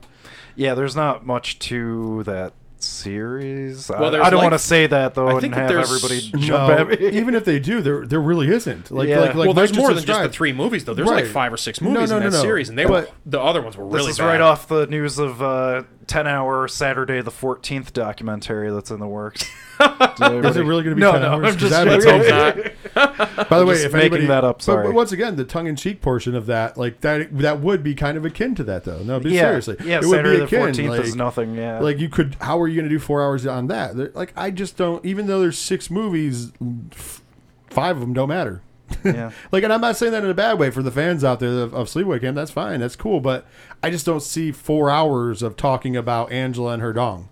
Yeah, 0.56 0.74
there's 0.74 0.96
not 0.96 1.26
much 1.26 1.60
to 1.60 2.24
that 2.24 2.54
series. 2.82 3.90
Well, 3.90 4.04
I, 4.16 4.20
I 4.28 4.30
don't 4.30 4.40
like- 4.40 4.52
want 4.52 4.54
to 4.54 4.60
say 4.60 4.88
that 4.88 5.14
though 5.14 5.28
I 5.28 5.32
and 5.34 5.42
think 5.42 5.54
that 5.56 5.62
have 5.62 5.70
there's- 5.70 6.04
everybody 6.04 6.22
jump 6.48 6.70
at 6.72 6.88
No, 7.02 7.10
me. 7.10 7.18
even 7.18 7.36
if 7.36 7.46
they 7.46 7.60
do, 7.60 7.82
there 7.82 8.06
there 8.06 8.22
really 8.22 8.48
isn't. 8.50 8.90
Like, 8.92 9.08
Yeah. 9.10 9.20
like, 9.20 9.36
like 9.36 9.46
well, 9.48 9.54
there's 9.54 9.76
more 9.76 9.94
than 9.94 10.04
just 10.06 10.22
the 10.22 10.30
three 10.30 10.54
movies, 10.54 10.86
though. 10.86 10.94
There's 10.94 11.08
like 11.10 11.26
five 11.26 11.52
or 11.54 11.58
six 11.58 11.82
movies 11.82 12.10
no, 12.10 12.18
in 12.18 12.24
no, 12.24 12.30
that 12.30 12.36
no. 12.38 12.42
series, 12.42 12.70
and 12.70 12.78
they 12.78 12.86
were 12.86 13.08
the 13.26 13.40
other 13.40 13.62
ones 13.62 13.76
were 13.78 13.86
really. 13.86 13.98
this 14.08 14.12
is 14.12 14.18
bad. 14.20 14.26
right 14.28 14.42
off 14.42 14.68
the 14.68 14.88
news 14.88 15.20
of 15.20 15.42
uh, 15.42 15.84
10 16.08 16.28
hour 16.28 16.68
Saturday 16.68 17.22
the 17.22 17.32
14th 17.32 17.92
documentary 17.94 18.72
that's 18.72 18.92
in 18.92 19.00
the 19.00 19.08
works. 19.08 19.44
Is 19.44 20.58
it 20.58 20.62
really 20.66 20.84
going 20.84 20.90
to 20.90 20.96
be 20.96 21.02
No, 21.02 21.14
10 21.14 21.22
no, 21.22 21.28
hours? 21.32 21.36
I'm 21.36 21.42
'Cause 21.44 21.56
just 21.56 21.72
that- 21.72 22.74
Let's 23.00 23.18
joking. 23.18 23.26
hope 23.28 23.38
not. 23.38 23.50
By 23.50 23.60
the 23.60 23.66
way, 23.66 23.76
if 23.76 23.94
making 23.94 24.00
anybody, 24.02 24.26
that 24.28 24.44
up, 24.44 24.58
but- 24.58 24.64
sorry. 24.64 24.88
But, 24.88 24.96
once 24.96 25.12
again, 25.12 25.36
the 25.36 25.44
tongue-in-cheek 25.46 26.02
portion 26.02 26.36
of 26.36 26.46
that, 26.48 26.78
like 26.78 27.02
that, 27.02 27.38
that 27.38 27.60
would 27.62 27.84
be 27.84 27.96
kind 27.96 28.18
of 28.18 28.26
akin 28.26 28.56
to 28.56 28.64
that, 28.66 28.84
though. 28.84 29.00
No, 29.04 29.20
but 29.20 29.32
yeah, 29.32 29.42
seriously, 29.42 29.78
yeah. 29.84 29.98
it 29.98 30.06
would 30.06 30.12
Saturday 30.18 30.32
be 30.32 30.46
the 30.46 30.46
akin. 30.46 30.74
14th 30.86 30.90
like, 30.90 31.02
is 31.02 31.16
nothing. 31.16 31.56
Yeah, 31.56 31.80
like 31.80 32.00
you 32.00 32.10
could. 32.10 32.36
How 32.42 32.60
are 32.62 32.68
you 32.68 32.76
going 32.76 32.90
to 32.90 32.94
do 32.96 33.00
four 33.00 33.22
hours 33.24 33.46
on 33.48 33.68
that? 33.68 33.96
There- 33.96 34.12
Like 34.14 34.34
I 34.36 34.52
just 34.52 34.78
don't. 34.78 35.04
Even 35.06 35.28
though 35.28 35.40
there's 35.40 35.58
six 35.58 35.90
movies, 35.90 36.52
f- 36.92 37.22
five 37.70 37.96
of 37.98 38.02
them 38.02 38.14
don't 38.14 38.30
matter. 38.30 38.62
yeah. 39.04 39.32
Like, 39.52 39.64
and 39.64 39.72
I'm 39.72 39.82
not 39.82 39.96
saying 39.98 40.12
that 40.14 40.24
in 40.24 40.30
a 40.30 40.34
bad 40.34 40.58
way 40.58 40.72
for 40.72 40.82
the 40.82 40.90
fans 40.92 41.24
out 41.24 41.40
there 41.40 41.60
of, 41.60 41.74
of 41.76 41.88
Sleepaway 41.88 42.20
Camp. 42.22 42.36
That's 42.36 42.50
fine. 42.52 42.80
That's 42.80 42.96
cool. 42.96 43.20
But 43.20 43.46
I 43.84 43.90
just 43.92 44.06
don't 44.06 44.22
see 44.24 44.52
four 44.52 44.90
hours 44.90 45.42
of 45.44 45.56
talking 45.56 45.96
about 45.96 46.32
Angela 46.32 46.74
and 46.74 46.82
her 46.82 46.92
dong. 46.94 47.30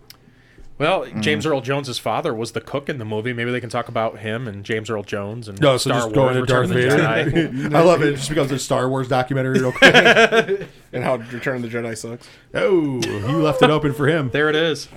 Well, 0.79 1.05
Mm. 1.05 1.21
James 1.21 1.45
Earl 1.47 1.61
Jones's 1.61 1.97
father 1.97 2.33
was 2.35 2.51
the 2.51 2.61
cook 2.61 2.87
in 2.87 2.99
the 2.99 3.05
movie. 3.05 3.33
Maybe 3.33 3.49
they 3.51 3.59
can 3.59 3.69
talk 3.71 3.87
about 3.87 4.19
him 4.19 4.47
and 4.47 4.63
James 4.63 4.89
Earl 4.91 5.01
Jones 5.01 5.47
and 5.47 5.59
No, 5.59 5.75
so 5.77 5.89
Star 5.89 6.01
just 6.03 6.15
Wars: 6.15 6.29
into 6.35 6.41
Return 6.41 6.69
Darth 6.69 6.69
the 6.69 6.73
Vader. 6.75 7.39
Jedi. 7.69 7.75
I 7.75 7.81
love 7.81 8.01
it. 8.03 8.09
It 8.09 8.15
just 8.17 8.29
becomes 8.29 8.51
a 8.51 8.59
Star 8.59 8.87
Wars 8.87 9.07
documentary 9.07 9.59
real 9.59 9.71
quick. 9.71 9.95
and 10.93 11.03
how 11.03 11.15
Return 11.15 11.55
of 11.57 11.61
the 11.63 11.67
Jedi 11.75 11.97
sucks. 11.97 12.27
oh, 12.53 13.01
you 13.03 13.37
left 13.41 13.63
it 13.63 13.71
open 13.71 13.93
for 13.93 14.07
him. 14.07 14.29
there 14.33 14.49
it 14.49 14.55
is. 14.55 14.87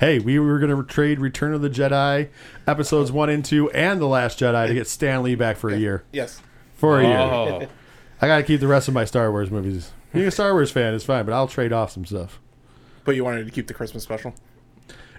Hey, 0.00 0.18
we 0.18 0.40
were 0.40 0.58
going 0.58 0.76
to 0.76 0.82
trade 0.82 1.20
Return 1.20 1.54
of 1.54 1.62
the 1.62 1.70
Jedi 1.70 2.28
episodes 2.66 3.12
one 3.12 3.30
and 3.30 3.44
two 3.44 3.70
and 3.70 4.00
The 4.00 4.08
Last 4.08 4.40
Jedi 4.40 4.66
to 4.66 4.74
get 4.74 4.88
Stan 4.88 5.22
Lee 5.22 5.36
back 5.36 5.56
for 5.56 5.70
a 5.70 5.76
year. 5.78 6.02
Yes. 6.12 6.40
For 6.74 6.98
a 7.00 7.04
year. 7.06 7.16
Oh, 7.16 7.66
I 8.20 8.26
got 8.26 8.38
to 8.38 8.42
keep 8.42 8.58
the 8.58 8.66
rest 8.66 8.88
of 8.88 8.94
my 8.94 9.04
Star 9.04 9.30
Wars 9.30 9.52
movies. 9.52 9.92
Being 10.12 10.26
a 10.26 10.30
Star 10.32 10.52
Wars 10.52 10.72
fan 10.72 10.94
is 10.94 11.04
fine, 11.04 11.24
but 11.24 11.32
I'll 11.32 11.46
trade 11.48 11.72
off 11.72 11.92
some 11.92 12.04
stuff. 12.04 12.40
But 13.04 13.14
you 13.14 13.24
wanted 13.24 13.44
to 13.46 13.52
keep 13.52 13.68
the 13.68 13.74
Christmas 13.74 14.02
special. 14.02 14.34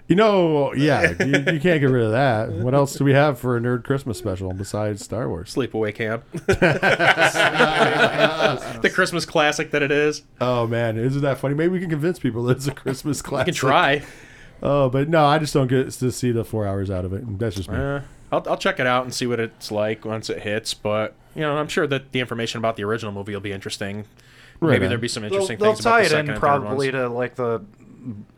You 0.06 0.16
know, 0.16 0.74
yeah, 0.74 1.14
you, 1.24 1.32
you 1.32 1.60
can't 1.60 1.80
get 1.80 1.88
rid 1.88 2.04
of 2.04 2.12
that. 2.12 2.50
What 2.52 2.74
else 2.74 2.94
do 2.94 3.04
we 3.04 3.12
have 3.12 3.38
for 3.38 3.56
a 3.56 3.60
nerd 3.60 3.84
Christmas 3.84 4.18
special 4.18 4.52
besides 4.52 5.02
Star 5.02 5.28
Wars? 5.28 5.54
Sleepaway 5.54 5.94
Camp. 5.94 6.24
the 8.82 8.90
Christmas 8.92 9.24
classic 9.24 9.70
that 9.70 9.82
it 9.82 9.90
is. 9.90 10.22
Oh 10.40 10.66
man, 10.66 10.98
isn't 10.98 11.22
that 11.22 11.38
funny? 11.38 11.54
Maybe 11.54 11.72
we 11.72 11.80
can 11.80 11.88
convince 11.90 12.18
people 12.18 12.42
that 12.44 12.58
it's 12.58 12.66
a 12.66 12.72
Christmas 12.74 13.22
classic. 13.22 13.54
classic. 13.54 14.00
can 14.00 14.02
try. 14.02 14.02
Oh, 14.62 14.88
but 14.88 15.08
no, 15.08 15.24
I 15.24 15.38
just 15.38 15.54
don't 15.54 15.68
get 15.68 15.90
to 15.90 16.12
see 16.12 16.30
the 16.32 16.44
four 16.44 16.66
hours 16.66 16.90
out 16.90 17.04
of 17.04 17.12
it. 17.12 17.38
That's 17.38 17.56
just 17.56 17.70
me. 17.70 17.76
Uh, 17.76 18.00
I'll, 18.30 18.42
I'll 18.48 18.56
check 18.56 18.80
it 18.80 18.86
out 18.86 19.04
and 19.04 19.12
see 19.14 19.26
what 19.26 19.40
it's 19.40 19.70
like 19.70 20.04
once 20.04 20.28
it 20.30 20.42
hits. 20.42 20.74
But 20.74 21.14
you 21.34 21.42
know, 21.42 21.56
I'm 21.56 21.68
sure 21.68 21.86
that 21.86 22.12
the 22.12 22.20
information 22.20 22.58
about 22.58 22.76
the 22.76 22.84
original 22.84 23.12
movie 23.12 23.32
will 23.32 23.40
be 23.40 23.52
interesting. 23.52 24.04
Right 24.60 24.72
Maybe 24.72 24.84
on. 24.86 24.90
there'll 24.90 25.00
be 25.02 25.08
some 25.08 25.22
They'll, 25.22 25.32
interesting 25.32 25.58
they'll 25.58 25.72
things 25.72 25.80
about 25.80 25.90
tie 25.90 26.08
the 26.08 26.16
it 26.16 26.20
in 26.20 26.30
and 26.30 26.38
probably 26.40 26.90
ones. 26.90 27.02
to 27.02 27.08
like 27.08 27.34
the 27.34 27.64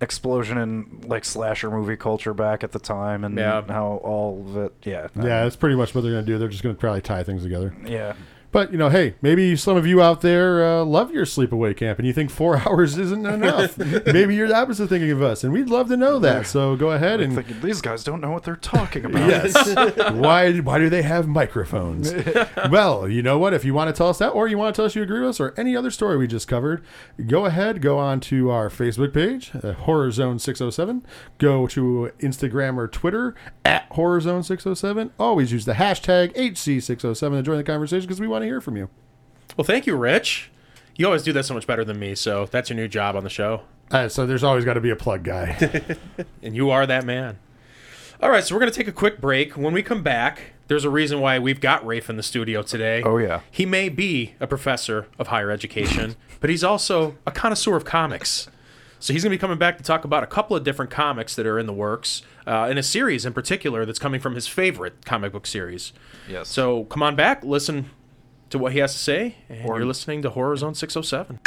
explosion 0.00 0.59
in 0.59 1.02
like 1.07 1.24
slasher 1.24 1.70
movie 1.70 1.96
culture 1.96 2.35
back 2.35 2.62
at 2.64 2.72
the 2.72 2.79
time 2.79 3.24
and 3.24 3.37
Yeah. 3.37 3.62
how 3.68 4.00
all 4.05 4.44
of 4.48 4.57
it. 4.57 4.72
Yeah, 4.85 5.09
Yeah, 5.16 5.42
that's 5.44 5.57
pretty 5.57 5.76
much 5.76 5.94
what 5.94 6.02
they're 6.02 6.12
going 6.12 6.24
to 6.24 6.33
do. 6.33 6.38
They're 6.38 6.48
just 6.48 6.62
going 6.62 6.74
to 6.74 6.81
probably 6.81 7.00
tie 7.02 7.22
things 7.22 7.42
together. 7.42 7.74
yeah. 7.87 8.14
But 8.57 8.73
you 8.73 8.79
know, 8.79 8.88
hey, 8.88 9.16
maybe 9.21 9.55
some 9.55 9.77
of 9.77 9.87
you 9.87 10.01
out 10.01 10.23
there 10.23 10.64
uh, 10.64 10.83
love 10.83 11.11
your 11.11 11.27
sleepaway 11.27 11.77
camp, 11.77 11.99
and 11.99 12.07
you 12.07 12.14
think 12.14 12.31
four 12.31 12.57
hours 12.66 12.97
isn't 12.97 13.27
enough. 13.27 13.77
maybe 14.07 14.35
you're 14.35 14.49
the 14.49 14.57
opposite 14.57 14.88
thinking 14.88 15.11
of 15.11 15.21
us, 15.21 15.45
and 15.45 15.53
we'd 15.53 15.69
love 15.69 15.88
to 15.88 15.97
know 15.99 16.19
that. 16.21 16.47
So 16.47 16.75
go 16.75 16.92
ahead 16.92 17.21
and 17.21 17.35
Thinking 17.35 17.61
these 17.61 17.83
guys 17.83 18.03
don't 18.03 18.23
know 18.23 18.31
what 18.31 18.45
they're 18.45 18.57
talking 18.57 19.05
about. 19.05 19.29
yes, 19.29 20.14
why 20.14 20.57
why 20.61 20.79
do 20.79 20.88
they 20.88 21.03
have 21.03 21.29
microphones? 21.29 22.14
well, 22.71 23.07
you 23.07 23.23
know 23.23 23.37
what? 23.37 23.53
If 23.53 23.62
you 23.62 23.75
want 23.75 23.88
to 23.88 23.92
tell 23.92 24.09
us 24.09 24.16
that, 24.21 24.31
or 24.31 24.49
you 24.49 24.57
want 24.57 24.75
to 24.75 24.79
tell 24.79 24.87
us 24.87 24.97
you 24.97 25.03
agree 25.03 25.21
with 25.21 25.29
us, 25.29 25.38
or 25.38 25.53
any 25.59 25.77
other 25.77 25.90
story 25.90 26.16
we 26.16 26.27
just 26.27 26.49
covered, 26.49 26.83
go 27.27 27.45
ahead, 27.45 27.83
go 27.83 27.99
on 27.99 28.21
to 28.21 28.49
our 28.51 28.71
Facebook 28.71 29.12
page, 29.12 29.51
uh, 29.62 29.75
Horror 29.75 30.11
Zone 30.11 30.38
Six 30.38 30.61
Hundred 30.61 30.73
Seven. 30.73 31.07
Go 31.37 31.66
to 31.66 32.11
Instagram 32.21 32.79
or 32.79 32.88
Twitter 32.88 33.35
at 33.66 33.85
Horror 33.90 34.23
Zone 34.23 34.42
Six 34.42 34.64
Hundred 34.64 34.77
Seven. 34.77 35.11
Always 35.19 35.53
use 35.53 35.66
the 35.66 35.75
hashtag 35.75 36.31
HC 36.35 36.83
Six 36.83 37.03
Hundred 37.03 37.16
Seven 37.16 37.37
to 37.37 37.42
join 37.42 37.59
the 37.59 37.62
conversation 37.62 38.07
because 38.07 38.19
we 38.19 38.27
want 38.27 38.45
to 38.45 38.46
hear 38.47 38.61
from 38.61 38.77
you. 38.77 38.89
Well, 39.57 39.65
thank 39.65 39.87
you, 39.87 39.97
Rich. 39.97 40.51
You 40.97 41.07
always 41.07 41.23
do 41.23 41.33
that 41.33 41.45
so 41.45 41.55
much 41.55 41.67
better 41.67 41.85
than 41.85 41.99
me. 41.99 42.15
So 42.15 42.47
that's 42.47 42.71
your 42.71 42.77
new 42.77 42.89
job 42.89 43.17
on 43.17 43.25
the 43.25 43.31
show, 43.31 43.63
Uh, 43.91 44.09
so 44.09 44.27
there's 44.27 44.43
always 44.45 44.65
got 44.65 44.75
to 44.75 44.81
be 44.81 44.91
a 44.91 44.97
plug 44.97 45.23
guy. 45.23 45.57
and 46.43 46.57
you 46.57 46.71
are 46.71 46.87
that 46.87 47.05
man. 47.05 47.39
All 48.23 48.31
right, 48.31 48.43
so 48.43 48.55
we're 48.55 48.61
gonna 48.61 48.73
take 48.73 48.89
a 48.89 48.93
quick 48.93 49.21
break. 49.21 49.59
When 49.59 49.75
we 49.75 49.83
come 49.83 50.03
back, 50.03 50.55
there's 50.69 50.85
a 50.85 50.91
reason 50.91 51.21
why 51.21 51.39
we've 51.39 51.61
got 51.61 51.87
Rafe 51.87 52.09
in 52.09 52.17
the 52.17 52.23
studio 52.23 52.63
today. 52.63 53.03
Oh, 53.03 53.19
yeah. 53.19 53.41
He 53.51 53.67
may 53.67 53.91
be 53.91 54.35
a 54.41 54.47
professor 54.47 55.07
of 55.19 55.29
higher 55.29 55.51
education, 55.51 56.17
but 56.41 56.49
he's 56.49 56.65
also 56.65 57.17
a 57.27 57.31
connoisseur 57.31 57.77
of 57.77 57.85
comics. 57.85 58.49
So 58.99 59.13
he's 59.13 59.23
going 59.23 59.31
to 59.31 59.37
be 59.37 59.41
coming 59.41 59.59
back 59.59 59.77
to 59.77 59.85
talk 59.85 60.05
about 60.05 60.23
a 60.25 60.27
couple 60.27 60.57
of 60.57 60.65
different 60.65 60.91
comics 60.91 61.37
that 61.37 61.47
are 61.47 61.59
in 61.59 61.67
the 61.67 61.73
works, 61.75 62.23
uh, 62.47 62.69
in 62.71 62.79
a 62.79 62.83
series 62.83 63.27
in 63.27 63.35
particular 63.35 63.85
that's 63.85 63.99
coming 63.99 64.19
from 64.19 64.35
his 64.35 64.49
favorite 64.49 65.05
comic 65.05 65.33
book 65.33 65.47
series. 65.47 65.93
Yes. 66.29 66.49
So 66.49 66.85
come 66.85 67.03
on 67.03 67.15
back, 67.15 67.45
listen 67.45 67.91
to 68.57 68.62
what 68.62 68.73
he 68.73 68.79
has 68.81 68.92
to 68.92 68.99
say, 68.99 69.37
and 69.49 69.69
Or- 69.69 69.79
you're 69.79 69.87
listening 69.87 70.23
to 70.23 70.31
Horror 70.31 70.57
Zone 70.57 70.75
607. 70.75 71.40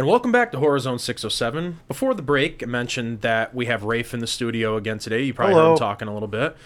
And 0.00 0.06
welcome 0.08 0.32
back 0.32 0.50
to 0.52 0.58
Horror 0.58 0.78
Zone 0.78 0.98
607. 0.98 1.80
Before 1.86 2.14
the 2.14 2.22
break, 2.22 2.62
I 2.62 2.66
mentioned 2.66 3.20
that 3.20 3.54
we 3.54 3.66
have 3.66 3.84
Rafe 3.84 4.14
in 4.14 4.20
the 4.20 4.26
studio 4.26 4.76
again 4.78 4.98
today. 4.98 5.24
You 5.24 5.34
probably 5.34 5.56
heard 5.56 5.72
him 5.72 5.76
talking 5.76 6.08
a 6.08 6.14
little 6.14 6.26
bit. 6.26 6.56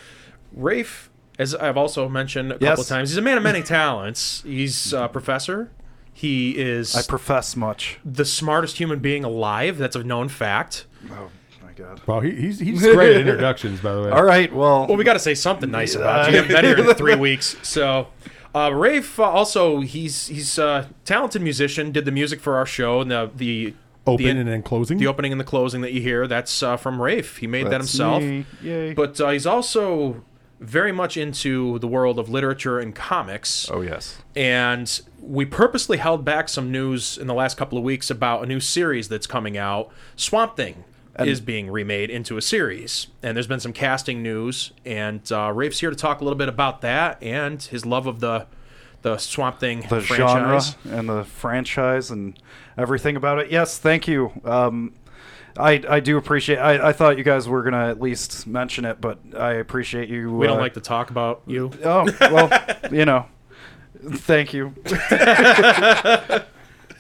Rafe, 0.53 1.11
as 1.37 1.53
I've 1.53 1.77
also 1.77 2.09
mentioned 2.09 2.53
a 2.53 2.55
couple 2.55 2.69
Yes. 2.69 2.79
of 2.83 2.87
times, 2.87 3.11
he's 3.11 3.17
a 3.17 3.23
man 3.23 3.37
of 3.37 3.43
many 3.43 3.61
talents. 3.61 4.41
He's 4.47 4.93
a 4.93 5.09
professor. 5.09 5.73
He 6.13 6.57
is 6.57 6.95
I 6.95 7.03
profess 7.03 7.57
much. 7.57 7.99
the 8.05 8.25
smartest 8.25 8.77
human 8.79 9.01
being 9.01 9.25
alive. 9.25 9.79
That's 9.79 9.97
a 9.97 10.05
known 10.05 10.29
fact. 10.29 10.87
Oh 11.11 11.29
my 11.61 11.73
god. 11.73 12.03
Well, 12.07 12.21
he, 12.21 12.31
he's 12.37 12.61
he's 12.61 12.83
great 12.87 13.17
at 13.17 13.23
introductions, 13.23 13.81
by 13.81 13.97
the 13.97 14.03
way. 14.03 14.11
All 14.11 14.23
right. 14.23 14.55
Well, 14.55 14.87
Well, 14.87 14.97
we 14.97 15.03
got 15.03 15.15
to 15.15 15.19
say 15.19 15.35
something 15.35 15.73
nice 15.73 15.97
about 15.97 16.27
you. 16.29 16.37
You 16.37 16.43
haven't 16.45 16.55
been 16.55 16.65
here 16.65 16.89
in 16.89 16.95
three 16.97 17.17
weeks, 17.17 17.57
so. 17.65 18.07
Uh, 18.55 18.71
Rafe 18.73 19.19
uh, 19.19 19.25
also 19.25 19.81
he's 19.81 20.29
he's 20.29 20.59
a 20.59 20.89
talented 21.05 21.43
musician. 21.43 21.91
Did 21.91 22.05
the 22.05 22.13
music 22.13 22.41
for 22.41 22.57
our 22.57 22.67
show 22.67 23.01
and 23.01 23.11
the 23.11 23.31
the 23.35 23.75
Open 24.07 24.25
the, 24.25 24.31
and 24.31 24.49
then 24.49 24.63
closing. 24.63 24.99
the 24.99 25.07
opening 25.07 25.33
and 25.33 25.41
the 25.41 25.47
closing 25.47 25.81
that 25.81 25.93
you 25.93 26.01
hear. 26.03 26.27
That's 26.27 26.63
uh, 26.63 26.77
from 26.77 27.01
Rafe. 27.01 27.39
He 27.39 27.47
made 27.47 27.67
that 27.67 27.81
himself. 27.81 28.23
me. 28.23 28.45
Yay. 28.63 28.93
But 28.93 29.19
uh, 29.19 29.31
he's 29.31 29.47
also 29.47 30.23
very 30.61 30.93
much 30.93 31.17
into 31.17 31.79
the 31.79 31.89
world 31.89 32.19
of 32.19 32.29
literature 32.29 32.79
and 32.79 32.95
comics. 32.95 33.69
oh 33.71 33.81
yes. 33.81 34.19
And 34.37 35.01
we 35.21 35.47
purposely 35.47 35.97
held 35.97 36.25
back 36.25 36.49
some 36.51 36.71
news 36.71 37.17
in 37.17 37.27
the 37.27 37.35
last 37.35 37.57
couple 37.57 37.79
of 37.79 37.85
weeks 37.85 38.11
about 38.11 38.43
a 38.43 38.47
new 38.47 38.61
series 38.61 39.09
that's 39.09 39.27
coming 39.27 39.57
out. 39.57 39.91
Swamp 40.17 40.55
Thing 40.55 40.85
is 41.21 41.41
being 41.41 41.71
remade 41.71 42.11
into 42.11 42.37
a 42.37 42.43
series. 42.43 43.09
And 43.23 43.37
there's 43.37 43.47
been 43.47 43.61
some 43.61 43.73
casting 43.73 44.23
news. 44.23 44.73
And 44.85 45.21
uh, 45.31 45.53
Rafe's 45.55 45.81
here 45.81 45.91
to 45.91 45.97
talk 45.97 46.21
a 46.21 46.25
little 46.25 46.39
bit 46.39 46.49
about 46.49 46.81
that 46.81 47.23
and 47.23 47.63
his 47.63 47.87
love 47.87 48.07
of 48.07 48.21
the 48.21 48.47
the 49.03 49.19
Swamp 49.19 49.61
Thing 49.61 49.83
the 49.83 50.01
franchise. 50.01 50.77
genre 50.83 50.99
and 50.99 51.09
the 51.09 51.25
franchise 51.25 52.11
and 52.11 52.39
everything 52.79 53.17
about 53.17 53.39
it. 53.39 53.51
Yes, 53.51 53.79
thank 53.79 54.09
you. 54.09 54.33
Um, 54.45 54.95
I 55.59 55.83
I 55.89 56.01
do 56.01 56.17
appreciate. 56.17 56.57
I, 56.57 56.89
I 56.89 56.93
thought 56.93 57.19
you 57.19 57.25
guys 57.25 57.47
were 57.47 57.63
gonna 57.63 57.89
at 57.91 58.01
least 58.01 58.47
mention 58.47 58.87
it, 58.87 59.01
but 59.01 59.19
I 59.37 59.53
appreciate 59.55 60.09
you. 60.09 60.33
We 60.33 60.47
don't 60.47 60.57
uh, 60.59 60.63
like 60.63 60.75
to 60.75 60.81
talk 60.81 61.11
about 61.11 61.43
you. 61.47 61.71
Oh 61.85 62.07
well, 62.21 62.51
you 62.91 63.05
know. 63.05 63.27
Thank 64.07 64.53
you. 64.53 64.75
but 64.85 66.49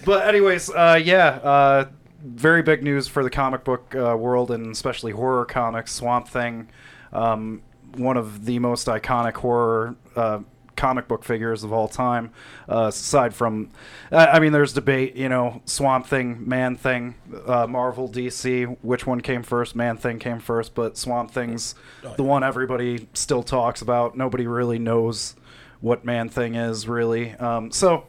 anyways, 0.06 0.70
uh, 0.70 1.00
yeah, 1.02 1.26
uh, 1.26 1.86
very 2.24 2.62
big 2.62 2.82
news 2.82 3.06
for 3.06 3.22
the 3.22 3.30
comic 3.30 3.64
book 3.64 3.94
uh, 3.94 4.16
world 4.16 4.50
and 4.50 4.72
especially 4.72 5.12
horror 5.12 5.44
comics. 5.44 5.92
Swamp 5.92 6.26
Thing, 6.26 6.68
um, 7.12 7.62
one 7.96 8.16
of 8.16 8.46
the 8.46 8.58
most 8.58 8.86
iconic 8.86 9.34
horror. 9.34 9.96
Uh, 10.16 10.40
comic 10.76 11.06
book 11.06 11.22
figures 11.22 11.62
of 11.62 11.72
all 11.72 11.86
time 11.86 12.32
uh, 12.68 12.86
aside 12.88 13.32
from 13.32 13.70
I 14.10 14.26
I 14.26 14.40
mean 14.40 14.50
there's 14.50 14.72
debate 14.72 15.14
you 15.14 15.28
know 15.28 15.62
Swamp 15.66 16.04
Thing 16.04 16.48
Man 16.48 16.74
Thing 16.74 17.14
uh, 17.46 17.68
Marvel 17.68 18.08
DC 18.08 18.76
which 18.82 19.06
one 19.06 19.20
came 19.20 19.44
first 19.44 19.76
Man 19.76 19.96
Thing 19.96 20.18
came 20.18 20.40
first 20.40 20.74
but 20.74 20.98
Swamp 20.98 21.30
Thing's 21.30 21.76
the 22.16 22.24
one 22.24 22.42
everybody 22.42 23.06
still 23.14 23.44
talks 23.44 23.82
about 23.82 24.16
nobody 24.16 24.48
really 24.48 24.80
knows 24.80 25.36
what 25.80 26.04
Man 26.04 26.28
Thing 26.28 26.56
is 26.56 26.88
really 26.88 27.34
um, 27.34 27.70
so 27.70 28.06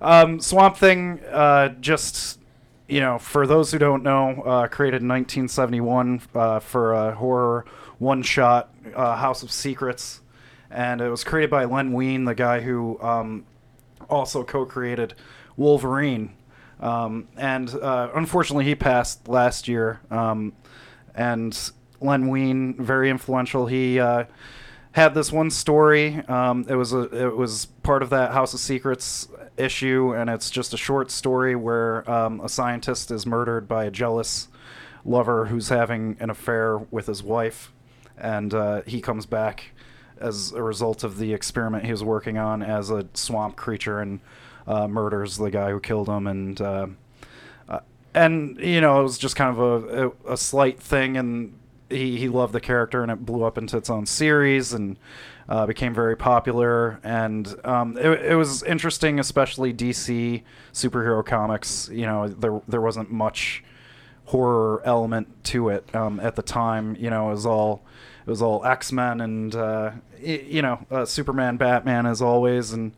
um, 0.00 0.40
Swamp 0.40 0.76
Thing 0.76 1.20
uh, 1.30 1.68
just 1.80 2.40
you 2.92 3.00
know 3.00 3.18
for 3.18 3.46
those 3.46 3.72
who 3.72 3.78
don't 3.78 4.02
know 4.02 4.42
uh, 4.42 4.68
created 4.68 5.02
in 5.02 5.08
1971 5.08 6.20
uh, 6.34 6.60
for 6.60 6.92
a 6.92 7.14
horror 7.14 7.64
one 7.98 8.22
shot 8.22 8.72
uh, 8.94 9.16
House 9.16 9.42
of 9.42 9.50
Secrets 9.50 10.20
and 10.72 11.00
it 11.00 11.08
was 11.08 11.22
created 11.22 11.50
by 11.50 11.64
Len 11.64 11.92
Wein, 11.92 12.24
the 12.24 12.34
guy 12.34 12.60
who 12.60 12.98
um, 13.00 13.44
also 14.08 14.42
co-created 14.42 15.14
Wolverine. 15.56 16.34
Um, 16.80 17.28
and 17.36 17.72
uh, 17.74 18.08
unfortunately, 18.14 18.64
he 18.64 18.74
passed 18.74 19.28
last 19.28 19.68
year. 19.68 20.00
Um, 20.10 20.52
and 21.14 21.56
Len 22.00 22.28
Wein, 22.28 22.74
very 22.74 23.10
influential. 23.10 23.66
He 23.66 24.00
uh, 24.00 24.24
had 24.92 25.14
this 25.14 25.32
one 25.32 25.50
story. 25.50 26.18
Um, 26.28 26.66
it 26.68 26.74
was 26.74 26.92
a 26.92 27.02
it 27.26 27.36
was 27.36 27.66
part 27.82 28.02
of 28.02 28.10
that 28.10 28.32
House 28.32 28.54
of 28.54 28.60
Secrets 28.60 29.28
issue, 29.56 30.14
and 30.14 30.30
it's 30.30 30.50
just 30.50 30.72
a 30.72 30.76
short 30.76 31.10
story 31.10 31.56
where 31.56 32.08
um, 32.10 32.40
a 32.40 32.48
scientist 32.48 33.10
is 33.10 33.26
murdered 33.26 33.66
by 33.66 33.84
a 33.84 33.90
jealous 33.90 34.48
lover 35.04 35.46
who's 35.46 35.68
having 35.68 36.16
an 36.20 36.30
affair 36.30 36.78
with 36.78 37.06
his 37.06 37.22
wife, 37.22 37.72
and 38.16 38.54
uh, 38.54 38.82
he 38.86 39.00
comes 39.00 39.26
back 39.26 39.72
as 40.20 40.52
a 40.52 40.62
result 40.62 41.02
of 41.02 41.18
the 41.18 41.32
experiment 41.34 41.84
he 41.84 41.90
was 41.90 42.04
working 42.04 42.38
on 42.38 42.62
as 42.62 42.90
a 42.90 43.06
swamp 43.12 43.56
creature 43.56 44.00
and 44.00 44.20
uh, 44.66 44.86
murders 44.86 45.36
the 45.36 45.50
guy 45.50 45.70
who 45.70 45.80
killed 45.80 46.08
him 46.08 46.28
and 46.28 46.60
uh, 46.60 46.86
uh, 47.68 47.80
and 48.14 48.56
you 48.58 48.80
know 48.80 49.00
it 49.00 49.02
was 49.02 49.18
just 49.18 49.34
kind 49.34 49.58
of 49.58 49.58
a, 49.58 50.06
a, 50.06 50.32
a 50.34 50.36
slight 50.36 50.78
thing 50.78 51.16
and 51.16 51.58
he, 51.92 52.16
he 52.16 52.28
loved 52.28 52.52
the 52.52 52.60
character 52.60 53.02
and 53.02 53.12
it 53.12 53.24
blew 53.24 53.44
up 53.44 53.58
into 53.58 53.76
its 53.76 53.90
own 53.90 54.06
series 54.06 54.72
and 54.72 54.98
uh, 55.48 55.66
became 55.66 55.94
very 55.94 56.16
popular. 56.16 57.00
And 57.04 57.54
um, 57.64 57.96
it, 57.98 58.22
it 58.22 58.34
was 58.36 58.62
interesting 58.62 59.20
especially 59.20 59.72
DC 59.72 60.42
superhero 60.72 61.24
comics 61.24 61.88
you 61.92 62.06
know 62.06 62.28
there 62.28 62.60
there 62.66 62.80
wasn't 62.80 63.10
much 63.10 63.62
horror 64.26 64.80
element 64.84 65.44
to 65.44 65.68
it 65.68 65.94
um, 65.94 66.20
at 66.20 66.36
the 66.36 66.42
time. 66.42 66.96
You 66.98 67.10
know, 67.10 67.28
it 67.28 67.32
was 67.32 67.46
all 67.46 67.82
it 68.26 68.30
was 68.30 68.42
all 68.42 68.64
X 68.64 68.92
Men 68.92 69.20
and 69.20 69.54
uh, 69.54 69.92
you 70.20 70.62
know 70.62 70.84
uh, 70.90 71.04
Superman, 71.04 71.56
Batman 71.56 72.06
as 72.06 72.22
always, 72.22 72.72
and 72.72 72.92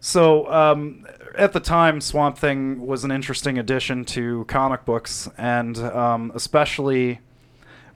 so 0.00 0.50
um, 0.52 1.06
at 1.36 1.52
the 1.52 1.60
time, 1.60 2.00
Swamp 2.00 2.38
Thing 2.38 2.86
was 2.86 3.04
an 3.04 3.10
interesting 3.10 3.58
addition 3.58 4.04
to 4.06 4.44
comic 4.46 4.84
books, 4.84 5.28
and 5.38 5.78
um, 5.78 6.32
especially 6.34 7.20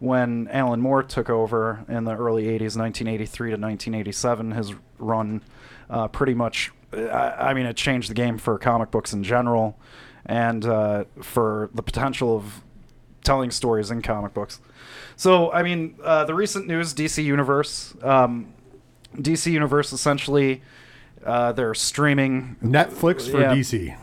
when 0.02 0.48
Alan 0.48 0.80
Moore 0.80 1.04
took 1.04 1.30
over 1.30 1.84
in 1.88 2.02
the 2.02 2.16
early 2.16 2.46
80s, 2.46 2.76
1983 2.76 3.50
to 3.50 3.52
1987, 3.52 4.50
his 4.50 4.74
run 4.98 5.42
uh, 5.88 6.08
pretty 6.08 6.34
much, 6.34 6.72
I, 6.92 6.96
I 7.50 7.54
mean, 7.54 7.66
it 7.66 7.76
changed 7.76 8.10
the 8.10 8.14
game 8.14 8.36
for 8.36 8.58
comic 8.58 8.90
books 8.90 9.12
in 9.12 9.22
general 9.22 9.78
and 10.26 10.66
uh, 10.66 11.04
for 11.20 11.70
the 11.72 11.84
potential 11.84 12.36
of 12.36 12.62
telling 13.22 13.52
stories 13.52 13.92
in 13.92 14.02
comic 14.02 14.34
books. 14.34 14.60
So, 15.14 15.52
I 15.52 15.62
mean, 15.62 15.94
uh, 16.02 16.24
the 16.24 16.34
recent 16.34 16.66
news 16.66 16.92
DC 16.94 17.22
Universe, 17.22 17.94
um, 18.02 18.52
DC 19.14 19.52
Universe 19.52 19.92
essentially, 19.92 20.62
uh, 21.24 21.52
they're 21.52 21.74
streaming 21.74 22.56
Netflix 22.60 23.30
for 23.30 23.40
Yeah. 23.40 23.54
DC. 23.54 23.96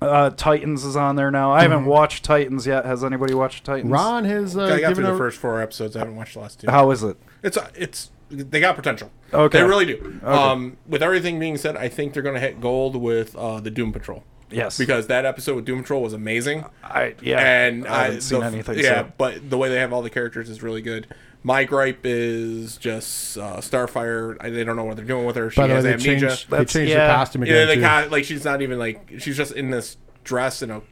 Uh, 0.00 0.30
Titans 0.30 0.84
is 0.84 0.96
on 0.96 1.16
there 1.16 1.30
now. 1.30 1.52
I 1.52 1.62
haven't 1.62 1.86
watched 1.86 2.24
Titans 2.24 2.66
yet. 2.66 2.84
Has 2.84 3.04
anybody 3.04 3.34
watched 3.34 3.64
Titans? 3.64 3.90
Ron 3.90 4.24
has 4.24 4.56
uh, 4.56 4.64
I 4.64 4.68
got 4.68 4.78
given 4.78 4.94
through 4.94 5.06
the 5.06 5.14
a, 5.14 5.18
first 5.18 5.38
four 5.38 5.60
episodes. 5.60 5.96
I 5.96 6.00
haven't 6.00 6.16
watched 6.16 6.34
the 6.34 6.40
last 6.40 6.60
two. 6.60 6.70
How 6.70 6.90
is 6.90 7.02
it? 7.02 7.16
It's 7.42 7.56
uh, 7.56 7.68
it's 7.74 8.10
they 8.30 8.60
got 8.60 8.76
potential. 8.76 9.10
Okay. 9.32 9.58
they 9.58 9.64
really 9.64 9.86
do. 9.86 10.20
Um, 10.22 10.76
with 10.86 11.02
everything 11.02 11.38
being 11.38 11.56
said, 11.56 11.76
I 11.76 11.88
think 11.88 12.14
they're 12.14 12.22
going 12.22 12.34
to 12.36 12.40
hit 12.40 12.60
gold 12.60 12.96
with 12.96 13.34
uh, 13.36 13.60
the 13.60 13.70
Doom 13.70 13.92
Patrol 13.92 14.24
Yes. 14.50 14.78
because 14.78 15.06
that 15.08 15.24
episode 15.24 15.56
with 15.56 15.64
Doom 15.64 15.82
Patrol 15.82 16.02
was 16.02 16.12
amazing. 16.12 16.64
I 16.82 17.14
yeah. 17.22 17.38
and 17.40 17.86
I 17.86 18.04
haven't 18.04 18.16
I, 18.16 18.20
seen 18.20 18.40
the- 18.40 18.46
anything. 18.46 18.78
Yeah, 18.78 19.02
so. 19.02 19.12
but 19.18 19.50
the 19.50 19.58
way 19.58 19.68
they 19.68 19.78
have 19.78 19.92
all 19.92 20.02
the 20.02 20.10
characters 20.10 20.48
is 20.48 20.62
really 20.62 20.82
good. 20.82 21.06
My 21.42 21.64
gripe 21.64 22.00
is 22.04 22.76
just 22.76 23.38
uh, 23.38 23.56
Starfire. 23.58 24.36
I, 24.40 24.50
they 24.50 24.62
don't 24.62 24.76
know 24.76 24.84
what 24.84 24.96
they're 24.96 25.06
doing 25.06 25.24
with 25.24 25.36
her. 25.36 25.50
She 25.50 25.56
By 25.60 25.66
the 25.68 25.70
way, 25.72 25.76
has 25.76 25.84
they 25.84 25.92
amnesia. 25.94 26.26
changed, 26.28 26.50
they 26.50 26.56
That's- 26.58 26.72
changed 26.72 26.90
yeah. 26.92 27.06
the 27.06 27.12
costume 27.14 27.44
Yeah, 27.44 27.52
again. 27.54 27.68
they 27.68 27.74
too. 27.76 27.80
kind 27.80 28.06
of 28.06 28.12
like 28.12 28.24
she's 28.24 28.44
not 28.44 28.60
even 28.62 28.78
like 28.78 29.10
she's 29.18 29.36
just 29.38 29.52
in 29.52 29.70
this 29.70 29.96
dress 30.22 30.60
and 30.60 30.70
a 30.70 30.82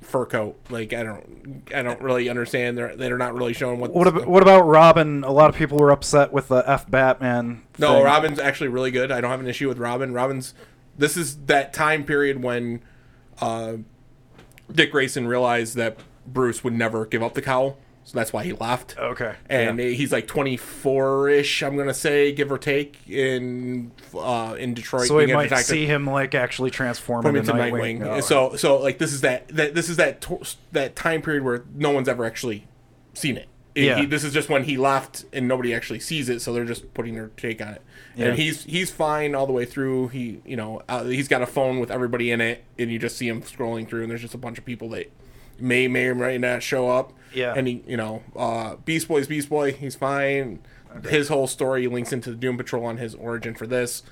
fur 0.00 0.26
coat. 0.26 0.58
Like 0.70 0.92
I 0.92 1.04
don't, 1.04 1.62
I 1.72 1.82
don't 1.82 2.00
really 2.00 2.28
understand. 2.28 2.76
They're 2.76 2.96
they're 2.96 3.16
not 3.16 3.34
really 3.34 3.52
showing 3.52 3.78
what. 3.78 3.92
What 3.94 4.08
about, 4.08 4.26
what 4.26 4.42
about 4.42 4.62
Robin? 4.62 5.22
A 5.22 5.30
lot 5.30 5.48
of 5.50 5.54
people 5.56 5.78
were 5.78 5.92
upset 5.92 6.32
with 6.32 6.48
the 6.48 6.64
F 6.68 6.90
Batman. 6.90 7.62
No, 7.78 7.94
thing. 7.94 8.04
Robin's 8.04 8.38
actually 8.40 8.68
really 8.68 8.90
good. 8.90 9.12
I 9.12 9.20
don't 9.20 9.30
have 9.30 9.40
an 9.40 9.46
issue 9.48 9.68
with 9.68 9.78
Robin. 9.78 10.12
Robin's. 10.12 10.52
This 10.98 11.16
is 11.16 11.36
that 11.46 11.72
time 11.72 12.02
period 12.04 12.42
when 12.42 12.82
uh, 13.40 13.74
Dick 14.70 14.90
Grayson 14.90 15.26
realized 15.28 15.76
that 15.76 15.96
Bruce 16.26 16.62
would 16.64 16.74
never 16.74 17.06
give 17.06 17.22
up 17.22 17.34
the 17.34 17.40
cowl, 17.42 17.78
so 18.04 18.18
that's 18.18 18.32
why 18.32 18.42
he 18.44 18.52
left. 18.52 18.96
Okay. 18.98 19.34
And 19.48 19.78
he's 19.78 20.10
like 20.12 20.26
24-ish, 20.26 21.62
I'm 21.62 21.76
gonna 21.76 21.94
say, 21.94 22.32
give 22.32 22.50
or 22.50 22.58
take, 22.58 22.98
in 23.08 23.92
uh, 24.14 24.56
in 24.58 24.74
Detroit. 24.74 25.06
So 25.08 25.16
we 25.16 25.32
might 25.32 25.54
see 25.58 25.86
him 25.86 26.06
like 26.06 26.34
actually 26.34 26.70
transform 26.70 27.24
him 27.26 27.36
into 27.36 27.52
Nightwing. 27.52 28.00
Nightwing. 28.00 28.06
Oh, 28.06 28.20
So 28.20 28.56
so 28.56 28.78
like 28.78 28.98
this 28.98 29.12
is 29.12 29.20
that, 29.22 29.48
that 29.48 29.74
this 29.74 29.88
is 29.88 29.96
that 29.96 30.20
to- 30.22 30.42
that 30.72 30.96
time 30.96 31.22
period 31.22 31.44
where 31.44 31.64
no 31.74 31.90
one's 31.90 32.08
ever 32.08 32.24
actually 32.24 32.66
seen 33.14 33.36
it. 33.36 33.48
It- 33.74 33.84
Yeah. 33.84 34.00
he- 34.00 34.06
this 34.06 34.24
is 34.24 34.32
just 34.34 34.48
when 34.48 34.64
he 34.64 34.76
left 34.76 35.24
and 35.32 35.48
nobody 35.48 35.72
actually 35.74 36.00
sees 36.00 36.28
it, 36.28 36.42
so 36.42 36.52
they're 36.52 36.64
just 36.64 36.92
putting 36.94 37.14
their 37.14 37.28
take 37.36 37.62
on 37.62 37.68
it. 37.74 37.82
Yeah. 38.16 38.26
And 38.26 38.38
he's 38.38 38.64
he's 38.64 38.90
fine 38.90 39.34
all 39.34 39.46
the 39.46 39.52
way 39.54 39.64
through. 39.64 40.08
He 40.08 40.42
you 40.44 40.56
know 40.56 40.82
uh, 40.88 41.04
he's 41.04 41.28
got 41.28 41.40
a 41.40 41.46
phone 41.46 41.78
with 41.80 41.90
everybody 41.90 42.30
in 42.30 42.40
it, 42.40 42.64
and 42.78 42.90
you 42.90 42.98
just 42.98 43.16
see 43.16 43.28
him 43.28 43.42
scrolling 43.42 43.88
through, 43.88 44.02
and 44.02 44.10
there's 44.10 44.20
just 44.22 44.34
a 44.34 44.38
bunch 44.38 44.58
of 44.58 44.64
people 44.66 44.88
that 44.90 45.10
may 45.58 45.88
may 45.88 46.06
or 46.06 46.14
may 46.14 46.38
not 46.38 46.62
show 46.62 46.88
up. 46.88 47.12
Yeah. 47.34 47.54
And 47.56 47.66
he 47.66 47.82
you 47.86 47.96
know 47.96 48.22
uh, 48.36 48.76
Beast 48.84 49.08
Boy's 49.08 49.26
Beast 49.26 49.48
Boy. 49.48 49.72
He's 49.72 49.94
fine. 49.94 50.60
His 51.08 51.28
whole 51.28 51.46
story 51.46 51.86
links 51.86 52.12
into 52.12 52.30
the 52.30 52.36
Doom 52.36 52.58
Patrol 52.58 52.84
on 52.84 52.98
his 52.98 53.14
origin 53.14 53.54
for 53.54 53.66
this. 53.66 54.02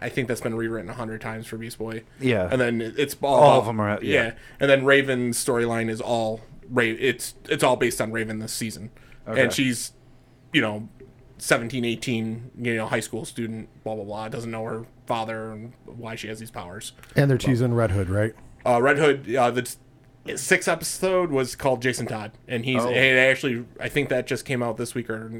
I 0.00 0.08
think 0.08 0.26
that's 0.26 0.40
been 0.40 0.56
rewritten 0.56 0.90
a 0.90 0.94
hundred 0.94 1.20
times 1.20 1.46
for 1.46 1.56
Beast 1.56 1.78
Boy. 1.78 2.02
Yeah. 2.20 2.48
and 2.50 2.60
then 2.60 2.80
it's 2.96 3.16
all, 3.22 3.36
All 3.36 3.60
of 3.60 3.66
them 3.66 3.78
are- 3.80 4.00
yeah. 4.02 4.22
yeah. 4.24 4.32
and 4.58 4.68
then 4.68 4.84
Raven's 4.84 5.42
storyline 5.42 5.88
is 5.88 6.00
all 6.00 6.40
Raven. 6.68 7.00
It's 7.00 7.34
it's 7.48 7.62
all 7.62 7.76
based 7.76 8.00
on 8.00 8.10
Raven 8.10 8.40
this 8.40 8.52
season, 8.52 8.90
Okay. 9.28 9.40
and 9.42 9.52
she's, 9.52 9.92
you 10.52 10.60
know, 10.60 10.88
17, 11.38 11.84
18, 11.84 12.50
you 12.58 12.74
know, 12.74 12.86
high 12.86 13.00
school 13.00 13.24
student, 13.24 13.68
blah 13.84 13.94
blah 13.94 14.02
blah, 14.04 14.28
doesn't 14.28 14.50
know 14.50 14.64
her 14.64 14.84
father 15.06 15.52
and 15.52 15.72
why 15.84 16.16
she 16.16 16.26
has 16.26 16.40
these 16.40 16.50
powers. 16.50 16.92
And 17.14 17.30
they're 17.30 17.38
teasing 17.38 17.74
Red 17.74 17.92
Hood, 17.92 18.08
right? 18.10 18.34
Uh, 18.66 18.82
Red 18.82 18.98
Hood, 18.98 19.32
uh, 19.36 19.50
the 19.52 19.74
sixth 20.36 20.68
episode 20.68 21.30
was 21.30 21.54
called 21.56 21.82
Jason 21.82 22.06
Todd, 22.06 22.32
and 22.48 22.64
he's 22.64 22.80
Oh. 22.82 22.88
and 22.88 23.18
actually 23.18 23.64
I 23.80 23.88
think 23.88 24.08
that 24.08 24.26
just 24.26 24.44
came 24.44 24.62
out 24.62 24.76
this 24.76 24.94
week 24.94 25.10
or 25.10 25.30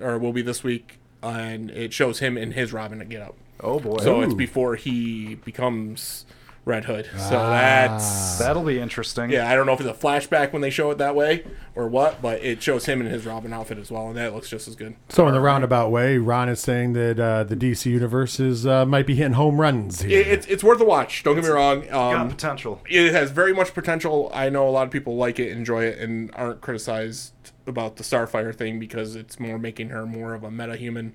or 0.00 0.18
will 0.18 0.32
be 0.32 0.42
this 0.42 0.62
week, 0.64 0.98
and 1.22 1.70
it 1.70 1.92
shows 1.92 2.18
him 2.20 2.36
in 2.38 2.52
his 2.52 2.72
Robin 2.72 2.98
to 3.00 3.04
get 3.04 3.22
up. 3.22 3.36
Oh 3.60 3.78
boy. 3.78 3.98
So 3.98 4.22
it's 4.22 4.34
before 4.34 4.76
he 4.76 5.34
becomes 5.36 6.24
Red 6.66 6.84
Hood. 6.84 7.06
So 7.16 7.30
that's 7.30 8.38
That'll 8.38 8.62
be 8.62 8.78
interesting. 8.78 9.30
yeah. 9.30 9.50
I 9.50 9.54
don't 9.56 9.64
know 9.66 9.72
if 9.72 9.80
it's 9.80 9.88
a 9.88 9.94
flashback 9.94 10.52
when 10.52 10.60
they 10.62 10.68
show 10.70 10.90
it 10.90 10.98
that 10.98 11.14
way 11.14 11.44
or 11.74 11.88
what, 11.88 12.20
but 12.20 12.42
it 12.44 12.62
shows 12.62 12.84
him 12.84 13.00
in 13.00 13.06
his 13.06 13.24
Robin 13.24 13.52
outfit 13.52 13.78
as 13.78 13.90
well, 13.90 14.08
and 14.08 14.16
that 14.18 14.34
looks 14.34 14.50
just 14.50 14.68
as 14.68 14.76
good. 14.76 14.94
So 15.08 15.26
in 15.26 15.32
the 15.34 15.40
roundabout 15.40 15.90
way, 15.90 16.18
Ron 16.18 16.48
is 16.50 16.60
saying 16.60 16.92
that 16.92 17.18
uh, 17.18 17.44
the 17.44 17.56
DC 17.56 17.86
universe 17.86 18.38
is 18.38 18.66
uh, 18.66 18.84
might 18.84 19.06
be 19.06 19.14
hitting 19.16 19.32
home 19.32 19.60
runs 19.60 20.02
here. 20.02 20.20
It, 20.20 20.26
it's 20.28 20.46
it's 20.48 20.62
worth 20.62 20.80
a 20.80 20.84
watch. 20.84 21.22
Don't 21.22 21.34
get 21.34 21.44
me 21.44 21.50
wrong. 21.50 21.86
Got 21.88 22.14
Um, 22.20 22.28
potential. 22.28 22.82
it 22.88 23.12
has 23.12 23.30
very 23.30 23.54
much 23.54 23.72
potential. 23.72 24.30
I 24.34 24.50
know 24.50 24.68
a 24.68 24.70
lot 24.70 24.86
of 24.86 24.90
people 24.92 25.16
like 25.16 25.38
it, 25.38 25.50
enjoy 25.52 25.84
it, 25.84 25.98
and 25.98 26.30
aren't 26.34 26.60
criticized 26.60 27.32
about 27.66 27.96
the 27.96 28.02
Starfire 28.02 28.54
thing 28.54 28.78
because 28.78 29.16
it's 29.16 29.40
more 29.40 29.58
making 29.58 29.88
her 29.90 30.04
more 30.06 30.34
of 30.34 30.44
a 30.44 30.50
meta 30.50 30.76
human 30.76 31.14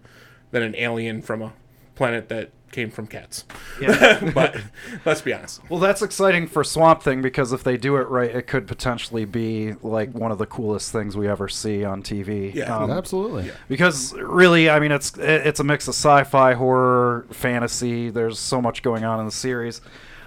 than 0.52 0.64
an 0.64 0.76
alien 0.78 1.22
from 1.22 1.42
a 1.42 1.54
planet 1.96 2.30
that 2.30 2.52
came 2.72 2.92
from 2.92 3.08
cats. 3.08 3.46
Yeah. 3.82 4.32
but 4.36 4.58
let's 5.06 5.22
be 5.22 5.34
honest. 5.34 5.62
well, 5.70 5.80
that's 5.80 6.02
exciting 6.02 6.46
for 6.48 6.64
Swamp 6.64 7.02
Thing 7.02 7.22
because 7.22 7.54
if 7.54 7.64
they 7.64 7.78
do 7.78 7.96
it 7.96 8.08
right, 8.10 8.30
it 8.36 8.48
could 8.48 8.68
potentially 8.68 9.24
be 9.24 9.74
like 9.82 10.12
one 10.14 10.32
of 10.32 10.38
the 10.38 10.46
coolest 10.46 10.92
things 10.92 11.16
we 11.16 11.28
ever 11.28 11.48
see 11.48 11.86
on 11.86 12.04
TV. 12.04 12.54
Yeah. 12.54 12.76
Um, 12.78 12.92
Absolutely. 12.92 13.50
because 13.70 14.14
really, 14.14 14.70
I 14.70 14.80
mean, 14.80 14.92
it's 14.92 15.18
it's 15.18 15.60
a 15.62 15.64
mix 15.64 15.88
of 15.88 15.94
sci-fi, 15.94 16.54
horror, 16.54 17.26
fantasy. 17.32 18.10
There's 18.10 18.38
so 18.40 18.62
much 18.62 18.84
going 18.84 19.06
on 19.06 19.20
in 19.20 19.26
the 19.26 19.32
series. 19.32 19.82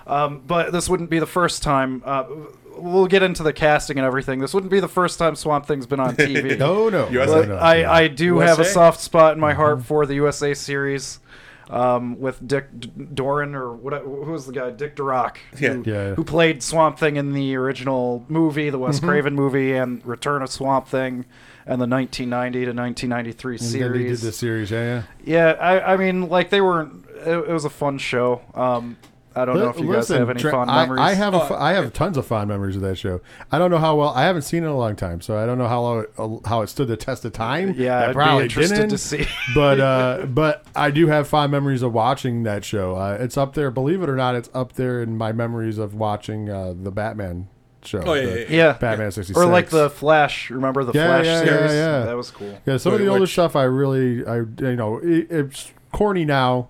Um, 0.07 0.41
but 0.47 0.73
this 0.73 0.89
wouldn't 0.89 1.11
be 1.11 1.19
the 1.19 1.27
first 1.27 1.63
time. 1.63 2.03
Uh, 2.03 2.25
we'll 2.79 3.09
get 3.09 3.23
into 3.23 3.43
the 3.43 3.53
casting 3.53 3.99
and 3.99 4.07
everything. 4.07 4.39
This 4.41 4.55
wouldn't 4.55 4.71
be 4.71 4.81
the 4.81 4.89
first 4.89 5.19
time 5.19 5.37
Swamp 5.37 5.67
Thing's 5.67 5.87
been 5.87 6.01
on 6.01 6.17
TV. 6.17 6.59
No, 6.59 6.89
no. 6.89 7.09
USA. 7.11 7.35
no, 7.35 7.41
But 7.41 7.49
no. 7.49 7.57
I, 7.57 8.01
I 8.05 8.09
do 8.09 8.39
have 8.39 8.59
a 8.59 8.65
soft 8.65 9.01
spot 9.01 9.35
in 9.35 9.41
my 9.41 9.53
heart 9.53 9.85
for 9.85 10.07
the 10.07 10.15
USA 10.15 10.55
series 10.55 11.21
um, 11.71 12.19
with 12.21 12.47
Dick 12.47 12.67
D- 12.79 12.91
Doran 13.15 13.55
or 13.55 13.73
what? 13.75 14.03
Who 14.03 14.33
was 14.33 14.47
the 14.47 14.53
guy? 14.53 14.71
Dick 14.71 14.97
Durock, 14.97 15.37
Yeah. 15.59 15.75
who, 15.75 15.83
Yeah. 15.87 16.15
who 16.15 16.25
played 16.25 16.63
Swamp 16.63 16.99
Thing 16.99 17.17
in 17.17 17.33
the 17.33 17.55
original 17.57 18.25
movie, 18.29 18.71
the 18.71 18.79
Wes 18.79 19.01
Craven 19.01 19.35
movie, 19.35 19.73
and 19.75 20.05
Return 20.07 20.43
of 20.43 20.51
Swamp 20.51 20.89
Thing, 20.89 21.25
and 21.67 21.81
the 21.81 21.87
1990 21.87 22.61
to 22.67 22.73
1993 22.73 23.57
And 23.57 23.61
then 23.61 23.73
they 23.73 23.79
did 23.99 24.05
series. 24.07 24.23
the 24.23 24.33
series, 24.33 24.71
yeah, 24.71 24.85
yeah. 24.85 25.03
Yeah, 25.25 25.57
I, 25.61 25.95
I 25.95 25.97
mean, 25.97 26.29
like 26.29 26.51
they 26.51 26.61
were. 26.61 26.89
It, 27.27 27.49
it 27.49 27.53
was 27.53 27.65
a 27.65 27.71
fun 27.71 27.99
show. 27.99 28.41
Um, 28.55 28.97
I 29.39 29.45
don't 29.45 29.57
know 29.59 29.69
if 29.71 29.79
you 29.79 29.93
guys 29.93 30.09
have 30.09 30.29
any 30.29 30.41
Tra- 30.41 30.51
fond 30.51 30.71
I, 30.71 30.83
memories. 30.83 31.01
I 31.01 31.15
have 31.15 31.35
a 31.35 31.39
Oh, 31.41 31.45
f- 31.45 31.53
I 31.53 31.73
have 31.73 31.93
tons 31.93 32.17
of 32.17 32.27
fond 32.27 32.49
memories 32.49 32.77
of 32.77 32.83
that 32.83 32.97
show. 32.97 33.21
I 33.53 33.59
don't 33.59 33.71
know 33.71 33.79
how 33.79 33.97
well 33.97 34.11
I 34.11 34.23
haven't 34.25 34.43
seen 34.43 34.63
it 34.63 34.67
in 34.67 34.73
a 34.73 34.77
long 34.77 34.97
time, 34.97 35.21
so 35.21 35.39
I 35.39 35.47
don't 35.47 35.59
know 35.59 35.69
how 35.69 35.81
long 35.81 36.01
it, 36.05 36.47
how 36.47 36.63
it 36.63 36.69
stood 36.69 36.89
the 36.89 36.97
test 36.97 37.25
of 37.25 37.33
time. 37.33 37.75
Yeah, 37.77 37.99
I 37.99 38.09
I'd 38.11 38.39
be 38.39 38.45
interested 38.45 38.75
didn't, 38.75 38.91
to 38.91 38.99
see. 38.99 39.27
but 39.55 39.81
uh, 39.81 40.27
but 40.27 40.67
I 40.75 40.91
do 40.91 41.07
have 41.07 41.29
fond 41.29 41.53
memories 41.53 41.83
of 41.83 41.93
watching 41.93 42.43
that 42.43 42.65
show. 42.65 42.97
Uh, 42.97 43.17
it's 43.21 43.37
up 43.37 43.55
there, 43.55 43.71
believe 43.71 44.03
it 44.03 44.09
or 44.11 44.17
not, 44.17 44.35
it's 44.35 44.51
up 44.53 44.73
there 44.75 45.03
in 45.03 45.17
my 45.17 45.33
memories 45.33 45.79
of 45.79 45.95
watching 45.95 46.51
uh, 46.51 46.75
the 46.77 46.91
Batman 46.91 47.49
show. 47.85 48.03
Oh, 48.05 48.15
yeah, 48.15 48.35
yeah, 48.35 48.45
yeah, 48.49 48.73
Batman 48.73 49.13
sixty 49.13 49.33
six, 49.33 49.39
or 49.39 49.47
like 49.47 49.69
the 49.71 49.89
Flash. 49.89 50.51
Remember 50.51 50.83
the 50.83 50.93
Yeah, 50.93 51.07
Flash 51.07 51.25
yeah, 51.27 51.39
yeah, 51.39 51.45
series? 51.45 51.73
yeah. 51.75 52.01
That 52.07 52.17
was 52.17 52.31
cool. 52.33 52.59
Yeah, 52.67 52.77
some 52.77 52.93
of 52.95 52.99
the 52.99 53.07
older 53.07 53.21
which- 53.21 53.33
stuff 53.33 53.55
I 53.55 53.63
really, 53.65 54.27
I 54.27 54.39
you 54.39 54.75
know, 54.77 54.99
it, 54.99 55.29
it's 55.31 55.73
corny 55.93 56.25
now, 56.25 56.69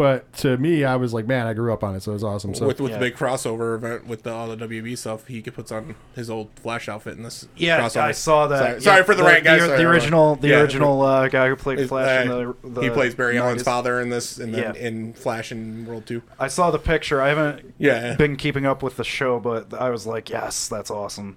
but 0.00 0.32
to 0.38 0.56
me, 0.56 0.82
I 0.82 0.96
was 0.96 1.12
like, 1.12 1.26
man, 1.26 1.46
I 1.46 1.52
grew 1.52 1.74
up 1.74 1.84
on 1.84 1.94
it, 1.94 2.02
so 2.02 2.12
it 2.12 2.14
was 2.14 2.24
awesome. 2.24 2.54
So 2.54 2.66
with 2.66 2.80
with 2.80 2.92
Yeah. 2.92 2.96
the 2.98 3.04
big 3.04 3.16
crossover 3.16 3.74
event 3.74 4.06
with 4.06 4.22
the, 4.22 4.32
all 4.32 4.48
the 4.48 4.56
WB 4.66 4.96
stuff, 4.96 5.26
he 5.26 5.42
puts 5.42 5.70
on 5.70 5.94
his 6.14 6.30
old 6.30 6.48
Flash 6.56 6.88
outfit 6.88 7.18
in 7.18 7.22
this. 7.22 7.46
Yeah, 7.54 7.80
crossover. 7.82 8.00
I 8.00 8.12
saw 8.12 8.46
that. 8.46 8.58
Sorry, 8.58 8.72
Yeah, 8.72 8.78
sorry 8.78 9.02
for 9.02 9.14
the, 9.14 9.24
rant, 9.24 9.44
guys. 9.44 9.60
The, 9.60 9.66
Sorry, 9.66 9.78
the 9.78 9.84
original, 9.90 10.36
the 10.36 10.48
Yeah, 10.48 10.60
original 10.60 11.02
uh, 11.02 11.28
guy 11.28 11.48
who 11.48 11.56
played 11.56 11.80
Is- 11.80 11.90
Flash 11.90 12.24
in 12.24 12.32
uh, 12.32 12.52
the, 12.62 12.70
the 12.70 12.80
he 12.80 12.88
plays 12.88 13.14
Barry 13.14 13.36
Allen's 13.36 13.62
father 13.62 14.00
in 14.00 14.08
this, 14.08 14.38
and 14.38 14.54
then 14.54 14.74
Yeah. 14.74 14.80
in 14.80 15.12
Flash 15.12 15.52
in 15.52 15.84
World 15.84 16.06
Two. 16.06 16.22
I 16.38 16.48
saw 16.48 16.70
the 16.70 16.78
picture. 16.78 17.20
I 17.20 17.28
haven't 17.28 17.74
Yeah. 17.76 18.14
been 18.14 18.36
keeping 18.36 18.64
up 18.64 18.82
with 18.82 18.96
the 18.96 19.04
show, 19.04 19.38
but 19.38 19.74
I 19.74 19.90
was 19.90 20.06
like, 20.06 20.30
yes, 20.30 20.66
that's 20.66 20.90
awesome. 20.90 21.36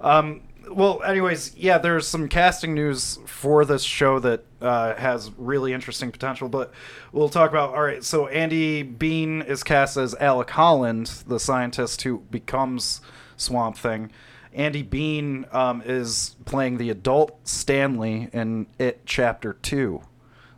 Um, 0.00 0.40
well, 0.70 1.02
anyways, 1.02 1.54
yeah, 1.56 1.78
there's 1.78 2.06
some 2.06 2.28
casting 2.28 2.74
news 2.74 3.18
for 3.26 3.64
this 3.64 3.82
show 3.82 4.18
that 4.20 4.44
uh, 4.60 4.94
has 4.94 5.30
really 5.36 5.72
interesting 5.72 6.10
potential, 6.12 6.48
but 6.48 6.72
we'll 7.12 7.28
talk 7.28 7.50
about. 7.50 7.74
All 7.74 7.82
right, 7.82 8.02
so 8.04 8.26
Andy 8.28 8.82
Bean 8.82 9.42
is 9.42 9.62
cast 9.62 9.96
as 9.96 10.14
Alec 10.16 10.50
Holland, 10.50 11.06
the 11.26 11.38
scientist 11.40 12.02
who 12.02 12.20
becomes 12.30 13.00
Swamp 13.36 13.76
Thing. 13.76 14.10
Andy 14.52 14.82
Bean 14.82 15.46
um, 15.52 15.82
is 15.84 16.36
playing 16.44 16.78
the 16.78 16.90
adult 16.90 17.38
Stanley 17.46 18.28
in 18.32 18.66
It 18.78 19.02
Chapter 19.06 19.52
Two. 19.54 20.02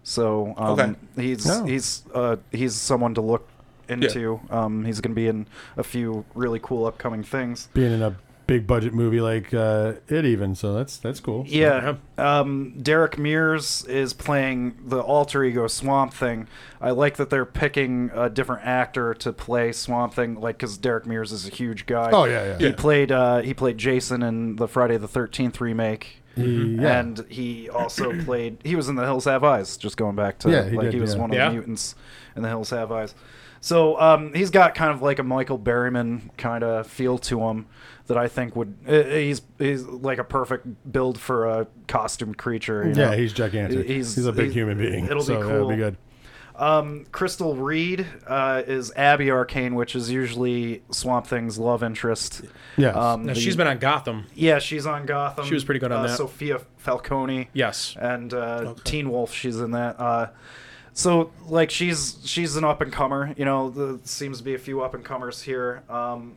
So 0.03 0.55
um, 0.57 0.79
Okay. 0.81 0.95
he's 1.17 1.49
Oh. 1.49 1.65
he's 1.65 2.03
uh, 2.15 2.37
he's 2.51 2.75
someone 2.75 3.15
to 3.15 3.21
look 3.21 3.47
into. 3.89 4.41
Um, 4.51 4.85
he's 4.85 5.01
going 5.01 5.11
to 5.13 5.15
be 5.15 5.29
in 5.29 5.47
a 5.77 5.83
few 5.85 6.25
really 6.35 6.59
cool 6.63 6.87
upcoming 6.87 7.23
things. 7.23 7.69
being 7.75 7.93
in 7.93 8.03
a 8.03 8.17
big 8.47 8.67
budget 8.67 8.93
movie 8.93 9.21
like 9.21 9.53
uh, 9.55 9.95
it, 10.09 10.25
even 10.25 10.55
so 10.55 10.75
that's 10.75 10.97
that's 10.99 11.21
cool. 11.21 11.45
Yeah. 11.47 11.97
Um, 12.19 12.75
Derek 12.83 13.19
Mears 13.19 13.85
is 13.87 14.13
playing 14.13 14.77
the 14.85 15.01
alter 15.01 15.43
ego 15.45 15.67
Swamp 15.69 16.13
Thing. 16.13 16.49
I 16.81 16.91
like 16.91 17.17
that 17.17 17.31
they're 17.31 17.45
picking 17.47 18.11
a 18.15 18.29
different 18.29 18.67
actor 18.67 19.15
to 19.15 19.33
play 19.33 19.73
Swamp 19.73 20.15
Thing, 20.15 20.35
like 20.41 20.57
because 20.59 20.77
Derek 20.79 21.07
Mears 21.07 21.33
is 21.33 21.47
a 21.47 21.51
huge 21.51 21.87
guy. 21.87 22.11
Oh 22.13 22.25
yeah, 22.25 22.45
yeah. 22.45 22.59
He 22.59 22.67
Yeah. 22.67 22.75
played 22.77 23.13
uh, 23.13 23.39
he 23.41 23.55
played 23.55 23.79
Jason 23.79 24.23
in 24.23 24.57
the 24.57 24.69
Friday 24.69 24.97
the 24.97 25.09
Thirteenth 25.09 25.61
remake. 25.61 26.19
He- 26.35 26.77
yeah. 26.77 26.99
And 27.01 27.25
he 27.29 27.69
also 27.69 28.19
played. 28.25 28.59
He 28.65 28.75
was 28.75 28.89
in 28.89 28.95
The 28.95 29.03
Hills 29.03 29.27
Have 29.27 29.45
Eyes. 29.45 29.77
Just 29.77 29.97
going 29.99 30.17
back 30.17 30.39
to 30.41 30.51
Yeah, 30.51 30.69
he 30.69 30.77
like 30.77 30.85
did, 30.87 30.95
he 30.95 31.01
was 31.01 31.15
yeah. 31.15 31.21
one 31.21 31.31
of 31.31 31.37
Yeah. 31.37 31.49
the 31.49 31.55
mutants 31.55 31.95
in 32.35 32.43
The 32.43 32.49
Hills 32.49 32.71
Have 32.71 32.91
Eyes. 32.91 33.15
So 33.65 33.99
um, 34.01 34.35
he's 34.35 34.51
got 34.51 34.75
kind 34.75 34.91
of 34.93 35.01
like 35.03 35.21
a 35.21 35.23
Michael 35.23 35.59
Berryman 35.59 36.37
kind 36.37 36.65
of 36.65 36.87
feel 36.87 37.17
to 37.19 37.41
him 37.49 37.67
that 38.09 38.19
I 38.19 38.27
think 38.27 38.57
would. 38.57 38.75
uh, 38.89 39.05
He's 39.05 39.41
he's 39.59 39.85
like 39.85 40.19
a 40.19 40.25
perfect 40.25 40.67
build 40.93 41.19
for 41.19 41.47
a 41.47 41.67
costumed 41.87 42.37
creature. 42.37 42.83
You 42.83 42.89
yeah, 42.91 43.11
know? 43.11 43.17
he's 43.17 43.33
gigantic. 43.33 43.87
He's- 43.87 44.15
He's, 44.17 44.27
a 44.27 44.33
big 44.33 44.47
he's- 44.47 44.55
human 44.55 44.79
being. 44.79 45.05
it'll 45.07 45.19
be 45.19 45.27
so 45.27 45.35
That'll 45.43 45.61
cool. 45.61 45.69
be 45.69 45.77
good. 45.77 45.97
Um, 46.57 47.07
Crystal 47.13 47.57
Reed 47.57 48.05
uh, 48.27 48.63
is 48.67 48.93
Abby 48.95 49.31
Arcane, 49.31 49.75
which 49.75 49.97
is 49.97 50.11
usually 50.11 50.83
Swamp 50.91 51.27
Thing's 51.27 51.57
love 51.59 51.83
interest. 51.83 52.43
Yes. 52.77 52.95
Um, 52.95 53.25
Now, 53.25 53.33
the- 53.35 53.41
she's 53.41 53.57
been 53.57 53.67
on 53.69 53.79
Gotham. 53.79 54.27
Yeah, 54.35 54.59
she's 54.59 54.87
on 54.87 55.07
Gotham. 55.07 55.47
She 55.47 55.55
was 55.55 55.65
pretty 55.65 55.79
good 55.81 55.93
on 55.93 56.01
uh, 56.05 56.09
that. 56.09 56.17
Sophia 56.19 56.61
Falcone. 56.79 57.49
Yes. 57.55 57.97
And 57.99 58.35
uh, 58.35 58.75
Teen 58.85 59.09
Wolf, 59.11 59.33
she's 59.33 59.61
in 59.61 59.71
that. 59.71 59.99
So 60.95 61.31
like 61.47 61.71
she's 61.71 62.19
she's 62.25 62.57
an 62.57 62.65
up 62.65 62.81
and 62.81 62.93
comer. 62.93 63.35
You 63.37 63.45
know, 63.45 63.71
there 63.71 63.99
seems 64.05 64.39
to 64.39 64.45
be 64.45 64.55
a 64.55 64.59
few 64.59 64.83
up 64.83 64.95
and 64.95 65.05
comers 65.05 65.43
here. 65.43 65.83
Um, 65.89 66.35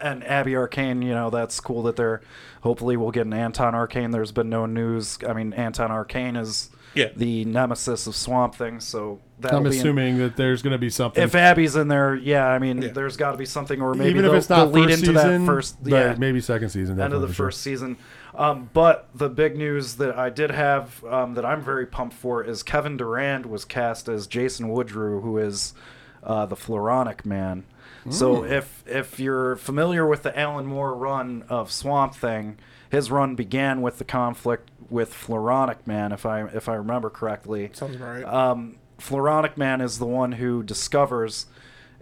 and 0.00 0.24
Abby 0.24 0.56
Arcane, 0.56 1.02
you 1.02 1.14
know, 1.14 1.30
that's 1.30 1.58
cool 1.60 1.82
that 1.84 1.96
they're. 1.96 2.20
Hopefully, 2.62 2.96
we'll 2.96 3.10
get 3.10 3.26
an 3.26 3.32
Anton 3.34 3.74
Arcane. 3.74 4.10
There's 4.12 4.30
been 4.32 4.48
no 4.48 4.66
news. 4.66 5.18
I 5.28 5.32
mean, 5.32 5.52
Anton 5.52 5.90
Arcane 5.90 6.36
is 6.36 6.70
Yeah. 6.94 7.08
the 7.16 7.44
nemesis 7.44 8.06
of 8.06 8.14
Swamp 8.14 8.54
Thing, 8.54 8.78
so 8.78 9.18
that'll 9.40 9.56
I'm 9.58 9.62
be 9.64 9.70
in- 9.70 9.76
assuming 9.78 10.18
that 10.18 10.36
there's 10.36 10.62
going 10.62 10.70
to 10.72 10.78
be 10.78 10.90
something. 10.90 11.22
if 11.24 11.34
Abby's 11.34 11.74
in 11.74 11.88
there, 11.88 12.14
yeah, 12.14 12.46
I 12.46 12.58
mean, 12.60 12.80
Yeah. 12.82 12.88
there's 12.92 13.16
got 13.16 13.32
to 13.32 13.36
be 13.38 13.46
something, 13.46 13.80
or 13.82 13.94
maybe 13.94 14.10
even 14.10 14.24
if 14.24 14.30
they'll, 14.30 14.38
it's 14.38 14.48
not 14.48 14.70
lead 14.72 14.90
into 14.90 15.06
season, 15.06 15.14
that 15.14 15.46
first, 15.46 15.76
yeah, 15.84 16.14
maybe 16.18 16.40
second 16.40 16.68
season. 16.68 17.00
end 17.00 17.12
of 17.14 17.20
the 17.20 17.26
definitely, 17.26 17.34
sure. 17.34 17.46
first 17.46 17.60
season. 17.62 17.96
Um, 18.34 18.70
but 18.72 19.08
the 19.14 19.28
big 19.28 19.56
news 19.58 19.96
that 19.96 20.16
I 20.16 20.30
did 20.30 20.50
have 20.52 21.02
um, 21.04 21.34
that 21.34 21.44
I'm 21.44 21.60
very 21.62 21.84
pumped 21.86 22.14
for 22.14 22.42
is 22.44 22.62
Kevin 22.62 22.96
Durand 22.96 23.44
was 23.46 23.64
cast 23.64 24.08
as 24.08 24.26
Jason 24.28 24.68
Woodrue, 24.68 25.20
who 25.22 25.36
is 25.38 25.74
uh, 26.22 26.46
the 26.46 26.56
Floronic 26.56 27.26
Man. 27.26 27.64
So 28.10 28.44
if 28.44 28.82
if 28.86 29.20
you're 29.20 29.56
familiar 29.56 30.06
with 30.06 30.22
the 30.22 30.36
Alan 30.38 30.66
Moore 30.66 30.94
run 30.94 31.44
of 31.48 31.70
Swamp 31.70 32.14
Thing, 32.14 32.58
his 32.90 33.10
run 33.10 33.34
began 33.34 33.80
with 33.80 33.98
the 33.98 34.04
conflict 34.04 34.70
with 34.90 35.12
Floronic 35.12 35.86
Man, 35.86 36.12
if 36.12 36.26
I 36.26 36.42
if 36.46 36.68
I 36.68 36.74
remember 36.74 37.10
correctly. 37.10 37.70
Sounds 37.72 37.96
right. 37.98 38.24
Um, 38.24 38.76
Floronic 38.98 39.56
Man 39.56 39.80
is 39.80 39.98
the 39.98 40.06
one 40.06 40.32
who 40.32 40.62
discovers 40.62 41.46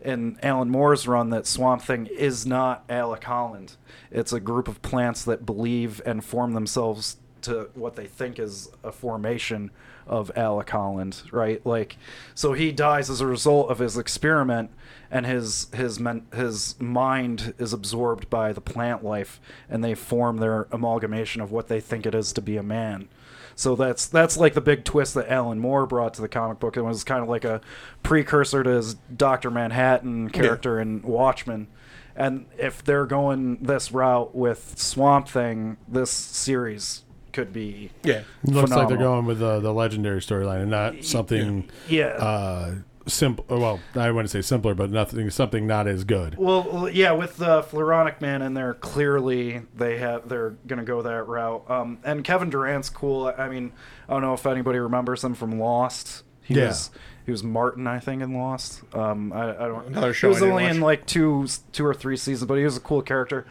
in 0.02 0.38
Alan 0.42 0.70
Moore's 0.70 1.06
run 1.06 1.30
that 1.30 1.46
Swamp 1.46 1.82
Thing 1.82 2.06
is 2.06 2.46
not 2.46 2.84
Alec 2.88 3.24
Holland. 3.24 3.76
It's 4.10 4.32
a 4.32 4.40
group 4.40 4.68
of 4.68 4.80
plants 4.82 5.24
that 5.24 5.44
believe 5.44 6.00
and 6.06 6.24
form 6.24 6.54
themselves 6.54 7.16
to 7.42 7.70
what 7.74 7.96
they 7.96 8.06
think 8.06 8.38
is 8.38 8.68
a 8.84 8.92
formation 8.92 9.70
of 10.06 10.30
Alec 10.36 10.68
Holland, 10.70 11.22
right? 11.32 11.64
Like, 11.64 11.96
so 12.34 12.52
he 12.52 12.72
dies 12.72 13.08
as 13.08 13.20
a 13.20 13.26
result 13.26 13.70
of 13.70 13.78
his 13.78 13.96
experiment, 13.96 14.70
and 15.10 15.26
his 15.26 15.68
his 15.74 15.98
men, 15.98 16.26
his 16.34 16.80
mind 16.80 17.54
is 17.58 17.72
absorbed 17.72 18.30
by 18.30 18.52
the 18.52 18.60
plant 18.60 19.04
life, 19.04 19.40
and 19.68 19.82
they 19.82 19.94
form 19.94 20.38
their 20.38 20.68
amalgamation 20.70 21.40
of 21.40 21.50
what 21.50 21.68
they 21.68 21.80
think 21.80 22.06
it 22.06 22.14
is 22.14 22.32
to 22.34 22.40
be 22.40 22.56
a 22.56 22.62
man. 22.62 23.08
So 23.56 23.76
that's 23.76 24.06
that's 24.06 24.36
like 24.36 24.54
the 24.54 24.60
big 24.60 24.84
twist 24.84 25.14
that 25.14 25.30
Alan 25.30 25.58
Moore 25.58 25.86
brought 25.86 26.14
to 26.14 26.22
the 26.22 26.28
comic 26.28 26.60
book. 26.60 26.76
It 26.76 26.82
was 26.82 27.04
kind 27.04 27.22
of 27.22 27.28
like 27.28 27.44
a 27.44 27.60
precursor 28.02 28.62
to 28.62 28.70
his 28.70 28.94
Doctor 28.94 29.50
Manhattan 29.50 30.30
character 30.30 30.80
in 30.80 31.02
Watchmen. 31.02 31.68
And 32.16 32.46
if 32.58 32.84
they're 32.84 33.06
going 33.06 33.58
this 33.62 33.92
route 33.92 34.34
with 34.34 34.78
Swamp 34.78 35.28
Thing, 35.28 35.76
this 35.88 36.10
series 36.10 37.04
could 37.32 37.52
be 37.52 37.90
Yeah. 38.02 38.22
Looks 38.44 38.70
like 38.70 38.88
they're 38.88 38.96
going 38.96 39.26
with 39.26 39.38
the, 39.38 39.60
the 39.60 39.72
legendary 39.72 40.20
storyline 40.20 40.62
and 40.62 40.70
not 40.70 41.04
something 41.04 41.68
yeah. 41.88 42.06
uh, 42.06 42.74
simple. 43.06 43.44
Well, 43.48 43.80
I 43.94 44.10
wouldn't 44.10 44.30
say 44.30 44.42
simpler, 44.42 44.74
but 44.74 44.90
nothing 44.90 45.28
something 45.30 45.66
not 45.66 45.86
as 45.86 46.04
good. 46.04 46.36
Well, 46.38 46.66
well, 46.70 46.88
yeah, 46.88 47.12
with 47.12 47.36
the 47.36 47.62
Floronic 47.62 48.20
Man 48.20 48.42
in 48.42 48.54
there, 48.54 48.74
clearly 48.74 49.62
they 49.74 49.98
have 49.98 50.28
they're 50.28 50.50
gonna 50.66 50.84
go 50.84 51.02
that 51.02 51.26
route. 51.26 51.68
Um, 51.70 51.98
and 52.04 52.22
Kevin 52.24 52.50
Durand's 52.50 52.90
cool. 52.90 53.32
I 53.36 53.48
mean, 53.48 53.72
I 54.08 54.12
don't 54.12 54.22
know 54.22 54.34
if 54.34 54.46
anybody 54.46 54.78
remembers 54.78 55.22
him 55.24 55.34
from 55.34 55.58
Lost. 55.58 56.24
He 56.42 56.54
Yeah. 56.54 56.68
was 56.68 56.90
he 57.26 57.30
was 57.32 57.42
Martin, 57.44 57.86
I 57.86 57.98
think, 58.00 58.22
in 58.22 58.34
Lost. 58.34 58.82
Um, 58.94 59.32
I, 59.32 59.50
I 59.50 59.68
don't. 59.68 59.86
Another 59.88 60.12
show. 60.14 60.28
He 60.28 60.30
was 60.30 60.38
I 60.38 60.40
didn't 60.46 60.52
only 60.52 60.64
watch. 60.64 60.74
in 60.74 60.80
like 60.80 61.06
two 61.06 61.46
two 61.72 61.86
or 61.86 61.94
three 61.94 62.16
seasons, 62.16 62.46
but 62.48 62.54
he 62.58 62.64
was 62.64 62.76
a 62.76 62.80
cool 62.80 63.02
character. 63.02 63.46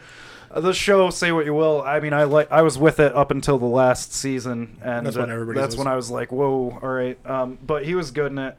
Uh, 0.52 0.60
the 0.60 0.72
show, 0.74 1.10
say 1.10 1.30
what 1.30 1.46
you 1.46 1.54
will. 1.54 1.80
I 1.82 2.00
mean, 2.00 2.12
I 2.12 2.24
like 2.24 2.50
I 2.50 2.62
was 2.62 2.76
with 2.76 2.98
it 2.98 3.14
up 3.14 3.30
until 3.30 3.56
the 3.58 3.66
last 3.66 4.12
season, 4.12 4.78
and 4.82 5.06
That's 5.06 5.16
when 5.16 5.30
uh, 5.30 5.34
everybody 5.34 5.60
that's 5.60 5.76
when 5.76 5.86
I 5.86 5.94
was 5.94 6.10
like, 6.10 6.32
whoa, 6.32 6.76
all 6.82 6.88
right. 6.88 7.16
Um, 7.24 7.56
but 7.64 7.84
he 7.86 7.94
was 7.94 8.10
good 8.10 8.32
in 8.32 8.38
it, 8.38 8.58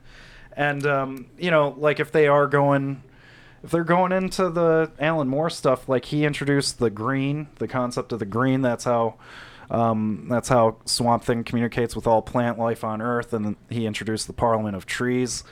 and 0.56 0.86
um, 0.86 1.26
you 1.38 1.52
know, 1.52 1.76
like 1.78 2.00
if 2.00 2.12
they 2.12 2.28
are 2.28 2.48
going 2.48 3.04
if 3.64 3.72
they're 3.72 3.84
going 3.84 4.12
into 4.12 4.50
the 4.50 4.92
Alan 5.00 5.28
Moore 5.28 5.50
stuff, 5.50 5.88
like 5.88 6.06
he 6.06 6.26
introduced 6.26 6.80
the 6.80 6.90
green, 6.90 7.48
the 7.60 7.68
concept 7.68 8.12
of 8.12 8.20
the 8.20 8.26
green. 8.26 8.62
That's 8.62 8.86
how, 8.86 9.16
um, 9.70 10.26
that's 10.30 10.50
how 10.50 10.78
Swamp 10.86 11.24
Thing 11.24 11.44
communicates 11.44 11.96
with 11.96 12.08
all 12.08 12.22
plant 12.22 12.58
life 12.58 12.84
on 12.84 13.02
Earth, 13.02 13.34
and 13.34 13.56
he 13.70 13.86
introduced 13.86 14.26
the 14.28 14.34
Parliament 14.34 14.76
of 14.76 14.86
Trees. 14.86 15.44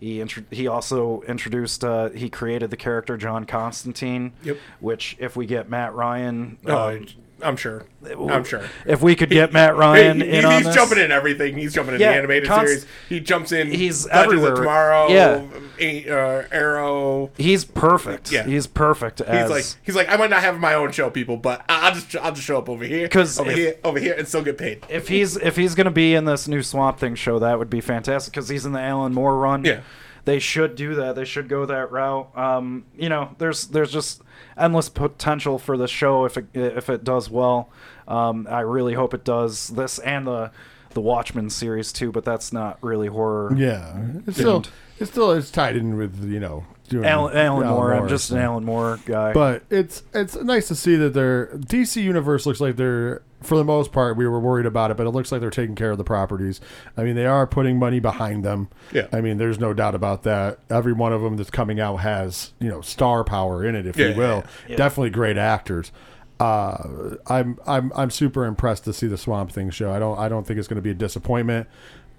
He 0.00 0.20
intro- 0.20 0.42
he 0.50 0.66
also 0.66 1.22
introduced 1.28 1.84
uh, 1.84 2.10
he 2.10 2.28
created 2.28 2.70
the 2.70 2.76
character 2.76 3.16
John 3.16 3.44
Constantine. 3.44 4.32
Yep. 4.42 4.56
Which, 4.80 5.16
if 5.20 5.36
we 5.36 5.46
get 5.46 5.70
Matt 5.70 5.94
Ryan, 5.94 6.58
Oh, 6.66 6.88
um, 6.96 7.06
I'm 7.44 7.56
sure. 7.56 7.84
I'm 8.30 8.44
sure. 8.44 8.62
if 8.86 9.00
we 9.02 9.14
could 9.14 9.30
get 9.30 9.52
Matt 9.52 9.76
Ryan 9.76 10.20
He- 10.20 10.28
in 10.28 10.34
he's 10.36 10.44
on 10.44 10.62
this, 10.64 10.74
jumping 10.74 10.98
in 10.98 11.12
everything. 11.12 11.56
He's 11.56 11.72
jumping 11.74 11.94
in 11.94 12.00
Yeah, 12.00 12.12
the 12.12 12.18
animated 12.18 12.48
const- 12.48 12.66
series. 12.66 12.86
He 13.08 13.20
jumps 13.20 13.52
in. 13.52 13.70
He's 13.70 14.06
everywhere. 14.08 14.54
Tomorrow. 14.56 15.08
Yeah. 15.08 15.42
A- 15.78 16.08
uh, 16.10 16.44
Arrow. 16.52 17.30
He's 17.36 17.64
perfect. 17.64 18.30
Yeah. 18.32 18.44
he's 18.44 18.66
perfect. 18.66 19.18
He's 19.20 19.50
like 19.50 19.64
he's 19.82 19.94
like 19.96 20.08
I 20.08 20.16
might 20.16 20.30
not 20.30 20.40
have 20.42 20.58
my 20.58 20.74
own 20.74 20.92
show, 20.92 21.10
people, 21.10 21.36
but 21.36 21.62
I'll 21.68 21.94
just 21.94 22.16
I'll 22.16 22.32
just 22.32 22.46
show 22.46 22.58
up 22.58 22.68
over 22.68 22.84
here, 22.84 23.08
'Cause 23.08 23.38
over 23.38 23.50
if- 23.50 23.56
here, 23.56 23.74
over 23.84 23.98
here, 23.98 24.14
and 24.16 24.26
still 24.26 24.42
get 24.42 24.58
paid. 24.58 24.84
if 24.88 25.08
he's 25.08 25.36
if 25.36 25.56
he's 25.56 25.74
gonna 25.74 25.90
be 25.90 26.14
in 26.14 26.24
this 26.24 26.48
new 26.48 26.62
Swamp 26.62 26.98
Thing 26.98 27.14
show, 27.14 27.38
that 27.38 27.58
would 27.58 27.70
be 27.70 27.80
fantastic 27.80 28.32
because 28.32 28.48
he's 28.48 28.64
in 28.66 28.72
the 28.72 28.80
Alan 28.80 29.12
Moore 29.14 29.36
run. 29.38 29.64
Yeah. 29.64 29.80
they 30.26 30.38
should 30.38 30.74
do 30.74 30.94
that. 30.94 31.14
They 31.16 31.26
should 31.26 31.48
go 31.50 31.66
that 31.66 31.92
route. 31.92 32.30
Um, 32.34 32.84
you 32.96 33.10
know, 33.10 33.34
there's 33.38 33.66
there's 33.66 33.92
just 33.92 34.22
endless 34.56 34.88
potential 34.88 35.58
for 35.58 35.76
the 35.76 35.88
show 35.88 36.24
if 36.24 36.36
it 36.36 36.46
if 36.54 36.88
it 36.88 37.04
does 37.04 37.30
well. 37.30 37.70
Um, 38.06 38.46
I 38.50 38.60
really 38.60 38.94
hope 38.94 39.14
it 39.14 39.24
does 39.24 39.68
this 39.68 39.98
and 40.00 40.26
the 40.26 40.50
the 40.94 41.00
Watchmen 41.00 41.50
series 41.50 41.92
too, 41.92 42.12
but 42.12 42.24
that's 42.24 42.52
not 42.52 42.78
really 42.82 43.08
horror. 43.08 43.54
Yeah, 43.56 43.96
it's 44.26 44.38
still 44.38 44.64
it's 44.98 45.10
still 45.10 45.32
it's 45.32 45.50
tied 45.50 45.76
in 45.76 45.96
with 45.96 46.24
you 46.24 46.40
know 46.40 46.64
doing 46.88 47.04
Alan, 47.04 47.36
Alan 47.36 47.66
Moore. 47.66 47.94
I'm 47.94 48.08
just 48.08 48.30
an 48.30 48.38
Alan 48.38 48.64
Moore 48.64 48.98
guy. 49.06 49.32
But 49.32 49.62
it's 49.70 50.02
it's 50.12 50.36
nice 50.36 50.68
to 50.68 50.74
see 50.74 50.96
that 50.96 51.14
they're 51.14 51.46
DC 51.56 52.02
Universe 52.02 52.46
looks 52.46 52.60
like 52.60 52.76
they're 52.76 53.22
for 53.42 53.56
the 53.58 53.64
most 53.64 53.92
part 53.92 54.16
we 54.16 54.26
were 54.26 54.40
worried 54.40 54.64
about 54.64 54.90
it, 54.90 54.96
but 54.96 55.06
it 55.06 55.10
looks 55.10 55.30
like 55.30 55.40
they're 55.42 55.50
taking 55.50 55.74
care 55.74 55.90
of 55.90 55.98
the 55.98 56.04
properties. 56.04 56.60
I 56.96 57.02
mean, 57.04 57.14
they 57.14 57.26
are 57.26 57.46
putting 57.46 57.78
money 57.78 58.00
behind 58.00 58.42
them. 58.42 58.68
Yeah. 58.90 59.06
I 59.12 59.20
mean, 59.20 59.36
there's 59.36 59.58
no 59.58 59.74
doubt 59.74 59.94
about 59.94 60.22
that. 60.22 60.60
Every 60.70 60.94
one 60.94 61.12
of 61.12 61.20
them 61.20 61.36
that's 61.36 61.50
coming 61.50 61.78
out 61.78 61.96
has 61.96 62.52
you 62.60 62.68
know 62.68 62.80
star 62.80 63.22
power 63.24 63.64
in 63.64 63.74
it, 63.74 63.86
if 63.86 63.96
Yeah, 63.96 64.08
you 64.08 64.16
will. 64.16 64.44
yeah. 64.68 64.76
Definitely 64.76 65.10
great 65.10 65.36
actors. 65.36 65.92
Uh, 66.40 67.16
I'm 67.26 67.58
I'm 67.66 67.92
I'm 67.94 68.10
super 68.10 68.44
impressed 68.44 68.84
to 68.84 68.92
see 68.92 69.06
the 69.06 69.16
Swamp 69.18 69.52
Thing 69.52 69.70
show. 69.70 69.92
I 69.92 69.98
don't 69.98 70.18
I 70.18 70.28
don't 70.28 70.46
think 70.46 70.58
it's 70.58 70.68
going 70.68 70.76
to 70.76 70.82
be 70.82 70.90
a 70.90 70.94
disappointment. 70.94 71.68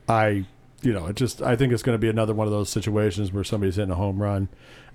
I 0.08 0.46
you 0.86 0.94
know 0.94 1.08
it 1.08 1.16
just 1.16 1.42
I 1.42 1.56
think 1.56 1.74
it's 1.74 1.84
going 1.84 1.96
to 1.96 2.00
be 2.02 2.10
another 2.10 2.34
one 2.34 2.48
of 2.48 2.54
those 2.54 2.70
situations 2.70 3.32
where 3.34 3.44
somebody's 3.44 3.76
hitting 3.76 3.92
a 3.92 3.96
home 3.96 4.22
run, 4.22 4.50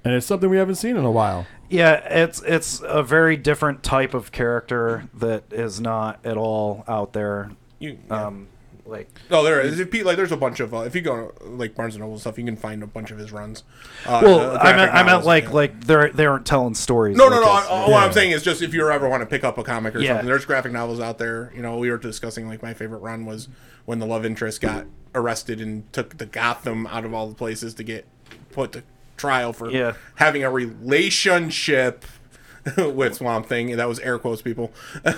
and 0.04 0.14
it's 0.14 0.26
something 0.26 0.48
we 0.48 0.56
haven't 0.58 0.76
seen 0.76 0.96
in 0.96 1.04
a 1.04 1.10
while. 1.10 1.46
Yeah, 1.68 1.94
it's 1.94 2.40
it's 2.42 2.80
a 2.84 3.02
very 3.02 3.36
different 3.36 3.82
type 3.82 4.14
of 4.14 4.32
character 4.32 5.08
that 5.14 5.44
is 5.50 5.80
not 5.80 6.24
at 6.24 6.36
all 6.36 6.84
out 6.88 7.12
there. 7.12 7.50
You, 7.78 7.98
Um, 8.10 8.48
like 8.86 9.08
oh, 9.30 9.44
there 9.44 9.60
is. 9.60 9.78
If 9.78 9.94
you, 9.94 10.02
like, 10.02 10.16
there's 10.16 10.32
a 10.32 10.36
bunch 10.36 10.58
of 10.58 10.74
uh, 10.74 10.78
if 10.78 10.96
you 10.96 11.00
go 11.00 11.32
like 11.42 11.76
Barnes 11.76 11.94
and 11.94 12.02
Noble 12.02 12.18
stuff, 12.18 12.36
you 12.38 12.44
can 12.44 12.56
find 12.56 12.82
a 12.82 12.88
bunch 12.88 13.12
of 13.12 13.18
his 13.18 13.30
runs. 13.30 13.62
Uh, 14.04 14.20
well, 14.24 14.40
I 14.60 14.72
meant 14.74 14.90
graphic 14.90 14.94
I 14.94 15.02
meant 15.04 15.24
like 15.24 15.44
yeah. 15.44 15.50
like 15.50 15.84
they're 15.84 16.10
they 16.10 16.26
aren't 16.26 16.44
telling 16.44 16.74
stories. 16.74 17.16
No, 17.16 17.26
like 17.26 17.34
no, 17.34 17.40
no. 17.40 17.56
this. 17.60 17.66
I- 17.70 17.80
What 17.82 17.88
Yeah. 17.90 17.96
I'm 17.98 18.12
saying 18.12 18.32
is 18.32 18.42
just 18.42 18.62
if 18.62 18.74
you 18.74 18.88
ever 18.90 19.08
want 19.08 19.20
to 19.22 19.26
pick 19.26 19.44
up 19.44 19.58
a 19.58 19.62
comic 19.62 19.94
or 19.94 20.00
Yeah. 20.00 20.10
something, 20.10 20.26
there's 20.26 20.44
graphic 20.44 20.72
novels 20.72 20.98
out 20.98 21.18
there. 21.18 21.52
You 21.54 21.62
know, 21.62 21.78
we 21.78 21.88
were 21.90 21.98
discussing 21.98 22.48
like 22.48 22.62
my 22.64 22.74
favorite 22.74 22.98
run 22.98 23.26
was 23.26 23.48
when 23.84 24.00
the 24.00 24.06
love 24.06 24.24
interest 24.26 24.60
got 24.60 24.86
arrested 25.14 25.60
and 25.60 25.90
took 25.92 26.18
the 26.18 26.26
Gotham 26.26 26.86
out 26.86 27.04
of 27.04 27.12
all 27.14 27.28
the 27.28 27.34
places 27.34 27.74
to 27.74 27.82
get 27.82 28.06
put 28.52 28.72
to 28.72 28.82
trial 29.16 29.52
for 29.52 29.70
Yeah. 29.70 29.94
having 30.16 30.42
a 30.44 30.50
relationship 30.50 32.04
with 32.76 33.14
Swamp 33.16 33.46
Thing. 33.46 33.70
And 33.70 33.80
that 33.80 33.88
was 33.88 33.98
air 34.00 34.18
quotes, 34.18 34.42
people. 34.42 34.72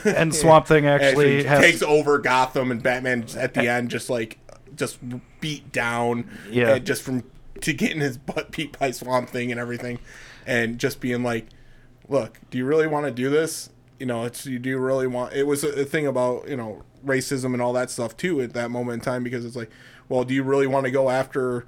And 0.05 0.34
Swamp 0.34 0.66
Thing 0.66 0.86
actually 0.86 1.45
has- 1.45 1.61
takes 1.61 1.82
over 1.82 2.18
Gotham, 2.18 2.70
and 2.70 2.82
Batman 2.82 3.26
at 3.36 3.55
the 3.55 3.68
end 3.68 3.90
just 3.90 4.09
like 4.11 4.38
just 4.74 4.99
beat 5.40 5.70
down. 5.72 6.30
Yeah. 6.51 6.76
and 6.76 6.86
just 6.86 7.03
from 7.03 7.24
to 7.61 7.72
getting 7.72 8.01
his 8.01 8.16
butt 8.18 8.51
beat 8.53 8.78
by 8.78 8.90
Swamp 8.90 9.28
Thing 9.28 9.51
and 9.51 9.61
everything, 9.61 9.99
and 10.47 10.78
just 10.78 11.01
being 11.01 11.22
like, 11.22 11.47
"Look, 12.09 12.38
do 12.51 12.59
you 12.59 12.64
really 12.64 12.86
want 12.86 13.07
to 13.07 13.12
do 13.12 13.28
this? 13.30 13.70
You 13.99 14.07
know, 14.07 14.24
it's 14.24 14.47
you 14.47 14.59
do 14.59 14.78
really 14.78 15.07
want." 15.07 15.32
It 15.34 15.47
was 15.47 15.62
a, 15.64 15.68
a 15.80 15.84
thing 15.84 16.07
about 16.07 16.49
you 16.49 16.57
know 16.57 16.82
racism 17.05 17.53
and 17.53 17.63
all 17.63 17.73
that 17.73 17.91
stuff 17.91 18.17
too 18.17 18.41
at 18.41 18.53
that 18.55 18.71
moment 18.71 18.95
in 18.95 19.01
time 19.01 19.23
because 19.23 19.45
it's 19.45 19.57
like, 19.57 19.71
well, 20.09 20.25
do 20.25 20.35
you 20.35 20.43
really 20.43 20.67
want 20.67 20.85
to 20.85 20.91
go 20.91 21.11
after 21.11 21.67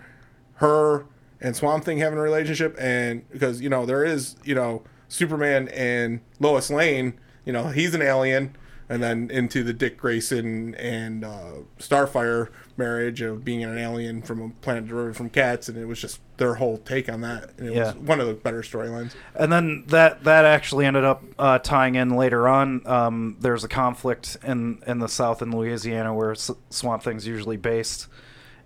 her 0.54 1.06
and 1.40 1.56
Swamp 1.56 1.84
Thing 1.84 1.98
having 1.98 2.18
a 2.18 2.22
relationship? 2.22 2.76
And 2.78 3.28
because 3.30 3.60
you 3.60 3.68
know 3.68 3.86
there 3.86 4.04
is 4.04 4.36
you 4.44 4.54
know 4.54 4.82
Superman 5.08 5.68
and 5.68 6.20
Lois 6.40 6.70
Lane, 6.70 7.14
you 7.44 7.52
know 7.52 7.68
he's 7.68 7.94
an 7.94 8.02
alien. 8.02 8.56
And 8.88 9.02
then 9.02 9.30
into 9.30 9.62
the 9.64 9.72
Dick 9.72 9.96
Grayson 9.96 10.74
and 10.74 11.24
uh, 11.24 11.52
Starfire 11.78 12.48
marriage 12.76 13.22
of 13.22 13.42
being 13.44 13.64
an 13.64 13.78
alien 13.78 14.20
from 14.20 14.42
a 14.42 14.48
planet 14.60 14.86
derived 14.88 15.16
from 15.16 15.30
cats, 15.30 15.68
and 15.68 15.78
it 15.78 15.86
was 15.86 15.98
just 16.00 16.20
their 16.36 16.56
whole 16.56 16.76
take 16.78 17.08
on 17.10 17.22
that. 17.22 17.52
And 17.56 17.68
it 17.68 17.74
Yeah. 17.76 17.84
was 17.86 17.94
one 17.94 18.20
of 18.20 18.26
the 18.26 18.34
better 18.34 18.60
storylines. 18.60 19.12
And 19.34 19.50
then 19.50 19.84
that 19.88 20.24
that 20.24 20.44
actually 20.44 20.84
ended 20.84 21.04
up 21.04 21.22
uh, 21.38 21.60
tying 21.60 21.94
in 21.94 22.10
later 22.10 22.46
on. 22.46 22.86
Um, 22.86 23.36
there's 23.40 23.64
a 23.64 23.68
conflict 23.68 24.36
in 24.44 24.82
in 24.86 24.98
the 24.98 25.08
South 25.08 25.40
in 25.40 25.50
Louisiana 25.56 26.12
where 26.12 26.32
S- 26.32 26.50
Swamp 26.68 27.02
Thing's 27.02 27.26
usually 27.26 27.56
based, 27.56 28.08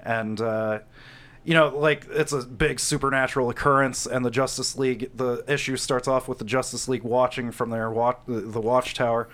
and 0.00 0.40
uh, 0.40 0.80
you 1.44 1.54
know, 1.54 1.68
like 1.78 2.06
it's 2.10 2.32
a 2.32 2.42
big 2.42 2.80
supernatural 2.80 3.50
occurrence. 3.50 4.04
And 4.04 4.24
the 4.24 4.30
Justice 4.30 4.76
League, 4.76 5.10
the 5.16 5.44
issue 5.46 5.76
starts 5.76 6.08
off 6.08 6.26
with 6.28 6.38
the 6.38 6.44
Justice 6.44 6.88
League 6.88 7.04
watching 7.04 7.52
from 7.52 7.70
their 7.70 7.90
watch 7.90 8.18
the, 8.26 8.40
the 8.40 8.60
watchtower, 8.60 9.28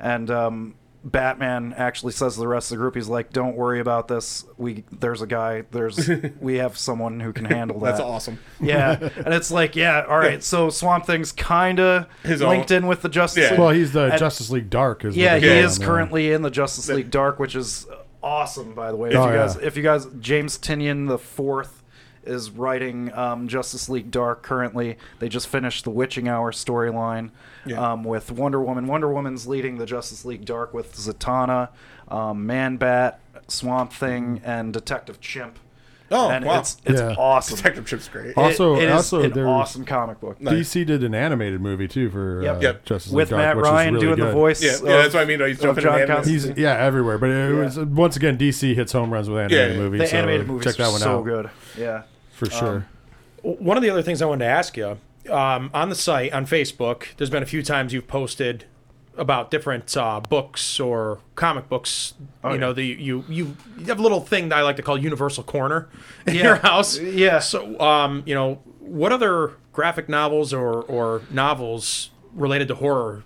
and 0.00 0.30
um, 0.30 0.74
Batman 1.04 1.72
actually 1.76 2.12
says 2.12 2.34
to 2.34 2.40
the 2.40 2.48
rest 2.48 2.70
of 2.70 2.76
the 2.76 2.82
group, 2.82 2.94
he's 2.94 3.08
like, 3.08 3.32
"Don't 3.32 3.56
worry 3.56 3.80
about 3.80 4.08
this. 4.08 4.44
We 4.58 4.84
there's 4.92 5.22
a 5.22 5.26
guy. 5.26 5.62
There's 5.70 6.08
we 6.40 6.56
have 6.56 6.76
someone 6.76 7.20
who 7.20 7.32
can 7.32 7.46
handle 7.46 7.78
that." 7.80 7.90
That's 7.92 8.00
awesome. 8.00 8.38
Yeah, 8.60 8.98
and 9.24 9.32
it's 9.32 9.50
like, 9.50 9.76
yeah, 9.76 10.04
all 10.08 10.18
right. 10.18 10.42
So 10.42 10.68
Swamp 10.70 11.06
Thing's 11.06 11.32
kind 11.32 11.80
of 11.80 12.06
His 12.22 12.42
linked 12.42 12.70
own- 12.70 12.78
in 12.78 12.86
with 12.86 13.02
the 13.02 13.08
Justice 13.08 13.44
Yeah. 13.44 13.50
League. 13.52 13.60
Well, 13.60 13.70
he's 13.70 13.92
the 13.92 14.10
And- 14.10 14.18
Justice 14.18 14.50
League 14.50 14.68
Dark. 14.70 15.04
Is 15.04 15.16
yeah, 15.16 15.38
he 15.38 15.46
is 15.46 15.76
him, 15.76 15.82
yeah. 15.82 15.86
currently 15.88 16.32
in 16.32 16.42
the 16.42 16.50
Justice 16.50 16.88
League 16.88 17.10
Dark, 17.10 17.38
which 17.38 17.56
is 17.56 17.86
awesome, 18.22 18.74
by 18.74 18.90
the 18.90 18.96
way. 18.98 19.08
If 19.10 19.16
Oh, 19.16 19.26
you 19.28 19.34
guys, 19.34 19.56
yeah. 19.58 19.66
if 19.66 19.76
you 19.78 19.82
guys, 19.82 20.06
James 20.20 20.58
Tynion 20.58 21.08
the 21.08 21.18
fourth 21.18 21.79
is 22.30 22.50
writing 22.50 23.12
um, 23.14 23.48
Justice 23.48 23.88
League 23.88 24.10
Dark 24.10 24.42
currently. 24.42 24.96
They 25.18 25.28
just 25.28 25.48
finished 25.48 25.84
the 25.84 25.90
Witching 25.90 26.28
Hour 26.28 26.52
storyline 26.52 27.30
Yeah. 27.66 27.92
um, 27.92 28.04
with 28.04 28.30
Wonder 28.30 28.60
Woman. 28.62 28.86
Wonder 28.86 29.12
Woman's 29.12 29.46
leading 29.46 29.78
the 29.78 29.86
Justice 29.86 30.24
League 30.24 30.44
Dark 30.44 30.72
with 30.72 30.94
Zatanna, 30.96 31.68
um, 32.08 32.46
Man 32.46 32.76
Bat, 32.76 33.20
Swamp 33.48 33.92
Thing, 33.92 34.40
and 34.44 34.72
Detective 34.72 35.20
Chimp. 35.20 35.58
Oh, 36.12 36.28
and 36.28 36.44
wow. 36.44 36.58
it's 36.58 36.76
it's 36.84 37.00
Yeah. 37.00 37.14
awesome. 37.16 37.54
Detective 37.56 37.86
Chip's 37.86 38.08
great. 38.08 38.30
It- 38.30 38.36
Also- 38.36 38.74
it 38.74 38.82
is 38.86 38.90
also 38.92 39.22
an 39.22 39.38
awesome 39.46 39.84
comic 39.84 40.18
book 40.18 40.40
Nice. 40.40 40.54
DC 40.74 40.84
did 40.84 41.04
an 41.04 41.14
animated 41.14 41.60
movie 41.60 41.86
too 41.86 42.10
for 42.10 42.42
Yep. 42.42 42.56
uh, 42.56 42.58
Yep. 42.60 42.84
Justice 42.84 43.12
with 43.12 43.28
League 43.30 43.38
Dark, 43.38 43.42
Matt 43.46 43.56
which 43.58 43.66
is 43.66 43.70
Ryan 43.70 43.94
really 43.94 44.06
doing 44.06 44.18
the 44.18 44.32
voice. 44.32 44.60
Yeah, 44.60 44.72
of, 44.74 44.82
yeah, 44.82 44.96
that's 45.02 45.14
what 45.14 45.22
I 45.22 45.24
mean. 45.26 45.38
He's 45.38 45.60
jumping 45.60 45.84
John 45.84 45.92
in 45.92 45.98
the 46.00 46.02
animated- 46.02 46.16
Constantine. 46.16 46.54
He's 46.56 46.62
yeah 46.64 46.84
everywhere, 46.84 47.16
but 47.16 47.30
it 47.30 47.54
was 47.54 47.78
once 47.78 48.16
again 48.16 48.36
DC 48.36 48.74
hits 48.74 48.90
home 48.92 49.12
runs 49.12 49.28
with 49.30 49.38
animated 49.38 49.68
Yeah, 49.68 49.72
yeah. 49.76 49.80
movies. 49.80 50.00
the 50.00 50.06
so 50.08 50.16
animated 50.16 50.46
movies 50.48 50.64
check 50.66 50.76
that 50.78 50.86
are 50.86 50.90
one 50.90 51.00
so 51.00 51.18
out 51.18 51.24
good. 51.24 51.50
Yeah. 51.78 52.02
For 52.46 52.50
sure. 52.50 52.86
One 53.42 53.76
of 53.76 53.82
the 53.82 53.90
other 53.90 54.02
things 54.02 54.20
I 54.20 54.26
wanted 54.26 54.44
to 54.44 54.50
ask 54.50 54.76
you 54.76 54.98
um, 55.30 55.70
on 55.72 55.88
the 55.88 55.94
site 55.94 56.32
on 56.32 56.46
Facebook, 56.46 57.14
there's 57.16 57.30
been 57.30 57.42
a 57.42 57.46
few 57.46 57.62
times 57.62 57.92
you've 57.92 58.08
posted 58.08 58.64
about 59.16 59.50
different 59.50 59.94
uh, 59.96 60.20
books 60.20 60.80
or 60.80 61.18
comic 61.34 61.68
books. 61.68 62.14
you 62.44 62.50
yeah. 62.52 62.56
know, 62.56 62.72
the 62.72 62.84
you 62.84 63.24
you 63.28 63.56
you 63.78 63.84
have 63.86 63.98
a 63.98 64.02
little 64.02 64.20
thing 64.20 64.48
that 64.50 64.58
I 64.58 64.62
like 64.62 64.76
to 64.76 64.82
call 64.82 64.96
Universal 64.98 65.44
Corner 65.44 65.88
in 66.26 66.34
Yeah. 66.34 66.42
your 66.42 66.56
house. 66.56 66.98
Yeah. 66.98 67.38
So, 67.40 67.78
um, 67.80 68.22
you 68.26 68.34
know, 68.34 68.54
what 68.78 69.12
other 69.12 69.52
graphic 69.72 70.08
novels 70.08 70.52
or 70.52 70.82
or 70.82 71.22
novels 71.30 72.10
related 72.34 72.68
to 72.68 72.74
horror, 72.76 73.24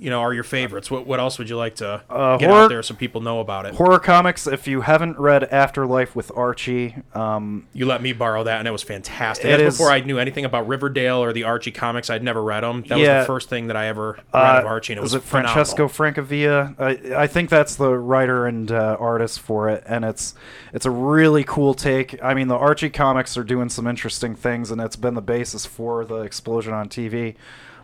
you 0.00 0.10
know, 0.10 0.20
are 0.20 0.34
your 0.34 0.44
favorites? 0.44 0.90
What 0.90 1.06
what 1.06 1.20
else 1.20 1.38
would 1.38 1.48
you 1.48 1.56
like 1.56 1.76
to 1.76 2.02
Uh, 2.10 2.36
get 2.36 2.48
horror- 2.50 2.62
out 2.64 2.68
there 2.68 2.82
so 2.82 2.94
people 2.94 3.20
know 3.20 3.40
about 3.40 3.64
it? 3.66 3.74
Horror 3.74 3.98
comics. 3.98 4.46
If 4.46 4.66
you 4.66 4.82
haven't 4.82 5.18
read 5.18 5.44
Afterlife 5.44 6.14
with 6.16 6.30
Archie, 6.36 6.96
um, 7.14 7.66
You 7.72 7.86
let 7.86 8.02
me 8.02 8.12
borrow 8.12 8.44
that, 8.44 8.58
and 8.58 8.68
it 8.68 8.70
was 8.70 8.82
fantastic. 8.82 9.46
It 9.46 9.58
That's 9.58 9.76
before 9.76 9.90
I 9.90 10.00
knew 10.00 10.18
anything 10.18 10.44
about 10.44 10.66
Riverdale 10.68 11.22
or 11.22 11.32
the 11.32 11.44
Archie 11.44 11.70
comics. 11.70 12.10
I'd 12.10 12.22
never 12.22 12.42
read 12.42 12.62
them. 12.62 12.82
That 12.88 12.98
was 12.98 13.06
the 13.08 13.24
first 13.26 13.48
thing 13.48 13.68
that 13.68 13.76
I 13.76 13.86
ever 13.86 14.18
read 14.34 14.56
uh, 14.56 14.60
of 14.60 14.66
Archie, 14.66 14.92
and 14.94 14.98
it 14.98 15.02
was, 15.02 15.12
is 15.12 15.16
it. 15.16 15.22
Francesco 15.22 15.88
Francavilla? 15.88 16.74
I, 17.16 17.22
I 17.22 17.26
think 17.26 17.50
that's 17.50 17.76
the 17.76 17.96
writer 17.96 18.46
and 18.46 18.70
uh, 18.70 18.96
artist 18.98 19.40
for 19.40 19.68
it, 19.68 19.82
and 19.86 20.04
it's 20.04 20.34
it's 20.72 20.86
a 20.86 20.90
really 20.90 21.44
cool 21.44 21.74
take. 21.74 22.22
I 22.22 22.34
mean, 22.34 22.48
the 22.48 22.56
Archie 22.56 22.90
comics 22.90 23.36
are 23.36 23.44
doing 23.44 23.68
some 23.68 23.86
interesting 23.86 24.34
things, 24.34 24.70
and 24.70 24.80
it's 24.80 24.96
been 24.96 25.14
the 25.14 25.22
basis 25.22 25.64
for 25.66 26.04
the 26.04 26.16
explosion 26.22 26.72
on 26.72 26.88
TV. 26.88 27.34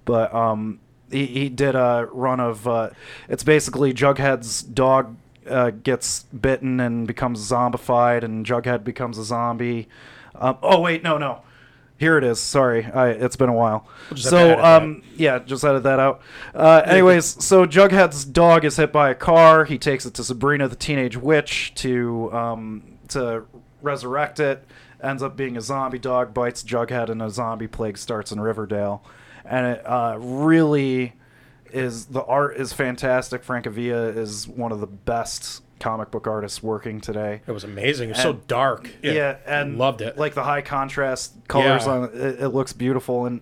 But 0.04 0.34
um, 0.34 0.80
he, 1.11 1.26
he 1.26 1.48
did 1.48 1.74
a 1.74 2.08
run 2.12 2.40
of 2.40 2.66
uh, 2.66 2.90
it's 3.28 3.44
basically 3.44 3.92
Jughead's 3.92 4.62
dog 4.62 5.16
uh, 5.48 5.70
gets 5.70 6.24
bitten 6.24 6.80
and 6.80 7.06
becomes 7.06 7.40
zombified, 7.40 8.22
and 8.22 8.46
Jughead 8.46 8.84
becomes 8.84 9.18
a 9.18 9.24
zombie. 9.24 9.88
Um, 10.34 10.58
oh 10.62 10.80
wait, 10.80 11.02
no, 11.02 11.18
no. 11.18 11.42
Here 11.98 12.16
it 12.16 12.24
is. 12.24 12.40
Sorry, 12.40 12.86
I, 12.86 13.11
it's 13.11 13.36
been 13.36 13.50
a 13.50 13.54
while. 13.54 13.86
to 14.08 14.16
so, 14.16 14.58
um, 14.64 15.02
yeah, 15.16 15.38
just 15.38 15.62
edit 15.64 15.82
that 15.82 16.00
out. 16.00 16.22
Uh, 16.54 16.80
anyways, 16.86 17.44
so 17.44 17.66
Jughead's 17.66 18.24
dog 18.24 18.64
is 18.64 18.78
hit 18.78 18.90
by 18.90 19.11
a 19.11 19.14
car. 19.14 19.66
He 19.66 19.76
takes 19.76 20.06
it 20.06 20.14
to 20.14 20.24
Sabrina, 20.24 20.66
the 20.66 20.76
teenage 20.76 21.18
witch, 21.18 21.74
to 21.76 22.32
um, 22.32 22.98
to 23.08 23.44
resurrect 23.82 24.40
it. 24.40 24.64
Ends 25.02 25.22
up 25.22 25.36
being 25.36 25.58
a 25.58 25.61
zombie 25.61 25.98
dog, 25.98 26.32
bites 26.32 26.62
Jughead, 26.62 27.11
and 27.11 27.20
a 27.20 27.28
zombie 27.28 27.68
plague 27.68 27.98
starts 27.98 28.32
in 28.32 28.40
Riverdale. 28.40 29.02
And 29.51 29.66
it 29.66 29.82
uh, 29.86 30.16
really 30.18 31.14
is 31.72 32.07
the 32.07 32.22
art 32.24 32.57
is 32.57 32.72
fantastic. 32.72 33.44
Francavilla 33.44 34.16
is 34.16 34.46
one 34.48 34.72
of 34.72 34.80
the 34.80 34.86
best 34.86 35.62
comic 35.80 36.11
book 36.11 36.26
artists 36.26 36.62
working 36.62 37.01
today. 37.01 37.40
It 37.46 37.53
was 37.53 37.64
amazing. 37.64 38.11
It 38.11 38.12
was 38.12 38.22
so 38.22 38.30
And- 38.30 38.46
dark. 38.46 38.90
Yeah, 39.03 39.36
and 39.46 39.76
Loved 39.76 40.03
it. 40.03 40.16
Like 40.16 40.34
the 40.34 40.44
high 40.44 40.62
contrast 40.62 41.34
colors 41.48 41.86
Yeah. 41.86 41.92
on 41.92 42.05
it, 42.05 42.40
it 42.42 42.48
looks 42.51 42.72
beautiful, 42.72 43.26
and 43.26 43.40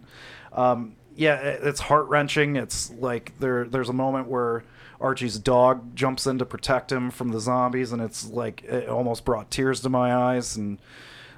um, 0.53 0.97
yeah, 1.15 1.35
it, 1.37 1.61
it's 1.65 1.81
heart 1.81 2.07
wrenching. 2.09 2.57
It's 2.57 2.91
like 2.93 3.33
there 3.39 3.65
there's 3.65 3.89
a 3.91 3.93
moment 3.95 4.29
where 4.29 4.65
Archie's 5.01 5.39
dog 5.39 5.95
jumps 5.95 6.27
in 6.27 6.39
to 6.39 6.47
protect 6.47 6.91
him 6.91 7.11
from 7.11 7.31
the 7.33 7.41
zombies, 7.41 7.93
and 7.93 8.01
it's 8.01 8.29
like 8.31 8.63
it 8.65 8.89
almost 8.89 9.25
brought 9.25 9.51
tears 9.51 9.81
to 9.83 9.89
my 9.91 10.15
eyes, 10.15 10.57
and 10.57 10.79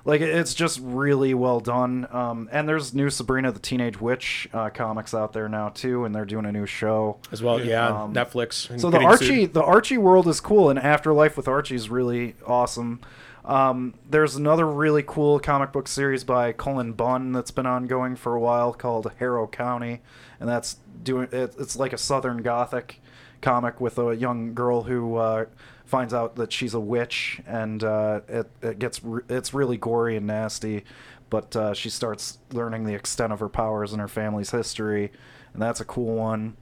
like 0.05 0.21
it's 0.21 0.55
just 0.55 0.81
really 0.83 1.35
well 1.35 1.61
done. 1.61 2.07
Um, 2.11 2.49
and 2.53 2.69
there's 2.69 2.95
new 2.95 3.11
Sabrina 3.11 3.53
the 3.53 3.59
Teenage 3.61 4.01
Witch 4.01 4.49
uh, 4.53 4.71
comics 4.71 5.15
out 5.15 5.33
there 5.33 5.49
now 5.49 5.69
too, 5.71 6.05
and 6.05 6.15
they're 6.15 6.25
doing 6.25 6.47
a 6.47 6.53
new 6.53 6.67
show. 6.67 7.19
as 7.33 7.43
well. 7.43 7.63
Yeah, 7.63 8.03
Um, 8.05 8.15
Netflix. 8.15 8.79
So 8.81 8.91
the 8.91 8.99
Archie, 9.01 9.27
sued. 9.27 9.55
the 9.55 9.63
Archie 9.63 9.99
world 9.99 10.27
is 10.29 10.41
cool, 10.41 10.71
and 10.71 10.79
Afterlife 10.79 11.37
with 11.37 11.49
Archie 11.49 11.75
is 11.77 11.91
really 11.91 12.35
awesome. 12.47 13.01
Um, 13.45 13.95
there's 14.09 14.37
another 14.37 14.67
really 14.67 15.03
cool 15.03 15.41
comic 15.41 15.73
book 15.73 15.89
series 15.89 16.25
by 16.25 16.53
Cullen 16.53 16.93
Bunn 16.93 17.33
that's 17.33 17.51
been 17.51 17.67
ongoing 17.67 18.15
for 18.15 18.35
a 18.35 18.41
while 18.41 18.73
called 18.75 19.11
Harrow 19.19 19.47
County, 19.47 20.03
and 20.39 20.49
that's 20.49 20.77
doing 21.03 21.29
it, 21.33 21.55
it's 21.59 21.75
like 21.77 21.93
a 21.95 21.99
Southern 21.99 22.43
Gothic 22.43 23.01
comic 23.41 23.81
with 23.81 23.99
a 23.99 24.15
young 24.15 24.53
girl 24.53 24.83
who 24.83 25.17
uh, 25.17 25.47
finds 25.91 26.15
out 26.15 26.37
that 26.37 26.53
she's 26.53 26.73
a 26.73 26.81
witch, 26.81 27.41
and 27.47 27.83
uh, 27.83 28.21
it 28.29 28.51
it 28.63 28.79
gets 28.79 29.03
re- 29.03 29.23
it's 29.29 29.53
really 29.53 29.77
gory 29.77 30.17
and 30.17 30.27
nasty, 30.27 30.85
but 31.29 31.55
uh, 31.57 31.75
she 31.75 31.91
starts 31.91 32.39
learning 32.53 32.85
the 32.85 32.95
extent 32.95 33.33
of 33.33 33.41
her 33.41 33.49
powers 33.49 33.93
and 33.93 34.01
her 34.01 34.09
family's 34.09 34.51
history, 34.51 35.11
and 35.53 35.61
that's 35.61 35.81
a 35.81 35.85
cool 35.85 36.15
one. 36.15 36.57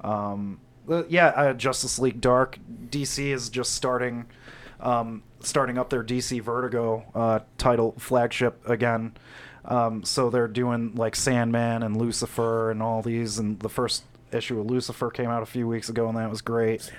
Um, 0.00 0.60
uh, 0.88 1.02
yeah, 1.08 1.28
uh, 1.28 1.52
Justice 1.52 1.98
League 1.98 2.20
Dark. 2.20 2.58
DC 2.88 3.32
is 3.32 3.50
just 3.50 3.72
starting, 3.72 4.26
um, 4.80 5.22
starting 5.40 5.76
up 5.76 5.90
their 5.90 6.04
DC 6.04 6.40
Vertigo 6.40 7.04
uh, 7.14 7.40
title 7.58 7.94
flagship 7.98 8.66
again. 8.66 9.14
Um, 9.64 10.02
so 10.02 10.30
they're 10.30 10.48
doing 10.48 10.94
like 10.94 11.14
Sandman 11.14 11.82
and 11.82 11.96
Lucifer 11.96 12.70
and 12.70 12.82
all 12.82 13.02
these, 13.02 13.38
and 13.38 13.58
the 13.60 13.68
first 13.68 14.04
issue 14.32 14.60
of 14.60 14.66
Lucifer 14.66 15.10
came 15.10 15.30
out 15.30 15.42
a 15.42 15.46
few 15.46 15.66
weeks 15.66 15.88
ago, 15.88 16.08
and 16.08 16.16
that 16.16 16.30
was 16.30 16.40
great. 16.42 16.90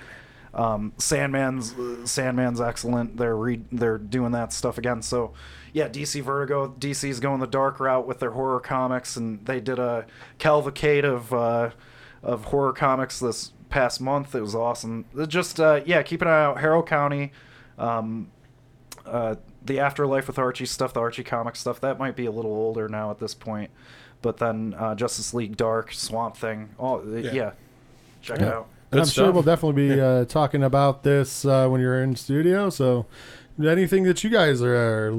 Um, 0.53 0.93
Sandman's 0.97 1.73
uh, 1.73 2.05
Sandman's 2.05 2.61
excellent. 2.61 3.17
They're 3.17 3.35
re- 3.35 3.61
they're 3.71 3.97
doing 3.97 4.31
that 4.31 4.51
stuff 4.51 4.77
again. 4.77 5.01
So 5.01 5.33
yeah, 5.73 5.87
DC 5.87 6.21
Vertigo. 6.23 6.75
DC's 6.79 7.19
going 7.19 7.39
the 7.39 7.47
dark 7.47 7.79
route 7.79 8.07
with 8.07 8.19
their 8.19 8.31
horror 8.31 8.59
comics, 8.59 9.15
and 9.15 9.45
they 9.45 9.59
did 9.59 9.79
a 9.79 10.05
cavalcade 10.39 11.05
of 11.05 11.31
uh, 11.33 11.71
of 12.23 12.45
horror 12.45 12.73
comics 12.73 13.19
this 13.19 13.51
past 13.69 14.01
month. 14.01 14.33
It 14.35 14.41
was 14.41 14.55
awesome. 14.55 15.05
Just 15.27 15.59
uh, 15.59 15.81
yeah, 15.85 16.01
keep 16.01 16.21
an 16.21 16.27
eye 16.27 16.43
out. 16.45 16.59
Harrow 16.59 16.81
County, 16.83 17.31
um, 17.77 18.31
uh, 19.05 19.35
the 19.63 19.79
Afterlife 19.79 20.27
with 20.27 20.39
Archie 20.39 20.65
stuff, 20.65 20.93
the 20.93 20.99
Archie 20.99 21.23
comic 21.23 21.55
stuff. 21.55 21.79
That 21.81 21.99
might 21.99 22.15
be 22.15 22.25
a 22.25 22.31
little 22.31 22.51
older 22.51 22.89
now 22.89 23.11
at 23.11 23.19
this 23.19 23.35
point, 23.35 23.69
but 24.21 24.37
then 24.37 24.75
uh, 24.77 24.95
Justice 24.95 25.33
League 25.33 25.57
Dark, 25.57 25.93
Swamp 25.93 26.35
Thing. 26.35 26.69
Oh 26.79 27.03
yeah, 27.33 27.51
check 28.21 28.39
it 28.39 28.47
out. 28.47 28.67
And 28.91 28.99
Good 28.99 29.01
I'm 29.01 29.07
sure 29.09 29.31
we'll 29.31 29.43
definitely 29.43 29.89
be 29.89 30.01
uh, 30.01 30.25
talking 30.25 30.63
about 30.63 31.03
this 31.03 31.45
uh, 31.45 31.67
when 31.67 31.79
you're 31.81 32.01
in 32.01 32.15
studio. 32.15 32.69
So, 32.69 33.05
anything 33.63 34.03
that 34.03 34.23
you 34.23 34.29
guys 34.31 34.61
are 34.63 35.11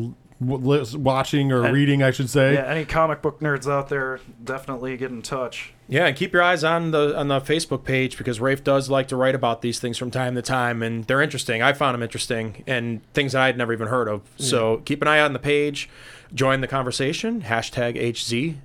w- 0.44 0.84
watching 0.98 1.52
or 1.52 1.64
And- 1.64 1.74
reading, 1.74 2.02
I 2.02 2.10
should 2.10 2.28
say. 2.30 2.54
Yeah, 2.54 2.64
any 2.66 2.84
comic 2.84 3.22
book 3.22 3.38
nerds 3.40 3.70
out 3.70 3.88
there, 3.88 4.18
definitely 4.42 4.96
get 4.96 5.10
in 5.12 5.22
touch. 5.22 5.72
Yeah, 5.86 6.06
and 6.06 6.16
keep 6.16 6.32
your 6.32 6.42
eyes 6.42 6.64
on 6.64 6.90
the 6.92 7.16
on 7.18 7.28
the 7.28 7.40
Facebook 7.40 7.84
page 7.84 8.16
because 8.18 8.40
Rafe 8.40 8.62
does 8.64 8.88
like 8.90 9.08
to 9.08 9.16
write 9.16 9.34
about 9.34 9.60
these 9.60 9.78
things 9.80 9.98
from 9.98 10.10
time 10.10 10.34
to 10.36 10.42
time, 10.42 10.82
and 10.82 11.04
they're 11.04 11.20
interesting. 11.22 11.62
I 11.62 11.72
found 11.72 11.94
them 11.94 12.02
interesting 12.02 12.62
and 12.66 13.02
things 13.12 13.32
that 13.32 13.42
I 13.42 13.46
had 13.46 13.58
never 13.58 13.72
even 13.72 13.88
heard 13.88 14.08
of. 14.08 14.22
So 14.36 14.78
keep 14.84 15.02
an 15.02 15.08
eye 15.08 15.20
on 15.20 15.32
the 15.32 15.38
page, 15.40 15.88
join 16.32 16.60
the 16.60 16.68
conversation. 16.68 17.42
Hashtag 17.42 17.96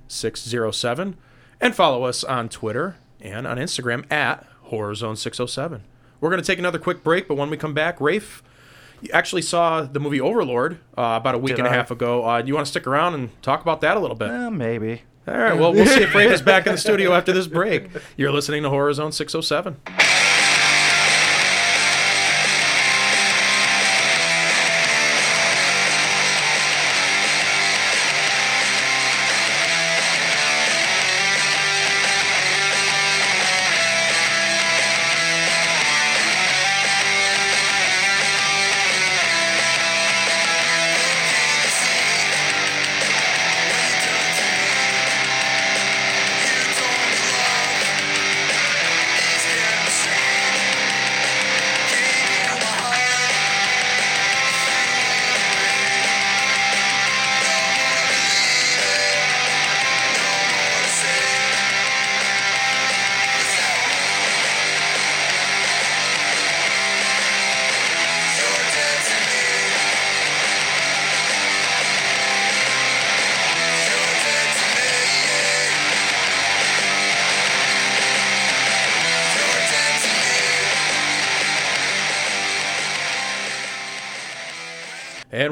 HZ607, 0.08 1.14
and 1.60 1.74
follow 1.74 2.04
us 2.04 2.24
on 2.24 2.48
Twitter 2.48 2.96
and 3.20 3.46
on 3.46 3.56
Instagram 3.56 4.10
at 4.12 4.46
HorrorZone607. 4.70 5.80
We're 6.20 6.30
gonna 6.30 6.42
take 6.42 6.58
another 6.58 6.78
quick 6.78 7.04
break, 7.04 7.28
but 7.28 7.36
when 7.36 7.50
we 7.50 7.56
come 7.56 7.74
back, 7.74 8.00
Rafe. 8.00 8.42
You 9.02 9.10
actually 9.12 9.42
saw 9.42 9.82
the 9.82 10.00
movie 10.00 10.22
Overlord 10.22 10.78
uh, 10.96 11.18
about 11.20 11.34
a 11.34 11.38
week 11.38 11.56
Did 11.56 11.58
and 11.58 11.68
a 11.68 11.70
I? 11.70 11.74
half 11.74 11.90
ago. 11.90 12.26
Uh, 12.26 12.42
you 12.44 12.54
want 12.54 12.64
to 12.64 12.70
stick 12.70 12.86
around 12.86 13.12
and 13.12 13.42
talk 13.42 13.60
about 13.60 13.82
that 13.82 13.94
a 13.98 14.00
little 14.00 14.16
bit? 14.16 14.30
Eh, 14.30 14.48
maybe. 14.48 15.02
All 15.28 15.36
right, 15.36 15.52
well, 15.58 15.72
we'll 15.72 15.84
see 15.86 16.02
if 16.02 16.14
Rafe 16.14 16.30
is 16.30 16.40
back 16.40 16.66
in 16.66 16.72
the 16.72 16.78
studio 16.78 17.12
after 17.12 17.32
this 17.32 17.46
break. 17.46 17.88
You're 18.16 18.32
listening 18.32 18.62
to 18.62 18.70
Horror 18.70 18.94
Zone 18.94 19.12
607. 19.12 19.76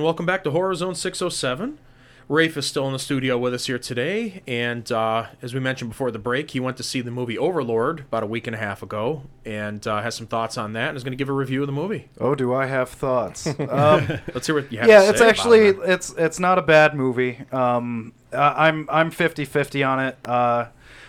Welcome 0.04 0.26
back 0.26 0.44
to 0.44 0.50
Horror 0.50 0.74
Zone 0.74 0.94
607. 0.94 1.78
Rafe 2.28 2.58
is 2.58 2.66
still 2.66 2.86
in 2.86 2.92
the 2.92 2.98
studio 2.98 3.38
with 3.38 3.54
us 3.54 3.66
here 3.66 3.78
today, 3.78 4.42
and 4.46 4.92
uh, 4.92 5.28
as 5.40 5.54
we 5.54 5.60
mentioned 5.60 5.90
before 5.90 6.10
the 6.10 6.18
break, 6.18 6.50
he 6.50 6.60
went 6.60 6.76
to 6.76 6.82
see 6.82 7.00
the 7.00 7.10
movie 7.10 7.38
Overlord 7.38 8.00
about 8.00 8.22
a 8.22 8.26
week 8.26 8.46
and 8.46 8.54
a 8.54 8.58
half 8.58 8.82
ago, 8.82 9.22
and 9.46 9.86
uh, 9.86 10.02
has 10.02 10.14
some 10.14 10.26
thoughts 10.26 10.58
on 10.58 10.74
that, 10.74 10.90
and 10.90 10.96
is 10.98 11.04
going 11.04 11.12
to 11.12 11.16
give 11.16 11.30
a 11.30 11.32
review 11.34 11.62
of 11.62 11.66
the 11.66 11.72
movie. 11.72 12.10
Oh, 12.20 12.34
do 12.34 12.52
I 12.52 12.66
have 12.66 12.90
thoughts? 12.90 13.46
um, 13.58 14.20
Let's 14.34 14.46
hear 14.46 14.54
what 14.54 14.70
you 14.70 14.78
have 14.78 14.88
yeah, 14.88 15.02
to 15.04 15.08
it's 15.08 15.22
actually 15.22 15.68
it. 15.68 15.76
it's 15.84 16.12
it's 16.18 16.38
not 16.38 16.58
a 16.58 16.62
bad 16.62 16.94
movie. 16.94 17.40
Um, 17.50 18.12
I'm 18.30 18.86
I'm 18.90 19.10
50-50 19.10 19.88
on 19.88 20.00
it. 20.00 20.18
Uh, 20.26 20.66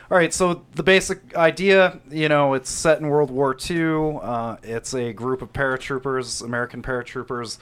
all 0.10 0.18
right, 0.18 0.34
so 0.34 0.64
the 0.74 0.84
basic 0.84 1.36
idea, 1.36 2.00
you 2.10 2.30
know, 2.30 2.54
it's 2.54 2.70
set 2.70 3.00
in 3.02 3.10
World 3.10 3.32
War 3.32 3.58
II. 3.70 4.20
Uh, 4.22 4.56
it's 4.64 4.94
a 4.94 5.12
group 5.12 5.42
of 5.42 5.52
paratroopers, 5.52 6.42
American 6.42 6.82
paratroopers, 6.82 7.58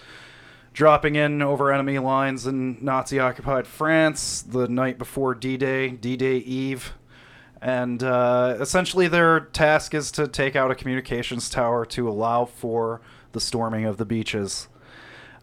dropping 0.74 1.16
in 1.16 1.42
over 1.42 1.72
enemy 1.72 2.00
lines 2.00 2.48
in 2.48 2.84
Nazi-occupied 2.84 3.68
France 3.68 4.42
the 4.42 4.68
night 4.68 4.98
before 4.98 5.36
D-Day, 5.36 5.90
D-Day 5.90 6.38
Eve. 6.38 6.94
And 7.62 8.04
uh, 8.04 8.58
essentially, 8.60 9.08
their 9.08 9.40
task 9.40 9.94
is 9.94 10.12
to 10.12 10.28
take 10.28 10.56
out 10.56 10.72
a 10.72 10.76
communications 10.76 11.50
tower 11.50 11.86
to 11.86 12.10
allow 12.10 12.44
for 12.44 13.02
the 13.32 13.40
storming 13.40 13.86
of 13.86 13.98
the 13.98 14.06
beaches. 14.06 14.68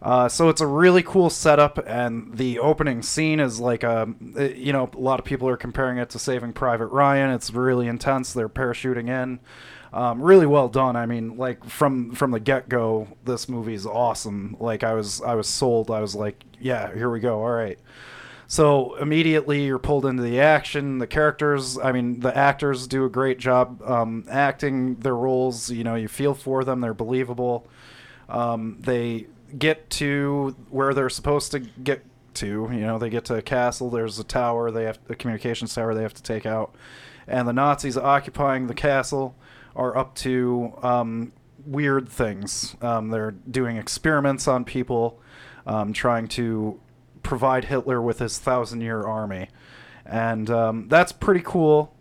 Uh, 0.02 0.28
so 0.28 0.48
it's 0.48 0.60
a 0.60 0.66
really 0.66 1.02
cool 1.02 1.30
setup, 1.30 1.78
and 1.86 2.36
the 2.36 2.58
opening 2.58 3.02
scene 3.02 3.38
is 3.38 3.60
like 3.60 3.82
a, 3.82 4.08
you 4.54 4.72
know, 4.72 4.90
a 4.94 4.98
lot 4.98 5.18
of 5.18 5.26
people 5.26 5.46
are 5.48 5.58
comparing 5.58 5.98
it 5.98 6.10
to 6.10 6.18
Saving 6.18 6.52
Private 6.52 6.86
Ryan. 6.86 7.30
It's 7.30 7.52
really 7.52 7.86
intense. 7.86 8.32
They're 8.32 8.48
parachuting 8.48 9.08
in, 9.08 9.40
um, 9.92 10.22
really 10.22 10.46
well 10.46 10.68
done. 10.68 10.96
I 10.96 11.06
mean, 11.06 11.36
like 11.36 11.64
from 11.64 12.12
from 12.12 12.30
the 12.30 12.40
get 12.40 12.68
go, 12.68 13.08
this 13.24 13.48
movie 13.48 13.74
is 13.74 13.86
awesome. 13.86 14.56
Like 14.60 14.84
I 14.84 14.94
was 14.94 15.20
I 15.20 15.34
was 15.34 15.48
sold. 15.48 15.90
I 15.90 16.00
was 16.00 16.14
like, 16.14 16.44
yeah, 16.60 16.94
here 16.94 17.10
we 17.10 17.20
go. 17.20 17.40
All 17.40 17.50
right. 17.50 17.78
So 18.46 18.96
immediately 18.96 19.64
you're 19.64 19.78
pulled 19.78 20.04
into 20.06 20.24
the 20.24 20.40
action. 20.40 20.98
The 20.98 21.06
characters, 21.06 21.78
I 21.78 21.92
mean, 21.92 22.18
the 22.18 22.36
actors 22.36 22.88
do 22.88 23.04
a 23.04 23.08
great 23.08 23.38
job 23.38 23.80
um, 23.82 24.24
acting 24.28 24.96
their 24.96 25.14
roles. 25.14 25.70
You 25.70 25.84
know, 25.84 25.94
you 25.94 26.08
feel 26.08 26.34
for 26.34 26.64
them. 26.64 26.80
They're 26.80 26.92
believable. 26.92 27.68
Um, 28.28 28.78
they 28.80 29.26
get 29.56 29.88
to 29.90 30.56
where 30.68 30.94
they're 30.94 31.10
supposed 31.10 31.52
to 31.52 31.60
get 31.60 32.04
to. 32.34 32.46
You 32.46 32.80
know, 32.80 32.98
they 32.98 33.10
get 33.10 33.24
to 33.26 33.36
a 33.36 33.42
castle. 33.42 33.88
There's 33.90 34.18
a 34.18 34.24
tower. 34.24 34.70
They 34.70 34.84
have 34.84 34.98
a 35.08 35.14
communications 35.14 35.74
tower. 35.74 35.94
They 35.94 36.02
have 36.02 36.14
to 36.14 36.22
take 36.22 36.46
out, 36.46 36.74
and 37.26 37.46
the 37.46 37.52
Nazis 37.52 37.96
occupying 37.96 38.66
the 38.66 38.74
castle 38.74 39.36
are 39.76 39.96
up 39.96 40.14
to 40.16 40.72
um, 40.82 41.32
weird 41.64 42.08
things. 42.08 42.76
Um, 42.82 43.10
they're 43.10 43.32
doing 43.32 43.76
experiments 43.76 44.48
on 44.48 44.64
people, 44.64 45.20
um, 45.66 45.92
trying 45.92 46.28
to 46.28 46.80
provide 47.22 47.66
Hitler 47.66 48.00
with 48.00 48.18
his 48.18 48.38
thousand-year 48.38 49.02
army, 49.02 49.48
and 50.06 50.50
um, 50.50 50.88
that's 50.88 51.12
pretty 51.12 51.42
cool 51.44 51.94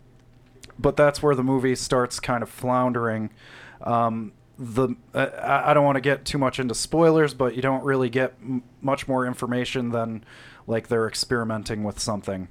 but 0.80 0.96
that's 0.96 1.22
where 1.22 1.34
the 1.34 1.42
movie 1.42 1.74
starts 1.74 2.18
kind 2.18 2.42
of 2.42 2.48
floundering. 2.48 3.30
Um, 3.82 4.32
the 4.58 4.90
uh, 5.14 5.26
I 5.42 5.70
I 5.70 5.74
don't 5.74 5.84
want 5.84 5.96
to 5.96 6.00
get 6.00 6.24
too 6.24 6.38
much 6.38 6.58
into 6.58 6.74
spoilers, 6.74 7.34
but 7.34 7.54
you 7.54 7.62
don't 7.62 7.84
really 7.84 8.10
get 8.10 8.34
m- 8.42 8.62
much 8.80 9.06
more 9.06 9.26
information 9.26 9.90
than 9.90 10.24
like 10.66 10.88
they're 10.88 11.08
experimenting 11.08 11.82
with 11.82 11.98
something, 11.98 12.48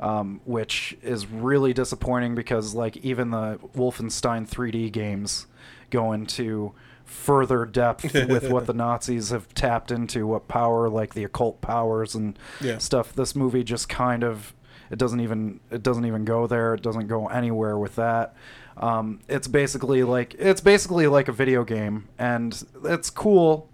um, 0.00 0.40
which 0.44 0.96
is 1.02 1.26
really 1.26 1.72
disappointing 1.72 2.34
because 2.34 2.74
like 2.74 2.96
even 2.98 3.30
the 3.30 3.58
Wolfenstein 3.76 4.48
3D 4.48 4.90
games 4.90 5.46
go 5.90 6.12
into 6.12 6.72
further 7.04 7.64
depth 7.66 8.14
with 8.28 8.50
what 8.50 8.66
the 8.66 8.72
Nazis 8.72 9.30
have 9.30 9.52
tapped 9.54 9.90
into, 9.90 10.26
what 10.26 10.48
power 10.48 10.88
like 10.88 11.14
the 11.14 11.24
occult 11.24 11.60
powers 11.60 12.14
and 12.14 12.38
Yeah. 12.60 12.78
stuff. 12.78 13.12
This 13.14 13.34
movie 13.36 13.62
just 13.62 13.88
kind 13.88 14.24
of 14.24 14.54
it 14.90 14.98
doesn't 14.98 15.20
even 15.20 15.60
it 15.70 15.82
doesn't 15.82 16.04
even 16.04 16.24
go 16.24 16.46
there. 16.48 16.74
It 16.74 16.82
doesn't 16.82 17.06
go 17.06 17.28
anywhere 17.28 17.78
with 17.78 17.94
that. 17.96 18.34
Um, 18.76 19.20
it's 19.28 19.46
basically 19.46 20.02
like 20.02 20.34
it's 20.38 20.60
basically 20.60 21.06
like 21.06 21.28
a 21.28 21.32
video 21.32 21.62
game, 21.64 22.08
and 22.18 22.60
it's 22.84 23.10
cool. 23.10 23.68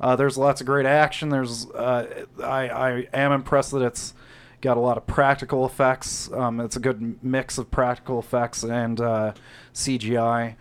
Uh, 0.00 0.14
there's 0.16 0.38
lots 0.38 0.60
of 0.60 0.66
great 0.66 0.86
action. 0.86 1.28
There's 1.30 1.66
uh, 1.70 2.24
I 2.42 2.68
I 2.68 3.08
am 3.12 3.32
impressed 3.32 3.72
that 3.72 3.82
it's 3.82 4.14
got 4.62 4.76
a 4.76 4.80
lot 4.80 4.96
of 4.96 5.06
practical 5.06 5.66
effects. 5.66 6.32
Um, 6.32 6.60
it's 6.60 6.76
a 6.76 6.80
good 6.80 7.22
mix 7.22 7.58
of 7.58 7.70
practical 7.70 8.18
effects 8.18 8.62
and 8.62 8.98
uh, 9.00 9.34
CGI. 9.74 10.54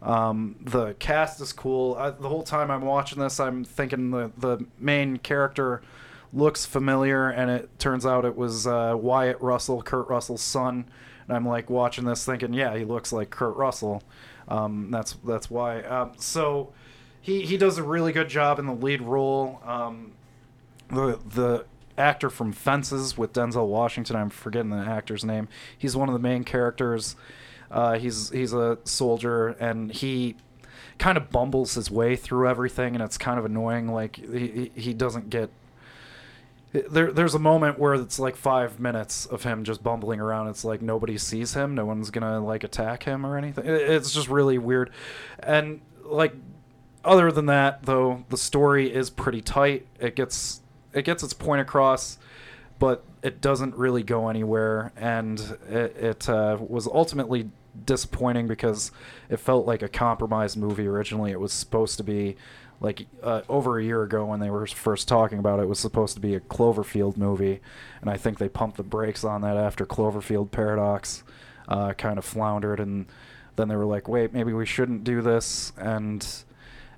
Um, 0.00 0.56
the 0.60 0.94
cast 0.94 1.40
is 1.40 1.52
cool. 1.52 1.96
I, 1.96 2.10
the 2.10 2.28
whole 2.28 2.44
time 2.44 2.70
I'm 2.70 2.82
watching 2.82 3.18
this, 3.18 3.38
I'm 3.40 3.64
thinking 3.64 4.10
the 4.12 4.30
the 4.38 4.64
main 4.78 5.18
character 5.18 5.82
looks 6.32 6.64
familiar, 6.64 7.28
and 7.28 7.50
it 7.50 7.78
turns 7.80 8.06
out 8.06 8.24
it 8.24 8.36
was 8.36 8.66
uh, 8.66 8.94
Wyatt 8.96 9.40
Russell, 9.40 9.82
Kurt 9.82 10.08
Russell's 10.08 10.42
son. 10.42 10.86
And 11.26 11.36
I'm 11.36 11.46
like 11.46 11.68
watching 11.68 12.04
this, 12.04 12.24
thinking, 12.24 12.54
yeah, 12.54 12.76
he 12.76 12.84
looks 12.84 13.12
like 13.12 13.30
Kurt 13.30 13.56
Russell. 13.56 14.02
Um, 14.46 14.90
that's 14.90 15.14
that's 15.26 15.50
why. 15.50 15.82
Um, 15.82 16.12
so 16.16 16.72
he 17.20 17.42
he 17.42 17.56
does 17.56 17.76
a 17.76 17.82
really 17.82 18.12
good 18.12 18.28
job 18.28 18.60
in 18.60 18.66
the 18.66 18.72
lead 18.72 19.02
role. 19.02 19.60
Um, 19.66 20.12
the 20.90 21.18
the 21.34 21.64
actor 21.98 22.30
from 22.30 22.52
Fences 22.52 23.18
with 23.18 23.32
Denzel 23.32 23.66
Washington, 23.66 24.16
I'm 24.16 24.30
forgetting 24.30 24.70
the 24.70 24.76
actor's 24.78 25.24
name. 25.24 25.48
He's 25.76 25.96
one 25.96 26.08
of 26.08 26.12
the 26.12 26.18
main 26.18 26.44
characters. 26.44 27.16
Uh, 27.70 27.98
he's 27.98 28.30
he's 28.30 28.52
a 28.52 28.78
soldier, 28.84 29.48
and 29.48 29.92
he 29.92 30.36
kind 30.98 31.18
of 31.18 31.30
bumbles 31.30 31.74
his 31.74 31.90
way 31.90 32.16
through 32.16 32.48
everything, 32.48 32.94
and 32.94 33.02
it's 33.02 33.18
kind 33.18 33.38
of 33.38 33.44
annoying. 33.44 33.88
Like 33.88 34.16
he 34.16 34.70
he- 34.74 34.94
doesn't 34.94 35.30
get. 35.30 35.50
There, 36.72 37.10
there's 37.12 37.34
a 37.34 37.38
moment 37.38 37.78
where 37.78 37.94
it's 37.94 38.18
like 38.18 38.36
five 38.36 38.78
minutes 38.78 39.24
of 39.24 39.42
him 39.42 39.64
just 39.64 39.82
bumbling 39.82 40.20
around. 40.20 40.48
It's 40.48 40.64
like 40.64 40.82
nobody 40.82 41.16
sees 41.16 41.54
him. 41.54 41.74
No 41.74 41.86
one's 41.86 42.10
gonna 42.10 42.40
like 42.44 42.62
attack 42.62 43.04
him 43.04 43.24
or 43.24 43.36
anything. 43.38 43.64
It's 43.66 44.12
just 44.12 44.28
really 44.28 44.58
weird, 44.58 44.90
and 45.40 45.80
like 46.04 46.34
other 47.04 47.32
than 47.32 47.46
that, 47.46 47.84
though, 47.84 48.24
the 48.28 48.36
story 48.36 48.92
is 48.92 49.08
pretty 49.08 49.40
tight. 49.40 49.86
It 49.98 50.14
gets 50.16 50.60
it 50.92 51.04
gets 51.04 51.22
its 51.22 51.32
point 51.32 51.60
across, 51.60 52.18
but 52.78 53.04
it 53.22 53.40
doesn't 53.40 53.74
really 53.74 54.02
go 54.02 54.28
anywhere, 54.28 54.92
and 54.96 55.40
it, 55.68 55.96
it 55.96 56.28
uh, 56.28 56.56
was 56.60 56.86
ultimately 56.86 57.50
disappointing 57.84 58.46
because 58.46 58.90
it 59.28 59.38
felt 59.38 59.66
like 59.66 59.82
a 59.82 59.88
compromised 59.88 60.56
movie. 60.56 60.86
Originally, 60.86 61.30
it 61.30 61.40
was 61.40 61.52
supposed 61.52 61.96
to 61.98 62.04
be 62.04 62.36
like 62.80 63.06
uh, 63.22 63.42
over 63.48 63.78
a 63.78 63.84
year 63.84 64.02
ago 64.02 64.24
when 64.26 64.40
they 64.40 64.50
were 64.50 64.66
first 64.66 65.08
talking 65.08 65.38
about 65.38 65.58
it, 65.58 65.62
it 65.62 65.68
was 65.68 65.80
supposed 65.80 66.14
to 66.14 66.20
be 66.20 66.34
a 66.34 66.40
Cloverfield 66.40 67.16
movie, 67.16 67.60
and 68.00 68.08
I 68.08 68.16
think 68.16 68.38
they 68.38 68.48
pumped 68.48 68.76
the 68.76 68.84
brakes 68.84 69.24
on 69.24 69.40
that 69.42 69.56
after 69.56 69.84
Cloverfield 69.84 70.50
Paradox 70.50 71.24
uh, 71.66 71.92
kind 71.94 72.18
of 72.18 72.24
floundered, 72.24 72.78
and 72.78 73.06
then 73.56 73.68
they 73.68 73.76
were 73.76 73.84
like, 73.84 74.08
wait, 74.08 74.32
maybe 74.32 74.52
we 74.52 74.64
shouldn't 74.64 75.02
do 75.02 75.22
this, 75.22 75.72
and 75.76 76.26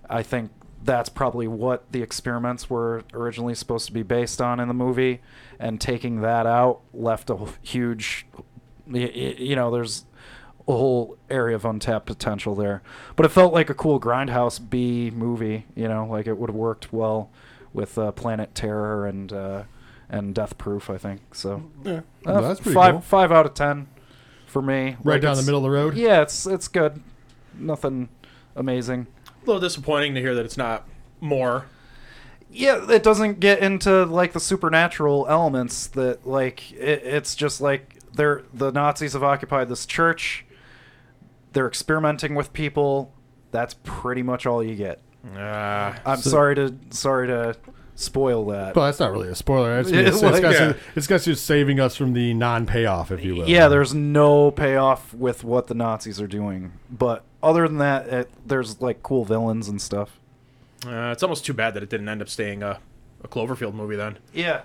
I 0.09 0.23
think 0.23 0.51
that's 0.83 1.09
probably 1.09 1.47
what 1.49 1.91
the 1.93 2.03
experiments 2.03 2.71
were 2.71 3.03
originally 3.13 3.55
supposed 3.55 3.87
to 3.87 3.93
be 3.93 4.03
based 4.03 4.41
on 4.41 4.61
in 4.61 4.69
the 4.69 4.75
movie, 4.75 5.21
and 5.59 5.81
taking 5.81 6.21
that 6.23 6.47
out 6.47 6.81
left 6.95 7.29
a 7.31 7.37
huge, 7.63 8.27
y- 8.87 9.11
y- 9.15 9.35
you 9.39 9.55
know, 9.57 9.71
there's 9.71 10.05
a 10.69 10.73
whole 10.73 11.19
area 11.29 11.55
of 11.57 11.65
untapped 11.65 12.07
potential 12.07 12.55
there. 12.55 12.83
But 13.17 13.27
it 13.27 13.31
felt 13.31 13.53
like 13.53 13.69
a 13.71 13.75
cool 13.75 14.01
grindhouse 14.01 14.59
B 14.71 15.11
movie, 15.11 15.67
you 15.75 15.89
know, 15.89 16.07
like 16.07 16.27
it 16.27 16.39
would 16.39 16.49
have 16.51 16.57
worked 16.57 16.93
well 16.93 17.31
with 17.73 17.99
uh, 17.99 18.13
Planet 18.13 18.55
Terror 18.55 19.07
and 19.07 19.33
uh, 19.33 19.63
and 20.09 20.35
Death 20.35 20.57
Proof, 20.59 20.89
I 20.91 20.99
think. 20.99 21.35
So 21.35 21.63
Yeah. 21.85 22.01
Well, 22.25 22.43
that's 22.43 22.61
pretty 22.61 22.75
five 22.75 22.95
cool. 22.95 23.01
five 23.03 23.33
out 23.33 23.47
of 23.47 23.55
ten 23.55 23.87
for 24.47 24.61
me. 24.63 24.97
Right 25.05 25.15
Like, 25.15 25.23
down 25.23 25.37
the 25.37 25.43
middle 25.43 25.59
of 25.59 25.65
the 25.65 25.71
road. 25.71 25.95
Yeah, 25.97 26.23
it's 26.23 26.47
it's 26.47 26.69
good. 26.69 27.03
Nothing 27.55 28.09
amazing. 28.57 29.07
A 29.43 29.47
little 29.47 29.61
disappointing 29.61 30.15
to 30.15 30.21
hear 30.21 30.35
that 30.35 30.45
it's 30.45 30.57
not 30.57 30.87
more. 31.21 31.67
yeah 32.51 32.91
it 32.91 33.03
doesn't 33.03 33.41
get 33.41 33.61
into 33.61 34.05
like 34.07 34.33
the 34.33 34.41
supernatural 34.41 35.27
elements 35.29 35.87
that 35.89 36.27
like 36.27 36.73
it, 36.73 37.03
it's 37.05 37.35
just 37.35 37.61
like 37.61 37.97
they're 38.15 38.43
the 38.55 38.71
nazis 38.73 39.13
have 39.13 39.23
occupied 39.23 39.69
this 39.69 39.87
church 39.87 40.45
they're 41.53 41.69
experimenting 41.69 42.35
with 42.35 42.53
people 42.53 43.13
that's 43.53 43.75
pretty 43.85 44.23
much 44.23 44.47
all 44.47 44.63
you 44.65 44.75
get 44.75 45.01
Uh, 45.37 45.95
i'm 46.05 46.19
So- 46.19 46.31
sorry 46.31 46.55
to 46.57 46.75
sorry 46.91 47.27
to 47.29 47.55
spoil 47.95 48.47
that 48.47 48.73
But 48.75 48.87
that's 48.87 48.99
not 49.01 49.13
really 49.13 49.29
a 49.29 49.35
spoiler. 49.35 49.79
It's, 49.79 49.91
Yeah, 49.93 50.01
it's, 50.01 50.23
well, 50.23 50.31
it's, 50.33 50.41
got 50.41 50.55
yeah. 50.55 50.69
you, 50.69 50.75
it's 50.97 51.07
got 51.07 51.27
you 51.27 51.35
saving 51.35 51.79
us 51.81 51.95
from 51.97 52.15
the 52.15 52.33
non-payoff, 52.33 53.11
if 53.13 53.23
you 53.23 53.37
will. 53.37 53.49
yeah 53.49 53.69
there's 53.69 53.93
no 53.95 54.51
payoff 54.51 55.13
with 55.15 55.45
what 55.45 55.67
the 55.67 55.75
nazis 55.75 56.19
are 56.21 56.27
doing 56.27 56.73
but 56.91 57.25
other 57.43 57.67
than 57.69 57.79
that 57.79 58.07
it, 58.09 58.31
there's 58.47 58.81
like 58.81 59.03
cool 59.03 59.25
villains 59.25 59.69
and 59.69 59.81
stuff 59.81 60.19
uh, 60.87 61.11
it's 61.13 61.23
almost 61.23 61.45
too 61.45 61.53
bad 61.55 61.75
that 61.75 61.83
it 61.83 61.91
didn't 61.91 62.09
end 62.09 62.23
up 62.23 62.29
staying 62.29 62.63
a, 62.63 62.79
a 63.23 63.29
Cloverfield 63.29 63.75
movie 63.75 63.97
then. 63.97 64.19
yeah 64.33 64.63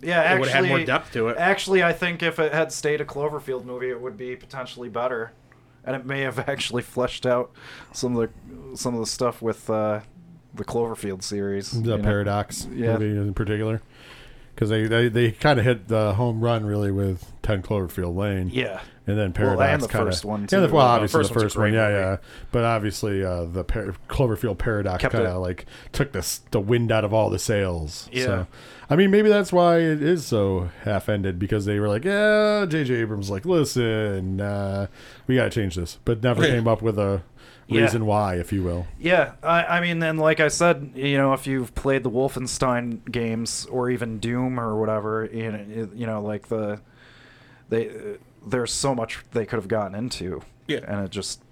yeah 0.00 0.34
It 0.34 0.38
would 0.40 0.48
have 0.48 0.64
had 0.64 0.68
more 0.70 0.84
depth 0.84 1.12
to 1.14 1.28
it. 1.28 1.36
Actually, 1.38 1.82
I 1.82 1.92
think 1.92 2.22
if 2.22 2.38
it 2.38 2.52
had 2.52 2.70
stayed 2.70 3.00
a 3.00 3.04
Cloverfield 3.04 3.64
movie, 3.64 3.88
it 3.90 4.00
would 4.00 4.16
be 4.16 4.36
potentially 4.36 4.88
better, 4.90 5.32
and 5.84 5.96
it 5.96 6.04
may 6.04 6.20
have 6.20 6.38
actually 6.48 6.82
fleshed 6.82 7.24
out 7.26 7.50
some 7.92 8.16
of 8.16 8.28
the 8.28 8.76
some 8.76 8.92
of 8.94 9.00
the 9.00 9.06
stuff 9.06 9.40
with 9.42 9.68
uh, 9.70 10.00
the 10.54 10.64
Cloverfield 10.64 11.22
series. 11.22 11.82
the? 11.82 11.98
Paradox 11.98 12.68
Yeah. 12.72 12.98
movie 12.98 13.16
in 13.16 13.32
particular, 13.34 13.80
because 14.54 14.68
they 14.68 14.86
they, 14.86 15.08
they 15.08 15.32
kind 15.32 15.58
of 15.58 15.64
hit 15.64 15.88
the 15.88 16.12
home 16.14 16.40
run 16.42 16.64
really 16.66 16.92
with 16.92 17.32
Ten 17.42 17.62
Cloverfield 17.62 18.14
Lane. 18.14 18.50
Yeah. 18.52 18.82
And 19.08 19.16
then 19.16 19.32
Paradox 19.32 19.58
Well, 19.58 19.66
Paradox 19.68 19.72
and 19.72 19.82
the 19.82 19.92
kinda, 19.98 20.06
first 20.10 20.24
one, 20.24 20.40
Yeah, 20.42 20.46
too. 20.46 20.56
the, 20.56 20.62
well, 20.66 20.74
Well, 20.74 20.86
the 20.86 20.92
obviously 20.94 21.18
first 21.20 21.32
the 21.34 21.40
first 21.40 21.56
one, 21.56 21.72
yeah, 21.72 21.88
movie. 21.88 21.94
yeah. 22.00 22.16
But 22.50 22.64
obviously, 22.64 23.24
uh, 23.24 23.44
the 23.44 23.62
par- 23.64 23.94
Cloverfield 24.08 24.58
Paradox 24.58 25.02
kind 25.04 25.26
of 25.26 25.40
like 25.42 25.66
took 25.92 26.10
the 26.12 26.38
the 26.50 26.60
wind 26.60 26.90
out 26.90 27.04
of 27.04 27.14
all 27.14 27.30
the 27.30 27.38
sails. 27.38 28.08
Yeah. 28.12 28.24
So, 28.24 28.46
I 28.90 28.96
mean, 28.96 29.10
maybe 29.12 29.28
that's 29.28 29.52
why 29.52 29.78
it 29.78 30.02
is 30.02 30.26
so 30.26 30.70
half-ended 30.82 31.38
because 31.38 31.64
they 31.66 31.78
were 31.78 31.88
like, 31.88 32.04
yeah, 32.04 32.66
J.J. 32.68 32.94
Abrams 32.94 33.30
like, 33.30 33.44
listen, 33.44 34.40
uh, 34.40 34.86
we 35.28 35.36
got 35.36 35.44
to 35.44 35.50
change 35.50 35.76
this, 35.76 35.98
but 36.04 36.22
never 36.22 36.42
came 36.44 36.66
up 36.68 36.82
with 36.82 36.98
a 36.98 37.22
Yeah. 37.68 37.82
reason 37.82 38.06
why, 38.06 38.36
if 38.36 38.52
you 38.52 38.62
will. 38.62 38.86
Yeah, 38.98 39.32
I, 39.42 39.64
I 39.64 39.80
mean, 39.80 40.00
and 40.02 40.18
like 40.20 40.38
I 40.40 40.46
said, 40.48 40.92
you 40.94 41.16
know, 41.16 41.32
if 41.32 41.46
you've 41.48 41.74
played 41.74 42.02
the 42.04 42.10
Wolfenstein 42.10 43.08
games 43.10 43.66
or 43.70 43.90
even 43.90 44.18
Doom 44.18 44.58
or 44.60 44.78
whatever, 44.78 45.28
you 45.32 45.50
know, 45.52 45.88
you 45.94 46.06
know, 46.06 46.22
like 46.22 46.46
the 46.48 46.80
they, 47.68 47.88
uh, 47.88 47.92
there's 48.46 48.72
so 48.72 48.94
much 48.94 49.24
they 49.32 49.44
could 49.44 49.56
have 49.56 49.68
gotten 49.68 49.94
into, 49.94 50.40
Yeah. 50.68 50.80
and 50.86 51.04
it 51.04 51.10
just 51.10 51.42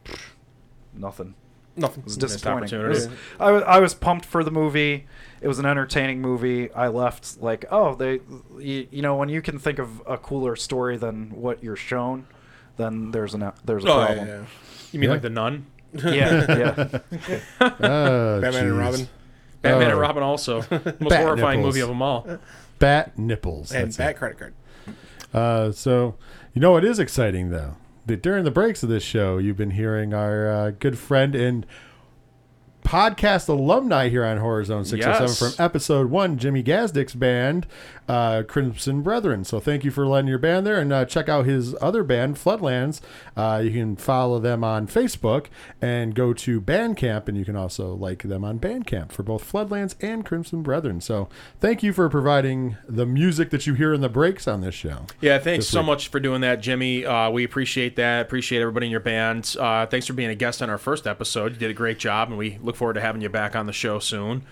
nothing. 0.95 1.35
Nothing. 1.77 2.03
It 2.03 2.05
was 2.05 2.17
disappointing. 2.17 2.69
It 2.79 2.85
opportunity. 2.85 2.89
was, 2.89 3.09
I, 3.41 3.51
was, 3.51 3.63
I 3.65 3.81
was 3.81 3.95
pumped 3.95 4.25
for 4.27 4.45
the 4.45 4.53
movie. 4.53 5.07
It 5.41 5.49
was 5.49 5.59
an 5.59 5.67
entertaining 5.67 6.21
movie. 6.21 6.71
I 6.73 6.87
left 6.87 7.43
like, 7.43 7.65
oh, 7.71 7.97
they, 7.97 8.21
you, 8.61 8.87
you 8.93 9.03
know, 9.03 9.17
when 9.17 9.29
you 9.29 9.43
can 9.43 9.59
think 9.59 9.81
of 9.81 10.01
a 10.07 10.17
cooler 10.17 10.55
story 10.55 10.97
than 10.97 11.31
what 11.31 11.65
you're 11.65 11.75
shown, 11.75 12.27
then 12.77 13.11
there's 13.11 13.35
an 13.35 13.51
there's 13.65 13.85
a 13.85 13.89
Oh, 13.89 14.07
problem. 14.07 14.27
yeah. 14.29 14.45
You 14.93 15.01
mean 15.01 15.09
Yeah. 15.09 15.13
like 15.15 15.23
the 15.23 15.31
Nun? 15.31 15.67
yeah, 15.93 16.47
yeah. 16.49 16.99
Uh, 17.61 17.71
Batman 18.41 18.67
and. 18.67 18.79
Robin 18.79 19.09
Batman 19.63 19.89
Oh. 19.89 19.91
and 19.91 20.01
Robin 20.01 20.23
also. 20.23 20.57
Most 20.71 20.71
Bat 20.71 21.23
horrifying 21.25 21.59
nipples. 21.61 21.75
movie 21.75 21.81
of 21.83 21.89
them 21.89 22.03
all. 22.03 22.39
Bat 22.79 23.19
nipples. 23.19 23.73
and 23.73 23.87
that's 23.87 23.97
it. 23.97 23.99
Bat 23.99 24.17
Credit 24.17 24.39
Card. 24.39 24.55
Uh, 25.35 25.73
so, 25.73 26.15
you 26.55 26.61
know 26.61 26.77
it 26.77 26.85
is 26.85 26.99
exciting 26.99 27.51
though? 27.51 27.77
That 28.07 28.23
during 28.23 28.45
the 28.45 28.51
breaks 28.51 28.83
of 28.83 28.89
this 28.89 29.03
show, 29.03 29.39
you've 29.39 29.57
been 29.57 29.73
hearing 29.73 30.15
our 30.15 30.49
uh, 30.49 30.71
good 30.79 30.99
friend 30.99 31.35
and 31.35 31.67
podcast 32.85 33.49
alumni 33.49 34.11
here 34.11 34.25
on 34.27 34.37
Horror 34.37 34.63
Zone 34.65 34.85
607 34.85 35.27
Yes. 35.27 35.57
from 35.57 35.65
episode 35.65 36.11
one, 36.11 36.37
Jimmy 36.37 36.63
Gazdick's 36.63 37.15
band, 37.15 37.67
uh, 38.09 38.43
Crimson 38.47 39.03
Brethren. 39.03 39.45
So 39.45 39.61
thank 39.61 39.85
you 39.85 39.91
for 39.91 40.07
letting 40.07 40.29
your 40.29 40.39
band 40.39 40.67
there 40.67 40.79
and 40.79 40.93
uh, 40.93 41.05
check 41.05 41.29
out 41.29 41.47
his 41.47 41.75
other 41.81 42.05
band, 42.05 42.37
Floodlands. 42.37 43.01
Uh, 43.37 43.63
you 43.65 43.71
can 43.71 43.97
follow 43.97 44.39
them 44.39 44.63
on 44.63 44.87
Facebook 44.87 45.47
and 45.81 46.15
go 46.15 46.33
to 46.33 46.61
Bandcamp, 46.61 47.29
and 47.29 47.37
you 47.37 47.45
can 47.45 47.57
also 47.57 47.95
like 47.95 48.23
them 48.23 48.45
on 48.45 48.59
Bandcamp 48.59 49.13
for 49.13 49.23
both 49.23 49.51
Floodlands 49.51 49.95
and 50.01 50.25
Crimson 50.25 50.63
Brethren. 50.63 51.01
So 51.01 51.29
thank 51.61 51.83
you 51.83 51.93
for 51.93 52.09
providing 52.09 52.77
the 52.89 53.07
music 53.07 53.51
that 53.51 53.67
you 53.67 53.75
hear 53.75 53.93
in 53.93 54.01
the 54.01 54.09
breaks 54.09 54.47
on 54.47 54.61
this 54.61 54.75
show. 54.75 55.07
Yeah, 55.21 55.39
thanks 55.39 55.67
so 55.67 55.81
week. 55.81 55.87
much 55.87 56.09
for 56.09 56.21
doing 56.21 56.41
that, 56.43 56.61
Jimmy. 56.61 57.07
Uh, 57.07 57.31
we 57.31 57.45
appreciate 57.45 57.97
that. 57.97 58.23
Appreciate 58.23 58.61
everybody 58.61 58.87
in 58.87 58.91
your 58.91 59.01
band. 59.01 59.55
Uh, 59.59 59.87
thanks 59.87 60.07
for 60.07 60.13
being 60.13 60.31
a 60.31 60.35
guest 60.35 60.63
on 60.63 60.71
our 60.71 60.79
first 60.79 61.07
episode. 61.07 61.53
You 61.53 61.59
did 61.59 61.71
a 61.71 61.75
great 61.75 61.99
job, 61.99 62.29
and 62.29 62.39
we 62.39 62.59
look 62.63 62.77
forward 62.77 62.95
to 62.95 63.01
having 63.01 63.23
you 63.23 63.29
back 63.29 63.57
on 63.57 63.67
the 63.67 63.73
show 63.73 63.99
soon. 63.99 64.43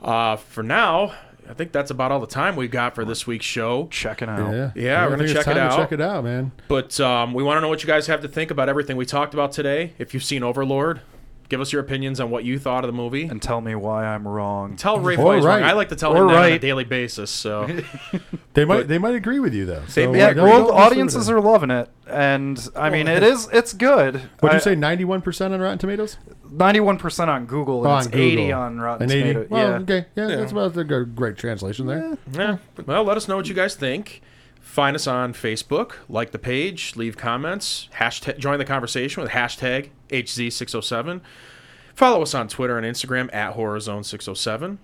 Uh, 0.00 0.36
for 0.36 0.62
now, 0.62 1.14
I 1.48 1.54
think 1.54 1.72
that's 1.72 1.90
about 1.90 2.12
all 2.12 2.20
the 2.20 2.26
time 2.26 2.56
we've 2.56 2.70
got 2.70 2.94
for 2.94 3.04
this 3.04 3.26
week's 3.26 3.44
show. 3.46 3.88
Checking 3.90 4.28
out. 4.28 4.52
Yeah, 4.52 4.72
Yeah, 4.74 5.06
we're 5.06 5.16
gonna 5.16 5.32
check 5.32 5.46
it 5.46 5.56
out. 5.56 5.76
Check 5.76 5.92
it 5.92 6.00
out, 6.00 6.24
man. 6.24 6.52
But 6.68 6.98
um, 7.00 7.34
we 7.34 7.42
want 7.42 7.56
to 7.56 7.60
know 7.60 7.68
what 7.68 7.82
you 7.82 7.86
guys 7.86 8.06
have 8.06 8.20
to 8.22 8.28
think 8.28 8.50
about 8.50 8.68
everything 8.68 8.96
we 8.96 9.06
talked 9.06 9.34
about 9.34 9.52
today. 9.52 9.94
If 9.98 10.14
you've 10.14 10.24
seen 10.24 10.42
Overlord, 10.42 11.00
give 11.48 11.60
us 11.60 11.72
your 11.72 11.80
opinions 11.82 12.20
on 12.20 12.30
what 12.30 12.44
you 12.44 12.58
thought 12.58 12.84
of 12.84 12.88
the 12.88 12.96
movie. 12.96 13.24
And 13.24 13.40
tell 13.40 13.60
me 13.60 13.74
why 13.74 14.04
I'm 14.06 14.26
wrong. 14.26 14.76
Tell 14.76 14.98
Rafe 15.00 15.18
Or 15.18 15.24
why 15.26 15.36
he's 15.36 15.44
wrong. 15.44 15.60
right. 15.62 15.70
I 15.70 15.72
like 15.74 15.88
to 15.90 15.96
tell 15.96 16.12
Or 16.16 16.22
him 16.22 16.28
that 16.28 16.36
on 16.36 16.44
a 16.44 16.50
right. 16.52 16.60
daily 16.60 16.84
basis. 16.84 17.30
So 17.30 17.66
They 18.54 18.64
might 18.64 18.76
But- 18.78 18.88
they 18.88 18.98
might 18.98 19.14
agree 19.14 19.38
with 19.40 19.54
you 19.54 19.66
though. 19.66 19.82
So 19.88 20.10
may 20.12 20.18
Yeah, 20.18 20.28
agree. 20.28 20.42
don't- 20.42 20.66
don't 20.68 20.76
audiences 20.78 21.28
listen 21.28 21.34
to 21.34 21.40
are 21.40 21.52
loving 21.52 21.70
it, 21.70 21.88
and 22.08 22.68
I 22.74 22.90
mean, 22.90 23.06
it 23.08 23.22
is 23.22 23.48
it's 23.52 23.72
good. 23.72 24.22
What'd 24.40 24.56
you 24.56 24.60
say? 24.60 24.74
Ninety 24.74 25.04
one 25.04 25.20
percent 25.20 25.52
on 25.54 25.60
Rotten 25.60 25.78
Tomatoes. 25.78 26.16
Ninety-one 26.48 26.96
percent 26.96 27.28
on 27.28 27.44
Google, 27.46 27.84
and 27.84 27.96
it's 27.98 28.06
on 28.06 28.12
Google. 28.12 28.26
eighty 28.26 28.52
on 28.52 28.78
Rotten 28.80 29.10
An 29.10 29.10
eighty. 29.10 29.32
Tomatoes. 29.32 29.50
Well, 29.50 29.68
yeah. 29.70 29.76
okay, 29.78 30.06
yeah, 30.14 30.26
that's 30.28 30.52
about 30.52 30.76
a 30.76 30.84
good- 30.84 31.14
great 31.16 31.36
translation 31.36 31.86
there. 31.86 32.16
yeah. 32.32 32.58
Well, 32.86 33.02
let 33.04 33.16
us 33.16 33.26
know 33.28 33.36
what 33.36 33.48
you 33.48 33.54
guys 33.54 33.74
think. 33.74 34.22
Find 34.60 34.94
us 34.96 35.06
on 35.06 35.32
Facebook, 35.32 35.92
like 36.08 36.32
the 36.32 36.38
page, 36.38 36.94
leave 36.96 37.16
comments, 37.16 37.88
hashtag, 37.98 38.38
join 38.38 38.58
the 38.58 38.64
conversation 38.64 39.22
with 39.22 39.32
hashtag 39.32 39.88
HZ607. 40.08 41.20
Follow 41.94 42.22
us 42.22 42.34
on 42.34 42.48
Twitter 42.48 42.76
and 42.78 42.86
Instagram 42.86 43.32
at 43.34 43.56
HorrorZone607. 43.56 44.78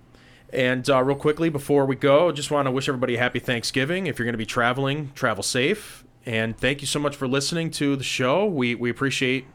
And 0.53 0.89
uh, 0.91 1.03
real 1.03 1.17
quickly 1.17 1.49
before 1.49 1.87
we 1.87 1.97
go, 1.97 2.31
just 2.33 2.51
want 2.51 2.67
to 2.67 2.71
wish 2.71 2.89
everybody 2.89 3.17
a 3.17 3.19
happy 3.19 3.39
Thanksgiving. 3.39 4.07
If 4.07 4.19
you're 4.19 4.25
going 4.25 4.35
to 4.35 4.39
be 4.39 4.47
traveling, 4.47 5.13
travel 5.15 5.43
safe. 5.43 6.05
And 6.27 6.57
thank 6.57 6.81
you 6.81 6.87
so 6.87 6.99
much 6.99 7.17
for 7.17 7.27
listening 7.27 7.71
to 7.73 7.97
the 7.97 8.05
show. 8.05 8.47
We 8.47 8.75
we 8.75 8.91
appreciate 8.91 9.47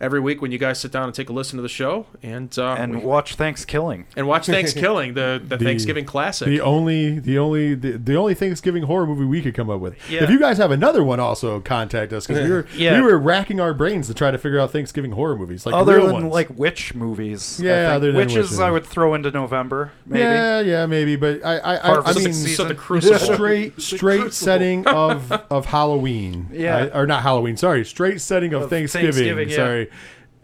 every 0.00 0.20
week 0.20 0.40
when 0.42 0.52
you 0.52 0.58
guys 0.58 0.78
sit 0.78 0.92
down 0.92 1.04
and 1.04 1.14
take 1.14 1.28
a 1.28 1.32
listen 1.32 1.56
to 1.56 1.62
the 1.62 1.68
show 1.68 2.06
and 2.22 2.56
uh, 2.58 2.74
And 2.78 2.96
we- 2.96 3.04
watch 3.04 3.34
Thanksgiving. 3.34 4.06
and 4.16 4.26
watch 4.26 4.46
Thanksgiving, 4.58 5.14
the, 5.14 5.42
the 5.44 5.58
Thanksgiving 5.58 6.04
classic. 6.04 6.46
The 6.48 6.60
only, 6.60 7.18
the 7.18 7.38
only, 7.38 7.74
the, 7.74 7.92
the 7.98 8.14
only 8.16 8.34
Thanksgiving 8.34 8.84
horror 8.84 9.06
movie 9.06 9.24
we 9.24 9.42
could 9.42 9.54
come 9.54 9.70
up 9.70 9.80
with. 9.80 9.94
Yeah. 10.10 10.24
If 10.24 10.30
you 10.30 10.38
guys 10.38 10.58
have 10.58 10.70
another 10.70 11.02
one, 11.04 11.20
also 11.20 11.60
contact 11.60 12.12
us 12.12 12.26
because 12.26 12.44
we 12.44 12.50
were 12.50 12.66
Yeah. 12.76 12.94
we 12.96 13.02
were 13.02 13.18
racking 13.18 13.60
our 13.60 13.74
brains 13.74 14.06
to 14.08 14.14
try 14.14 14.30
to 14.30 14.38
figure 14.38 14.58
out 14.60 14.70
Thanksgiving 14.72 15.12
horror 15.12 15.36
movies, 15.36 15.66
like 15.66 15.74
Other 15.74 15.96
real 15.96 16.06
than 16.06 16.14
ones. 16.14 16.32
like 16.32 16.50
witch 16.58 16.94
movies, 16.94 17.60
I 17.60 17.64
Yeah, 17.64 17.74
think. 17.86 17.96
other 17.96 18.06
than 18.08 18.16
witches, 18.16 18.36
witches. 18.36 18.60
I 18.60 18.70
would 18.70 18.86
throw 18.86 19.14
into 19.14 19.30
November. 19.30 19.92
Maybe. 20.06 20.20
yeah, 20.22 20.60
yeah, 20.60 20.86
maybe, 20.86 21.16
but 21.16 21.44
I, 21.44 21.58
I, 21.58 21.74
I, 21.74 21.74
I 21.76 21.78
Harvest 22.02 22.24
mean, 22.24 22.32
so 22.34 22.64
the 22.64 22.74
crucible. 22.86 23.18
straight 23.18 23.80
straight 23.80 24.32
setting 24.32 24.86
of 24.86 25.30
of 25.50 25.66
Halloween. 25.66 26.48
Yeah. 26.52 26.76
I- 26.92 26.98
or 26.98 27.06
not 27.06 27.22
Halloween. 27.22 27.56
Sorry, 27.56 27.84
straight 27.84 28.20
setting 28.20 28.52
of, 28.54 28.62
Of 28.62 28.70
Thanksgiving. 28.70 29.12
Thanksgiving, 29.12 29.48
yeah. 29.50 29.56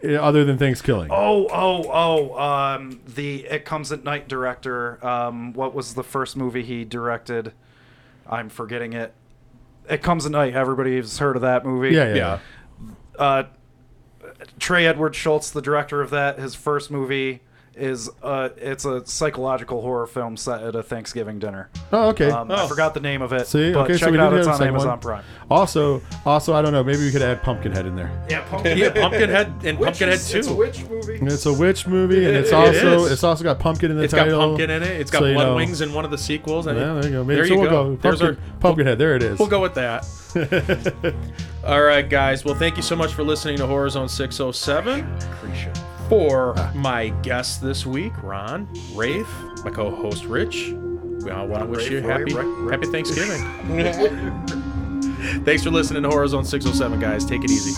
Sorry, 0.01 0.17
Uh, 0.17 0.21
other 0.21 0.43
than 0.43 0.57
Thanksgiving. 0.57 1.07
Oh, 1.11 1.47
oh, 1.51 1.89
oh! 1.91 2.39
Um, 2.39 2.99
the 3.07 3.45
It 3.45 3.65
Comes 3.65 3.91
at 3.91 4.03
Night 4.03 4.27
director. 4.27 5.03
Um, 5.05 5.53
what 5.53 5.73
was 5.73 5.95
the 5.95 6.03
first 6.03 6.35
movie 6.37 6.63
he 6.63 6.83
directed? 6.85 7.53
I'm 8.29 8.49
forgetting 8.49 8.93
it. 8.93 9.13
It 9.89 10.03
Comes 10.03 10.25
at 10.25 10.31
Night. 10.31 10.53
Everybody's 10.53 11.17
heard 11.19 11.35
of 11.35 11.41
that 11.43 11.65
movie. 11.65 11.95
yeah, 11.95 12.13
yeah. 12.13 12.15
yeah. 12.15 12.39
uh, 13.17 13.43
Trey 14.59 14.85
Edward 14.85 15.13
Shults, 15.13 15.51
the 15.51 15.61
director 15.61 16.01
of 16.01 16.09
that, 16.09 16.37
his 16.39 16.55
first 16.55 16.91
movie 16.91 17.41
is 17.77 18.09
uh, 18.23 18.49
it's 18.57 18.85
a 18.85 19.05
psychological 19.05 19.81
horror 19.81 20.07
film 20.07 20.37
set 20.37 20.61
at 20.63 20.75
a 20.75 20.83
Thanksgiving 20.83 21.39
dinner. 21.39 21.69
Oh, 21.91 22.09
okay. 22.09 22.29
Um, 22.29 22.49
I 22.51 22.67
forgot 22.67 22.93
the 22.93 22.99
name 22.99 23.21
of 23.21 23.33
it. 23.33 23.47
See, 23.47 23.73
but 23.73 23.85
okay, 23.89 23.97
check 23.97 24.11
we 24.11 24.17
it 24.17 24.21
out. 24.21 24.33
It's 24.33 24.47
on 24.47 24.61
Amazon 24.63 24.89
one. 24.89 24.99
Prime. 24.99 25.23
Also, 25.51 26.01
also, 26.25 26.53
I 26.53 26.61
don't 26.61 26.71
know. 26.71 26.83
Maybe 26.83 26.99
we 26.99 27.11
could 27.11 27.21
add 27.21 27.43
Pumpkinhead 27.43 27.85
in 27.85 27.95
there. 27.95 28.11
Yeah, 28.29 28.41
Pumpkin. 28.49 28.77
Yeah, 28.77 28.91
Pumpkinhead 28.91 29.47
and 29.65 29.77
Pumpkinhead 29.77 30.19
too. 30.19 30.37
It's 30.39 30.47
a 30.47 30.49
too. 30.51 30.55
witch 30.55 30.85
movie. 30.89 31.19
It's 31.21 31.45
a 31.45 31.53
witch 31.53 31.85
movie, 31.87 32.25
and 32.25 32.35
it's 32.35 32.49
It 32.49 32.55
also 32.55 33.05
is. 33.05 33.11
it's 33.11 33.23
also 33.23 33.43
got 33.43 33.59
pumpkin 33.59 33.91
in 33.91 33.97
the 33.97 34.03
title. 34.05 34.05
It's 34.05 34.13
got 34.13 34.23
title. 34.25 34.39
pumpkin 34.49 34.69
in 34.69 34.83
it. 34.83 35.01
It's 35.01 35.11
got 35.11 35.19
So, 35.19 35.25
you 35.25 35.33
blood 35.33 35.45
know- 35.47 35.55
wings 35.55 35.81
in 35.81 35.93
one 35.93 36.05
of 36.05 36.11
the 36.11 36.17
sequels. 36.17 36.67
I 36.67 36.73
Yeah, 36.73 36.93
there 36.93 37.03
you 37.05 37.09
go. 37.11 37.23
Maybe 37.23 37.35
There 37.35 37.47
so 37.47 37.53
you 37.55 37.59
we'll 37.59 37.69
go. 37.69 37.83
go. 37.91 37.95
There's 38.01 38.19
Pumpkin, 38.19 38.43
our- 38.53 38.59
Pumpkinhead. 38.61 38.97
There 38.97 39.15
it 39.15 39.23
is. 39.23 39.37
We'll 39.39 39.47
go 39.49 39.61
with 39.61 39.73
that. 39.75 40.05
All 41.65 41.81
right, 41.81 42.07
guys. 42.07 42.45
Well, 42.45 42.55
thank 42.55 42.77
you 42.77 42.83
so 42.83 42.95
much 42.95 43.13
for 43.13 43.23
listening 43.23 43.57
to 43.57 43.67
Horror 43.67 43.89
Zone 43.89 44.07
607 44.09 45.94
for 46.09 46.53
ah. 46.57 46.71
my 46.75 47.09
guests 47.21 47.57
this 47.57 47.85
week, 47.85 48.13
Ron, 48.21 48.67
Rafe, 48.93 49.27
my 49.63 49.71
co-host 49.71 50.25
Rich. 50.25 50.71
We 50.71 51.31
all 51.31 51.47
want 51.47 51.63
to 51.63 51.69
wish 51.69 51.89
Rafe, 51.89 51.91
you 51.91 52.01
happy, 52.01 52.33
happy 52.69 52.87
Thanksgiving. 52.87 53.41
Thanks 55.45 55.63
for 55.63 55.71
listening 55.71 56.03
to 56.03 56.09
Horror 56.09 56.27
Zone 56.27 56.45
607, 56.45 56.99
guys. 56.99 57.25
Take 57.25 57.43
it 57.43 57.49
easy. 57.49 57.75